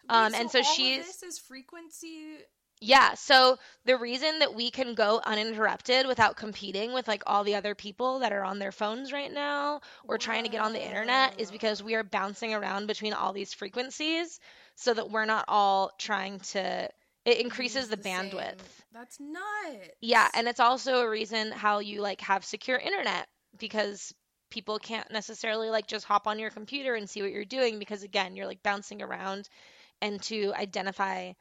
[0.08, 2.38] um, and so all of she's- this is frequency
[2.80, 7.54] Yeah, so the reason that we can go uninterrupted without competing with like all the
[7.54, 10.84] other people that are on their phones right now or trying to get on the
[10.84, 14.38] internet is because we are bouncing around between all these frequencies
[14.74, 16.90] so that we're not all trying to
[17.24, 18.58] it increases the, same- bandwidth.
[18.92, 19.88] That's nuts.
[20.00, 23.26] Yeah, and it's also a reason how you like have secure internet
[23.58, 24.14] because
[24.50, 28.02] people can't necessarily like just hop on your computer and see what you're doing because
[28.02, 29.48] again, you're like bouncing around
[30.00, 31.32] and to identify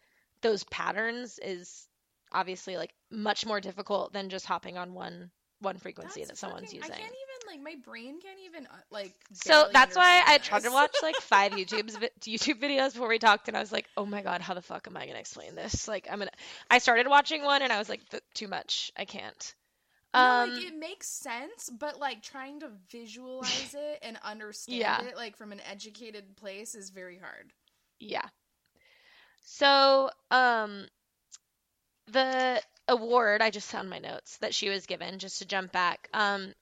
[0.42, 1.88] those patterns is
[2.32, 5.30] obviously like much more difficult than just hopping on one
[5.60, 6.94] one frequency That's that someone's fucking- using.
[6.94, 7.12] I can't
[7.48, 9.14] like my brain can't even uh, like.
[9.34, 13.20] So that's why I tried to watch like five YouTube's vi- YouTube videos before we
[13.20, 15.56] talked, and I was like, "Oh my god, how the fuck am I gonna explain
[15.56, 16.32] this?" Like, I'm gonna.
[16.70, 18.02] I started watching one, and I was like,
[18.34, 18.92] "Too much.
[18.98, 19.56] I can't."
[20.16, 25.02] No, Um, like it makes sense, but like trying to visualize it and understand Yeah.
[25.02, 27.52] it like from an educated place is very hard.
[28.00, 28.30] Yeah.
[29.46, 30.88] So, um,
[32.08, 36.10] the award, I just found my notes that she was given, just to jump back.
[36.14, 36.54] Um,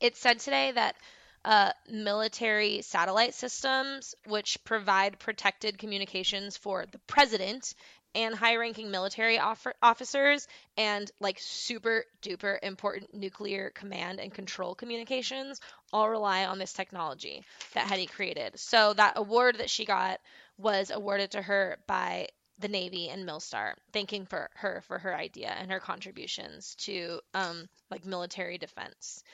[0.00, 0.96] it said today that
[1.44, 7.74] uh, military satellite systems, which provide protected communications for the president
[8.14, 10.46] and high ranking military off- officers,
[10.76, 15.60] and like super duper important nuclear command and control communications,
[15.92, 17.42] all rely on this technology
[17.74, 18.58] that Hedy created.
[18.58, 20.20] So, that award that she got
[20.56, 22.28] was awarded to her by
[22.60, 27.68] the Navy and Milstar, thanking for her for her idea and her contributions to um,
[27.90, 29.24] like military defense.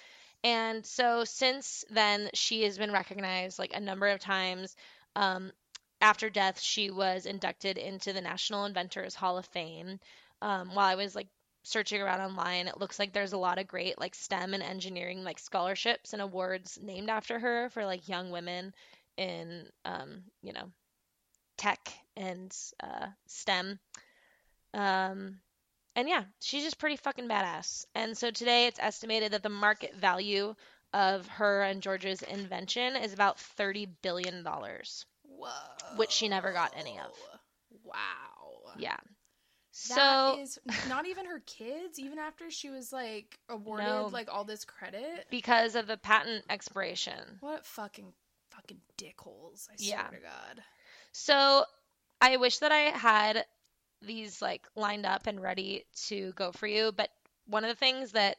[0.43, 4.75] And so since then, she has been recognized like a number of times.
[5.17, 5.53] Um,
[6.01, 10.01] after death, she was inducted into the National Inventors Hall of Fame.
[10.41, 11.29] Um, while I was like
[11.63, 15.25] searching around online, it looks like there's a lot of great like STEM and engineering
[15.25, 18.73] like scholarships and awards named after her for like young women
[19.19, 20.73] in um, you know
[21.59, 23.79] tech and uh, STEM.
[24.73, 25.41] Um,
[25.97, 27.85] and yeah, she's just pretty fucking badass.
[27.95, 30.55] And so today it's estimated that the market value
[30.93, 34.45] of her and George's invention is about $30 billion.
[34.45, 35.49] Whoa.
[35.97, 37.13] Which she never got any of.
[37.85, 38.73] Wow.
[38.79, 38.97] Yeah.
[38.97, 39.03] That
[39.73, 40.59] So is
[40.89, 44.09] not even her kids, even after she was like awarded No.
[44.13, 45.27] like all this credit.
[45.31, 47.39] because of the patent expiration.
[47.41, 48.13] What fucking
[48.51, 50.09] fucking dickholes, I swear Yeah.
[50.09, 50.63] to God.
[51.13, 51.65] So
[52.21, 53.45] I wish that I had
[54.03, 57.11] these like lined up and ready to go for you, but
[57.47, 58.37] one of the things that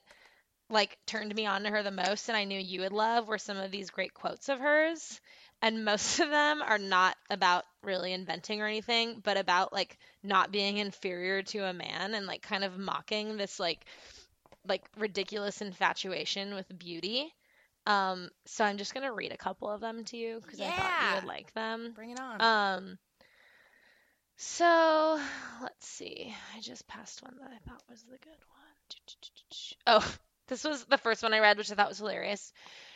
[0.70, 3.38] like turned me on to her the most and I knew you would love were
[3.38, 5.20] some of these great quotes of hers.
[5.62, 10.52] And most of them are not about really inventing or anything, but about like not
[10.52, 13.86] being inferior to a man and like kind of mocking this like
[14.68, 17.34] like ridiculous infatuation with beauty.
[17.86, 21.10] Um, so I'm just gonna read a couple of them to you because I thought
[21.10, 21.94] you would like them.
[21.96, 22.42] Bring it on.
[22.42, 22.98] Um,
[24.42, 25.20] so
[25.62, 26.34] let's see.
[26.56, 28.62] I just passed one that I thought was the good one.
[29.86, 30.16] Oh,
[30.48, 32.52] this was the first one I read, which I thought was hilarious.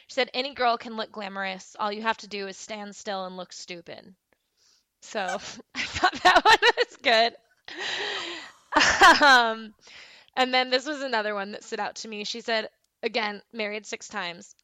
[0.07, 1.75] She said, Any girl can look glamorous.
[1.79, 4.15] All you have to do is stand still and look stupid.
[5.01, 5.21] So
[5.75, 7.35] I thought that one was good.
[9.23, 9.73] um,
[10.35, 12.23] and then this was another one that stood out to me.
[12.23, 12.69] She said,
[13.03, 14.55] again, married six times.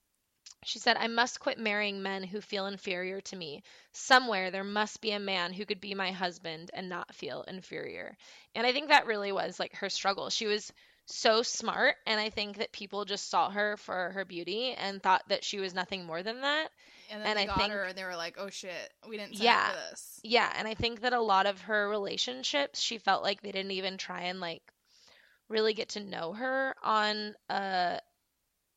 [0.64, 3.64] She said, I must quit marrying men who feel inferior to me.
[3.94, 8.16] Somewhere there must be a man who could be my husband and not feel inferior.
[8.54, 10.30] And I think that really was like her struggle.
[10.30, 10.72] She was
[11.08, 15.24] so smart, and I think that people just saw her for her beauty and thought
[15.30, 16.70] that she was nothing more than that.
[17.10, 19.18] And then And they I got think- her, and they were like, "Oh shit, we
[19.18, 19.72] didn't Yeah.
[19.72, 23.42] for this." Yeah, and I think that a lot of her relationships, she felt like
[23.42, 24.62] they didn't even try and like
[25.50, 28.00] really get to know her on a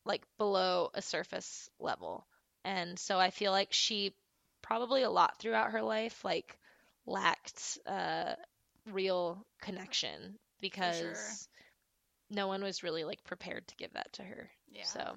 [0.05, 2.25] like below a surface level.
[2.63, 4.13] And so I feel like she
[4.61, 6.57] probably a lot throughout her life like
[7.05, 8.33] lacked uh
[8.91, 11.47] real connection because
[12.29, 14.49] no one was really like prepared to give that to her.
[14.71, 14.83] Yeah.
[14.85, 15.15] So,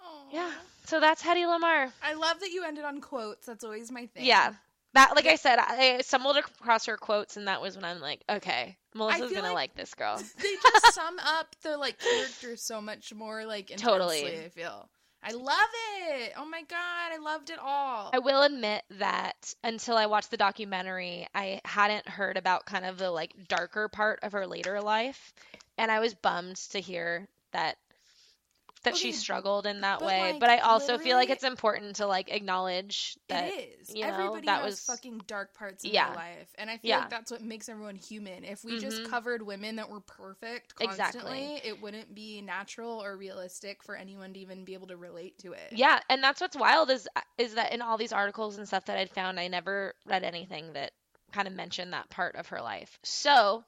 [0.00, 0.24] Aw.
[0.32, 0.50] yeah.
[0.86, 1.90] So that's Hedy Lamarr.
[2.02, 3.46] I love that you ended on quotes.
[3.46, 4.26] That's always my thing.
[4.26, 4.54] Yeah.
[4.94, 8.22] That, like I said, I stumbled across her quotes, and that was when I'm like,
[8.28, 10.16] okay, Melissa's gonna like- like this girl.
[10.42, 14.22] they just sum up the like character so much more like intensely.
[14.22, 14.44] Totally.
[14.44, 14.88] I feel.
[15.22, 15.68] I love
[16.08, 16.32] it.
[16.36, 18.10] Oh my god, I loved it all.
[18.12, 22.96] I will admit that until I watched the documentary, I hadn't heard about kind of
[22.96, 25.34] the like darker part of her later life,
[25.76, 27.76] and I was bummed to hear that
[28.82, 30.20] that she struggled in that but, way.
[30.32, 33.94] like, but I also feel like it's important to like acknowledge that it is.
[33.94, 36.06] you know, Everybody that was- fucking dark parts in Yeah.
[36.06, 36.98] their life, and I feel Yeah.
[37.00, 38.44] like that's what makes everyone human.
[38.44, 39.10] If we just Mhm.
[39.10, 41.20] covered women that were perfect Exactly.
[41.20, 45.38] constantly, it wouldn't be natural or realistic for anyone to even be able to relate
[45.40, 45.72] to it.
[45.72, 48.96] Yeah, and that's what's wild is is that in all these articles and stuff that
[48.98, 50.92] I'd found, I never read anything that
[51.32, 52.98] kind of mentioned that part of her life.
[53.02, 53.64] So,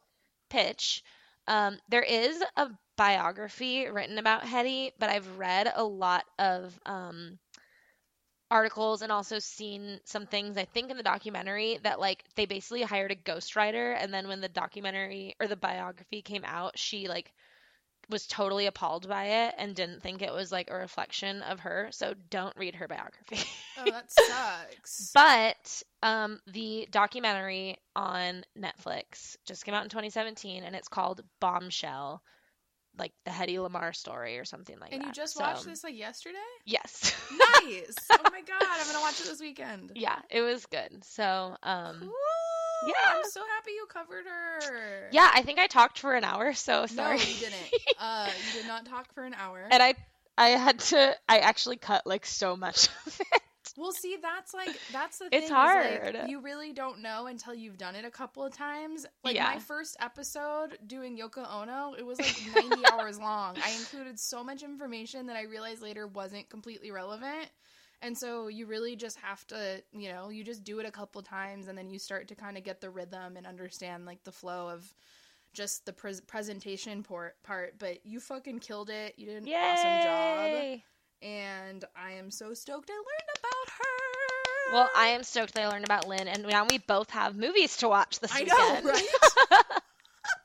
[0.49, 1.05] pitch,
[1.47, 7.39] um, there is a biography written about Hedy, but I've read a lot of um,
[8.51, 12.83] articles and also seen some things I think in the documentary that like they basically
[12.83, 17.33] hired a ghostwriter and then when the documentary or the biography came out, she like
[18.09, 21.89] was totally appalled by it and didn't think it was like a reflection of her.
[21.93, 23.39] So don't read her biography.
[23.79, 24.11] Oh, that
[24.77, 25.11] sucks.
[25.15, 32.23] but um, the documentary on Netflix just came out in 2017 and it's called Bombshell,
[32.99, 35.07] like the Hedy Lamarr story or something like and that.
[35.07, 36.37] And you just So, watched this like yesterday?
[36.67, 37.15] Yes.
[37.31, 37.95] Nice.
[38.13, 39.93] oh my god, I'm gonna watch it this weekend.
[39.95, 41.03] yeah, it was good.
[41.05, 42.13] So, um, Cool.
[42.87, 42.93] Yeah.
[43.17, 45.09] I'm so happy you covered her.
[45.13, 47.19] yeah, I think I talked for an hour, so sorry.
[47.19, 47.73] No, you didn't.
[47.99, 49.67] Uh, you did not talk for an hour.
[49.71, 49.95] and I
[50.37, 53.43] I had to I actually cut like so much of it.
[53.77, 55.45] Well, see, that's like that's the It's thing.
[55.45, 56.29] is, like, hard.
[56.29, 59.07] you really don't know until you've done it a couple of times.
[59.25, 59.45] Like Yeah.
[59.55, 62.37] my first episode doing Yoko Ono, it was like
[62.71, 63.57] 90 hours long.
[63.65, 67.49] I included so much information that I realized later wasn't completely relevant.
[68.03, 71.23] And so you really just have to, you know, you just do it a couple
[71.23, 74.33] times and then you start to kind of get the rhythm and understand like the
[74.33, 74.93] flow of
[75.55, 77.79] just the pres presentation part, part.
[77.79, 79.15] But you fucking killed it.
[79.17, 80.51] You did an awesome job
[81.23, 84.73] and I am so stoked I learned about her.
[84.73, 87.77] Well, I am stoked that I learned about Lynn, and now we both have movies
[87.79, 88.85] to watch this I weekend.
[88.85, 89.09] know, right?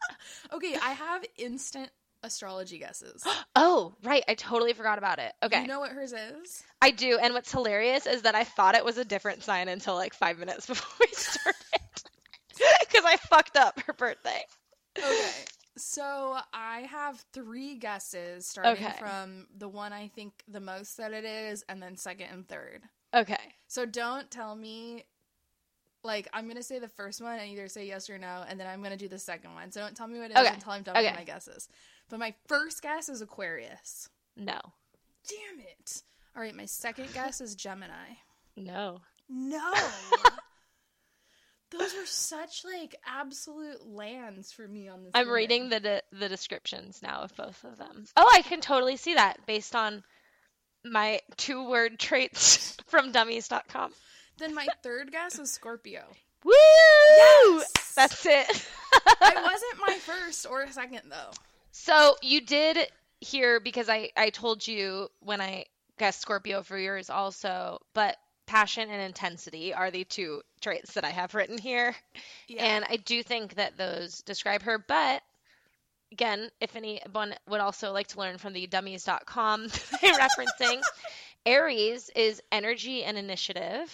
[0.54, 1.90] okay, I have instant
[2.28, 3.24] astrology guesses.
[3.56, 4.24] oh, right.
[4.28, 5.34] I totally forgot about it.
[5.42, 5.62] Okay.
[5.62, 6.64] You know what hers is?
[6.82, 7.18] I do.
[7.22, 10.38] And what's hilarious is that I thought it was a different sign until like five
[10.38, 11.56] minutes before we started.
[12.80, 14.44] Because I fucked up her birthday.
[14.98, 15.30] Okay.
[15.80, 18.96] So I have three guesses starting Okay.
[18.98, 22.82] from the one I think the most that it is, and then second and third.
[23.14, 23.38] Okay.
[23.68, 25.04] So don't tell me
[26.04, 28.66] like I'm gonna say the first one and either say yes or no, and then
[28.66, 29.72] I'm gonna do the second one.
[29.72, 30.54] So don't tell me what it is Okay.
[30.56, 31.06] until I'm done Okay.
[31.10, 31.70] with my guesses.
[32.10, 34.10] But my first guess is Aquarius.
[34.36, 34.60] No.
[35.28, 36.04] Damn it.
[36.36, 38.16] All right, my second guess is Gemini.
[38.56, 39.02] No.
[39.30, 39.74] No.
[41.70, 45.12] Those were such like absolute lands for me on this.
[45.14, 48.06] I'm reading the de- the descriptions now of both of them.
[48.16, 50.04] Oh, I can totally see that based on
[50.86, 53.92] my two word traits from dummies.com.
[54.38, 56.04] Then my third guess is Scorpio.
[56.46, 56.54] Woo!
[56.54, 57.94] Yes!
[57.96, 58.50] That's it.
[59.06, 61.32] it wasn't my first or second though.
[61.72, 62.78] So you did
[63.22, 65.66] hear because I I told you when I
[65.98, 71.10] guessed Scorpio for yours also, but passion and intensity are the two traits that I
[71.10, 71.96] have written here,
[72.48, 72.64] Yeah.
[72.64, 74.78] and I do think that those describe her.
[74.78, 75.22] But
[76.12, 80.82] again, if anyone would also like to learn from the dummies.com referencing,
[81.46, 83.94] Aries is energy and initiative.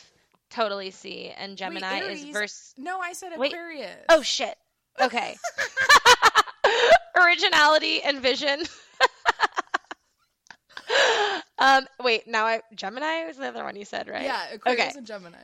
[0.50, 2.74] Totally see, and Gemini is verse.
[2.78, 3.52] no, I said Wait.
[3.54, 3.96] Aquarius.
[4.10, 4.56] Oh shit.
[5.02, 5.36] Okay.
[7.16, 8.64] Originality and vision.
[11.60, 14.24] um wait, now I Gemini was the other one you said, right?
[14.24, 14.98] yeah, Aquarius Okay.
[14.98, 15.38] and Gemini.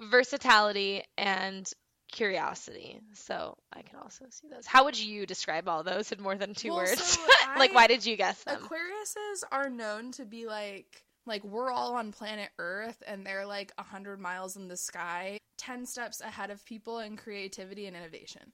[0.00, 1.68] Versatility and
[2.12, 3.00] curiosity.
[3.14, 4.66] So I can also see those.
[4.66, 7.00] How would you describe all those in more than two Well, words?
[7.00, 7.20] so
[7.58, 8.62] like, why did you guess them?
[8.62, 13.72] Aquariuses are known to be like like we're all on planet Earth and they're like
[13.78, 18.52] a hundred miles in the sky, ten steps ahead of people in creativity and innovation.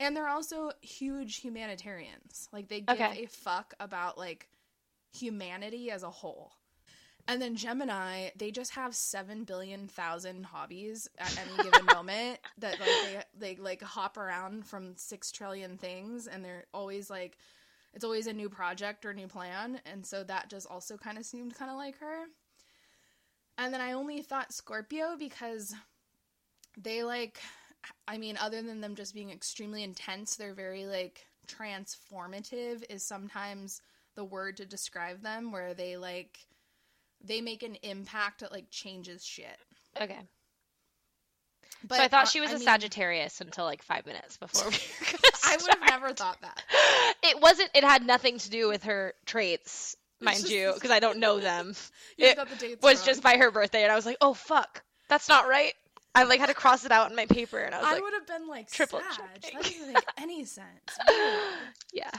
[0.00, 2.48] And they're also huge humanitarians.
[2.52, 3.12] Like they give Okay.
[3.14, 4.48] a fuck about like
[5.12, 6.52] humanity as a whole.
[7.26, 12.80] And then Gemini, they just have seven billion thousand hobbies at any given moment that
[12.80, 17.36] like they they like hop around from six trillion things and they're always like
[17.94, 21.24] it's always a new project or new plan and so that just also kind of
[21.24, 22.24] seemed kind of like her
[23.58, 25.74] and then i only thought scorpio because
[26.76, 27.40] they like
[28.06, 33.80] i mean other than them just being extremely intense they're very like transformative is sometimes
[34.14, 36.38] the word to describe them where they like
[37.24, 39.56] they make an impact that like changes shit
[40.00, 40.18] Okay.
[41.86, 44.68] but so I thought she was I a mean, Sagittarius until like five minutes before
[44.70, 44.76] we
[45.44, 46.62] i would have never thought that
[47.22, 47.70] It wasn't.
[47.74, 51.40] It had nothing to do with her traits, mind just- you, because I don't know
[51.50, 51.74] them.
[52.16, 52.36] It
[52.82, 53.06] was wrong.
[53.06, 55.72] just by her birthday, and I was like, "Oh fuck, that's not right."
[56.14, 57.94] I like had to cross it out in my paper, and I was like, I
[57.94, 59.00] like, would have been like triple.
[59.00, 60.66] That doesn't make any sense.
[61.92, 62.10] "Yeah."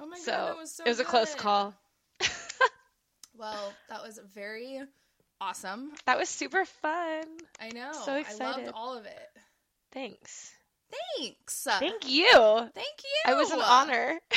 [0.00, 1.74] Oh my So, god, that was so it was a close call.
[3.38, 4.80] Well, that was very
[5.40, 5.92] awesome.
[6.06, 7.24] That was super fun.
[7.60, 7.92] I know.
[8.04, 8.64] So I excited.
[8.64, 9.28] loved all of it.
[9.92, 10.50] Thanks.
[11.16, 11.62] Thanks.
[11.78, 12.26] Thank you.
[12.32, 13.20] Thank you.
[13.26, 14.18] I was an honor.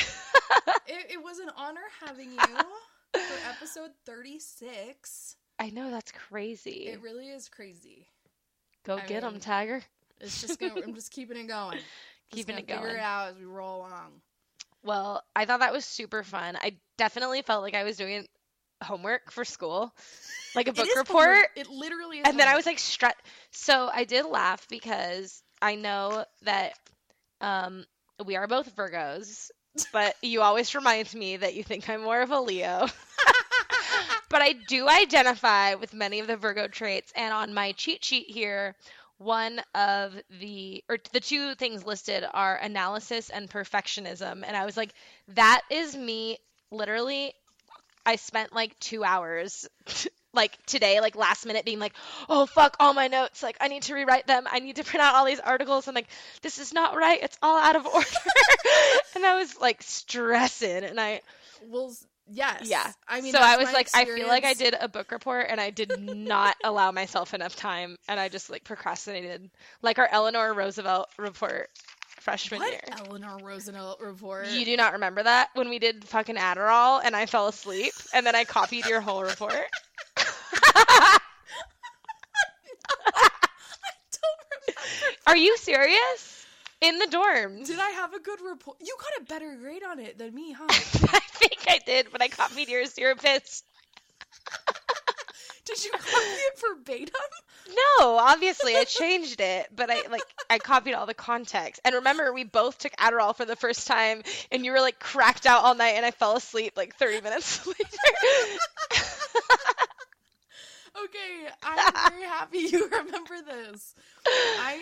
[0.86, 5.36] It, it was an honor having you for episode 36.
[5.58, 6.88] I know that's crazy.
[6.88, 8.08] It really is crazy.
[8.84, 9.82] Go I get 'em, mean, Tiger.
[10.20, 10.74] It's just gonna.
[10.82, 11.78] I'm just keeping it going.
[11.78, 11.86] Just
[12.30, 12.96] Keeping it Figure going.
[12.96, 14.20] it out as we roll along.
[14.84, 16.56] Well, I thought that was super fun.
[16.60, 18.26] I definitely felt like I was doing
[18.82, 19.92] homework for school,
[20.56, 21.28] like a book report.
[21.28, 21.50] homework.
[21.56, 22.24] It literally is.
[22.26, 23.14] And then I was like, strut.
[23.52, 26.72] So I did laugh because I know that
[27.40, 27.84] um,
[28.24, 29.50] we are both Virgos,
[29.92, 32.86] but you always remind me that you think I'm more of a Leo.
[34.32, 37.12] but I do identify with many of the Virgo traits.
[37.14, 38.74] And on my cheat sheet here,
[39.18, 44.42] one of the or the two things listed are analysis and perfectionism.
[44.44, 44.94] And I was like,
[45.28, 46.38] that is me
[46.70, 47.34] literally.
[48.04, 49.68] I spent like two hours
[50.32, 51.94] like today, like last minute, being like,
[52.28, 53.42] oh fuck, all my notes.
[53.42, 54.44] Like I need to rewrite them.
[54.50, 55.86] I need to print out all these articles.
[55.88, 56.08] And like,
[56.40, 57.22] this is not right.
[57.22, 58.06] It's all out of order.
[59.14, 60.84] and I was like stressing.
[60.84, 61.20] And I,
[61.68, 61.94] Well,
[62.30, 62.68] yes.
[62.68, 62.92] yeah.
[63.08, 65.46] I mean, so I was my like, I feel like I did a book report
[65.48, 67.96] and I did not allow myself enough time.
[68.08, 69.50] And I just like procrastinated,
[69.82, 71.70] like our Eleanor Roosevelt report
[72.20, 72.80] freshman What year.
[73.06, 74.48] Eleanor Roosevelt report?
[74.48, 78.24] You do not remember that when we did fucking Adderall and I fell asleep and
[78.24, 79.54] then I copied your whole report?
[79.56, 80.26] don't
[84.66, 84.82] remember.
[85.26, 86.31] Are you serious?
[86.82, 87.66] In the dorms.
[87.66, 88.78] Did I have a good report?
[88.80, 90.64] You got a better grade on it than me, huh?
[90.68, 92.98] I think I did, but I copied yours.
[92.98, 93.16] You're a.
[95.64, 97.06] Did you copy it verbatim?
[97.98, 101.80] No, obviously I changed it, but I like I copied all the context.
[101.84, 105.46] And remember, we both took Adderall for the first time, and you were like cracked
[105.46, 107.80] out all night, and I fell asleep like 30 minutes later.
[110.96, 113.94] Okay, I'm very happy you remember this.
[114.26, 114.78] I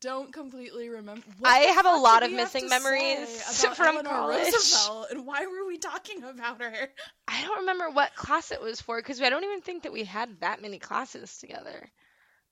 [0.00, 1.22] don't completely remember.
[1.38, 3.42] What I have a lot of missing memories
[3.74, 4.44] from Eleanor college.
[4.44, 6.88] Roosevelt, and why were we talking about her?
[7.26, 10.04] I don't remember what class it was for because I don't even think that we
[10.04, 11.90] had that many classes together.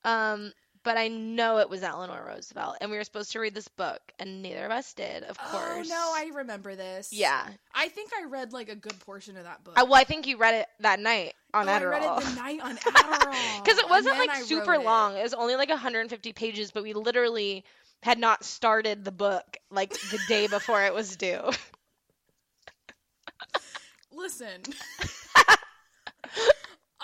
[0.05, 0.52] Um,
[0.87, 4.01] but I know it was Eleanor Roosevelt, and we were supposed to read this book,
[4.21, 5.65] and neither of us did, of course.
[5.65, 7.13] Oh no, I remember this.
[7.13, 7.45] yeah.
[7.75, 9.75] I think I read like a good portion of that book.
[9.77, 12.35] I, well, I think you read it that night on oh, I read it the
[12.41, 13.65] night on Adderall.
[13.65, 14.85] Because it wasn't like I super wrote it.
[14.85, 15.17] long.
[15.17, 17.65] It was only like 150 pages, but we literally
[18.05, 21.41] had not started the book like the day before it was due.
[24.13, 24.63] Listen.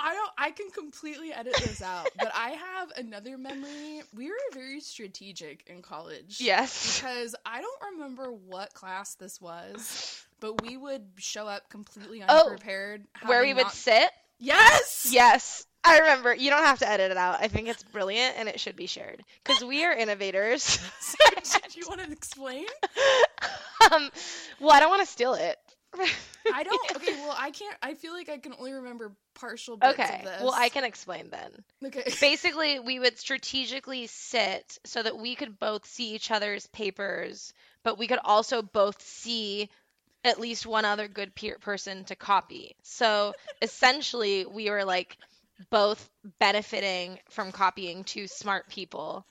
[0.03, 4.03] I don't I can completely edit this out, but I have another memory.
[4.15, 6.39] We were very strategic in college.
[6.41, 6.99] yes.
[7.01, 12.51] Because I don't remember what class this was, but we would show up completely Oh,
[12.51, 13.05] unprepared.
[13.27, 14.11] Where we having would sit.
[14.39, 15.09] Yes!
[15.11, 15.65] Yes.
[15.85, 16.35] I remember.
[16.35, 17.39] You don't have to edit it out.
[17.41, 20.62] I think it's brilliant and it should be shared because we are innovators.
[21.01, 22.66] Sorry, did you want to explain?
[23.93, 24.11] um,
[24.61, 25.57] well, I don't want to steal it.
[26.52, 29.94] I don't okay, well I can't I feel like I can only remember partial bits
[29.94, 30.19] Okay.
[30.19, 30.43] of this.
[30.43, 31.51] Well, I can explain then.
[31.85, 32.05] Okay.
[32.20, 37.52] basically we would strategically sit so that we could both see each other's papers
[37.85, 39.69] but we could also both see
[40.24, 45.16] at least one other good peer person to copy so essentially we were like
[45.70, 46.09] both
[46.39, 49.24] benefiting from copying two smart people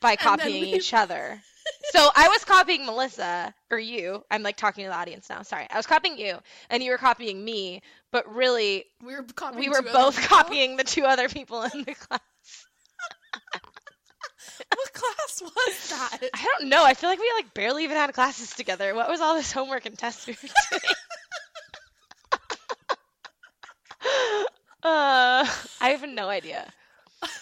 [0.00, 1.42] by copying we- each other.
[1.90, 4.24] So I was copying Melissa or you.
[4.30, 5.42] I'm like talking to the audience now.
[5.42, 5.66] Sorry.
[5.70, 6.38] I was copying you
[6.70, 7.82] and you were copying me,
[8.12, 11.94] but really We were copying we were both copying the two other people in the
[11.94, 12.20] class.
[14.74, 16.30] What class was that?
[16.34, 16.84] I don't know.
[16.84, 18.94] I feel like we like barely even had classes together.
[18.94, 20.82] What was all this homework and tests we were doing?
[24.82, 25.46] uh,
[25.80, 26.66] I have no idea.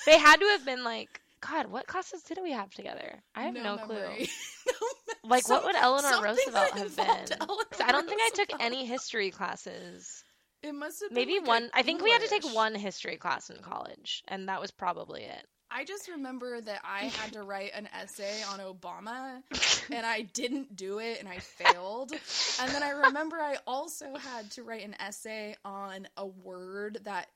[0.04, 3.22] They had to have been like, God, what classes did we have together?
[3.34, 3.96] I have no, clue.
[4.66, 4.88] no
[5.24, 7.06] Like, what would Eleanor Roosevelt have been?
[7.40, 10.22] Eleanor I don't think I took any history classes.
[10.62, 11.70] It must have been Maybe like one.
[11.74, 15.22] I think we had to take one history class in college, and that was probably
[15.22, 15.46] it.
[15.70, 19.42] I just remember that I had to write an essay on Obama
[19.90, 22.12] and I didn't do it and I failed.
[22.60, 27.26] And then I remember I also had to write an essay on a word that,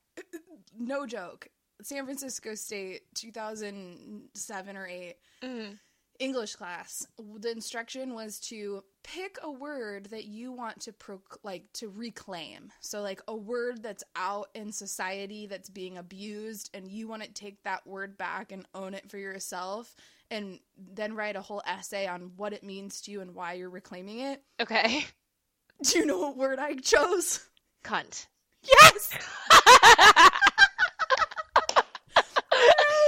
[0.79, 1.49] no joke,
[1.83, 5.79] San Francisco State 2007 or 8 Mhm.
[6.19, 7.07] English class.
[7.19, 12.71] The instruction was to pick a word that you want to pro- like to reclaim.
[12.81, 17.33] So like a word that's out in society that's being abused and you want to
[17.33, 19.97] take that word back and own it for yourself
[20.31, 23.71] and then write a whole essay on what it means to you and why you're
[23.71, 24.45] reclaiming it.
[24.61, 25.07] Okay.
[25.83, 27.41] Do you know what word I chose?
[27.83, 28.27] Cunt.
[28.63, 29.17] Yes.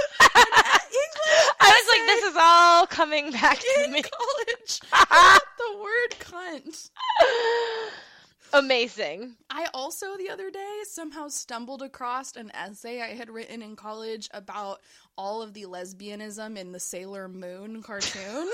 [0.03, 4.01] English I was like, this is all coming back to in me.
[4.01, 4.79] college.
[5.57, 6.89] The word cunt.
[8.53, 9.35] Amazing.
[9.49, 14.29] I also the other day somehow stumbled across an essay I had written in college
[14.33, 14.81] about
[15.17, 18.21] all of the lesbianism in the Sailor Moon cartoon.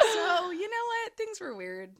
[0.00, 1.16] so, you know what?
[1.16, 1.90] Things were weird.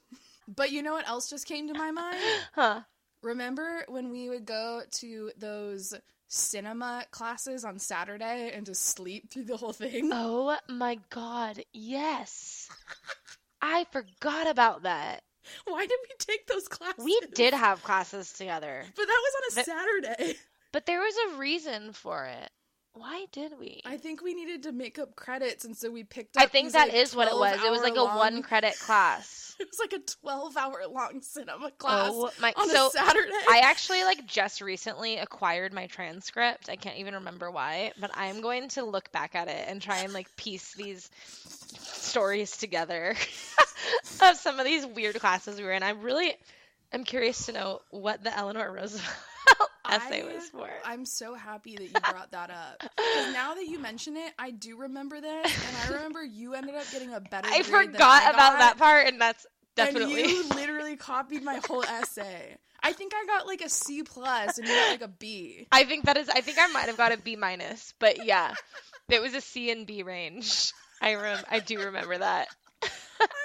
[0.49, 2.17] But you know what else just came to my mind?
[2.55, 2.81] Huh.
[3.23, 5.93] Remember when we would go to those
[6.33, 10.11] cinema classes on Saturday and just sleep through the whole thing?
[10.13, 12.69] Oh my god, yes.
[13.61, 15.23] I forgot about that.
[15.67, 17.05] Why did we take those classes?
[17.05, 20.39] We did have classes together, But that was on a That- Saturday.
[20.73, 22.51] but there was a reason for it.
[22.95, 23.81] Why did we?
[23.87, 26.37] I think we needed to make up credits, and so we picked.
[26.37, 26.43] Up.
[26.43, 27.59] I think that like, is what it was.
[27.65, 29.57] It was like a 12-hour one credit class.
[29.59, 32.53] It was like a twelve-hour-long cinema oh, class Oh my!
[32.55, 33.31] on So a Saturday.
[33.49, 36.69] I actually like just recently acquired my transcript.
[36.69, 39.99] I can't even remember why, but I'm going to look back at it and try
[39.99, 41.11] and like piece these
[41.79, 43.15] stories together
[44.23, 45.83] of some of these weird classes we were in.
[45.83, 46.35] I really
[46.93, 49.07] am curious to know what the Eleanor Roosevelt
[49.91, 50.69] essay I- was for.
[50.85, 54.51] I'm so happy that you brought that up because now that you mention it, I
[54.51, 57.49] do remember that, and I remember you ended up getting a better.
[57.53, 59.47] I grade than forgot I about got, that part, and that's
[59.77, 60.23] definitely.
[60.23, 62.57] And you literally copied my whole essay.
[62.85, 65.69] I think I got like a C plus, and you got like a B.
[65.71, 66.29] I think that is.
[66.29, 68.55] I think I might have got a B minus, but yeah,
[69.09, 70.73] it was a C and B range.
[71.01, 72.49] I rem- I do remember that.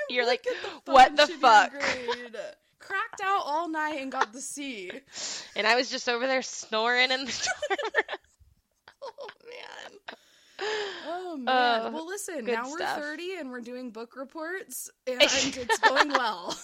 [0.10, 0.45] You're like,
[0.86, 1.72] what the fuck?
[2.88, 4.89] Cracked out all night and got the C.
[5.55, 8.05] And I was just over there snoring in the dorm.
[9.03, 10.18] Oh man.
[11.07, 11.47] Oh man.
[11.47, 12.45] Uh, well, listen.
[12.45, 12.99] Now we're stuff.
[12.99, 16.55] 30 and we're doing book reports, and it's going well.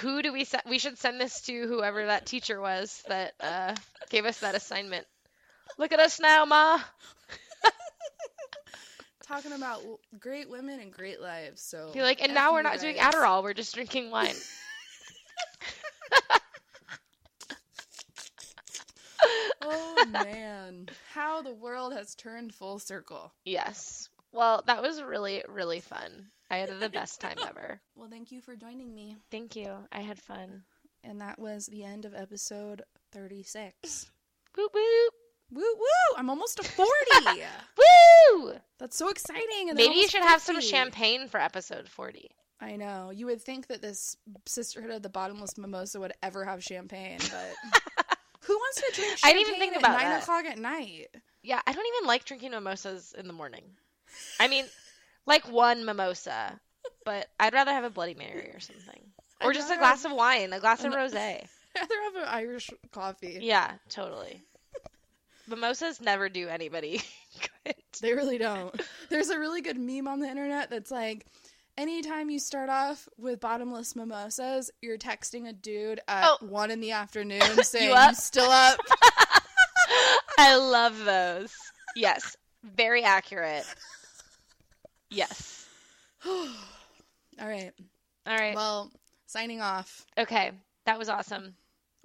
[0.00, 0.62] Who do we send?
[0.68, 3.74] We should send this to whoever that teacher was that uh,
[4.10, 5.06] gave us that assignment.
[5.78, 6.80] Look at us now, Ma.
[9.26, 9.80] Talking about
[10.18, 11.62] great women and great lives.
[11.62, 13.14] So Be like, and F now we're not doing guys.
[13.14, 13.42] Adderall.
[13.42, 14.34] We're just drinking wine.
[19.62, 23.32] Oh man, how the world has turned full circle.
[23.44, 24.08] yes.
[24.32, 26.26] Well, that was really, really fun.
[26.50, 27.80] I had the best time ever.
[27.94, 29.16] Well, thank you for joining me.
[29.30, 29.72] Thank you.
[29.92, 30.64] I had fun.
[31.04, 32.82] And that was the end of episode
[33.12, 34.10] 36.
[34.56, 35.08] Woo woo.
[35.54, 36.16] Woo woo!
[36.16, 36.90] I'm almost a 40.
[38.38, 38.54] Woo!
[38.78, 39.68] That's so exciting.
[39.68, 41.28] And Maybe you should have some champagne.
[41.28, 42.30] for episode 40.
[42.60, 43.10] I know.
[43.10, 44.16] You would think that this
[44.46, 49.32] Sisterhood of the Bottomless Mimosa would ever have champagne, but who wants to drink I
[49.32, 50.22] didn't even think at about nine that.
[50.22, 51.08] o'clock at night?
[51.42, 53.64] Yeah, I don't even like drinking mimosas in the morning.
[54.40, 54.64] I mean,
[55.26, 56.58] like one mimosa,
[57.04, 59.00] but I'd rather have a Bloody Mary or something.
[59.42, 61.14] Or I'd just a glass of wine, a glass of rosé.
[61.16, 63.40] I'd rather have an Irish coffee.
[63.42, 64.42] Yeah, totally.
[65.48, 67.02] Mimosas never do anybody
[67.64, 67.74] good.
[68.00, 68.74] They really don't.
[69.10, 71.26] There's a really good meme on the internet that's like,
[71.76, 76.38] anytime you start off with bottomless mimosas, you're texting a dude at Oh.
[76.46, 78.78] one in the afternoon saying, up?" "You still up?"
[80.38, 81.54] I love those.
[81.96, 83.64] Yes, very accurate.
[85.10, 85.66] Yes.
[86.26, 86.48] All
[87.40, 87.72] right.
[88.26, 88.54] All right.
[88.54, 88.90] Well,
[89.26, 90.06] signing off.
[90.18, 90.52] okay,
[90.86, 91.54] that was awesome.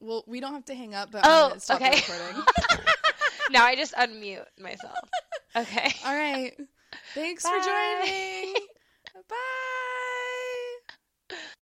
[0.01, 1.99] Well, we don't have to hang up, but Oh, okay
[3.51, 5.09] now I just unmute myself.
[5.55, 5.93] Okay.
[6.05, 6.53] All right.
[7.13, 7.49] Thanks Bye.
[7.49, 8.55] for joining.
[9.27, 9.35] Bye.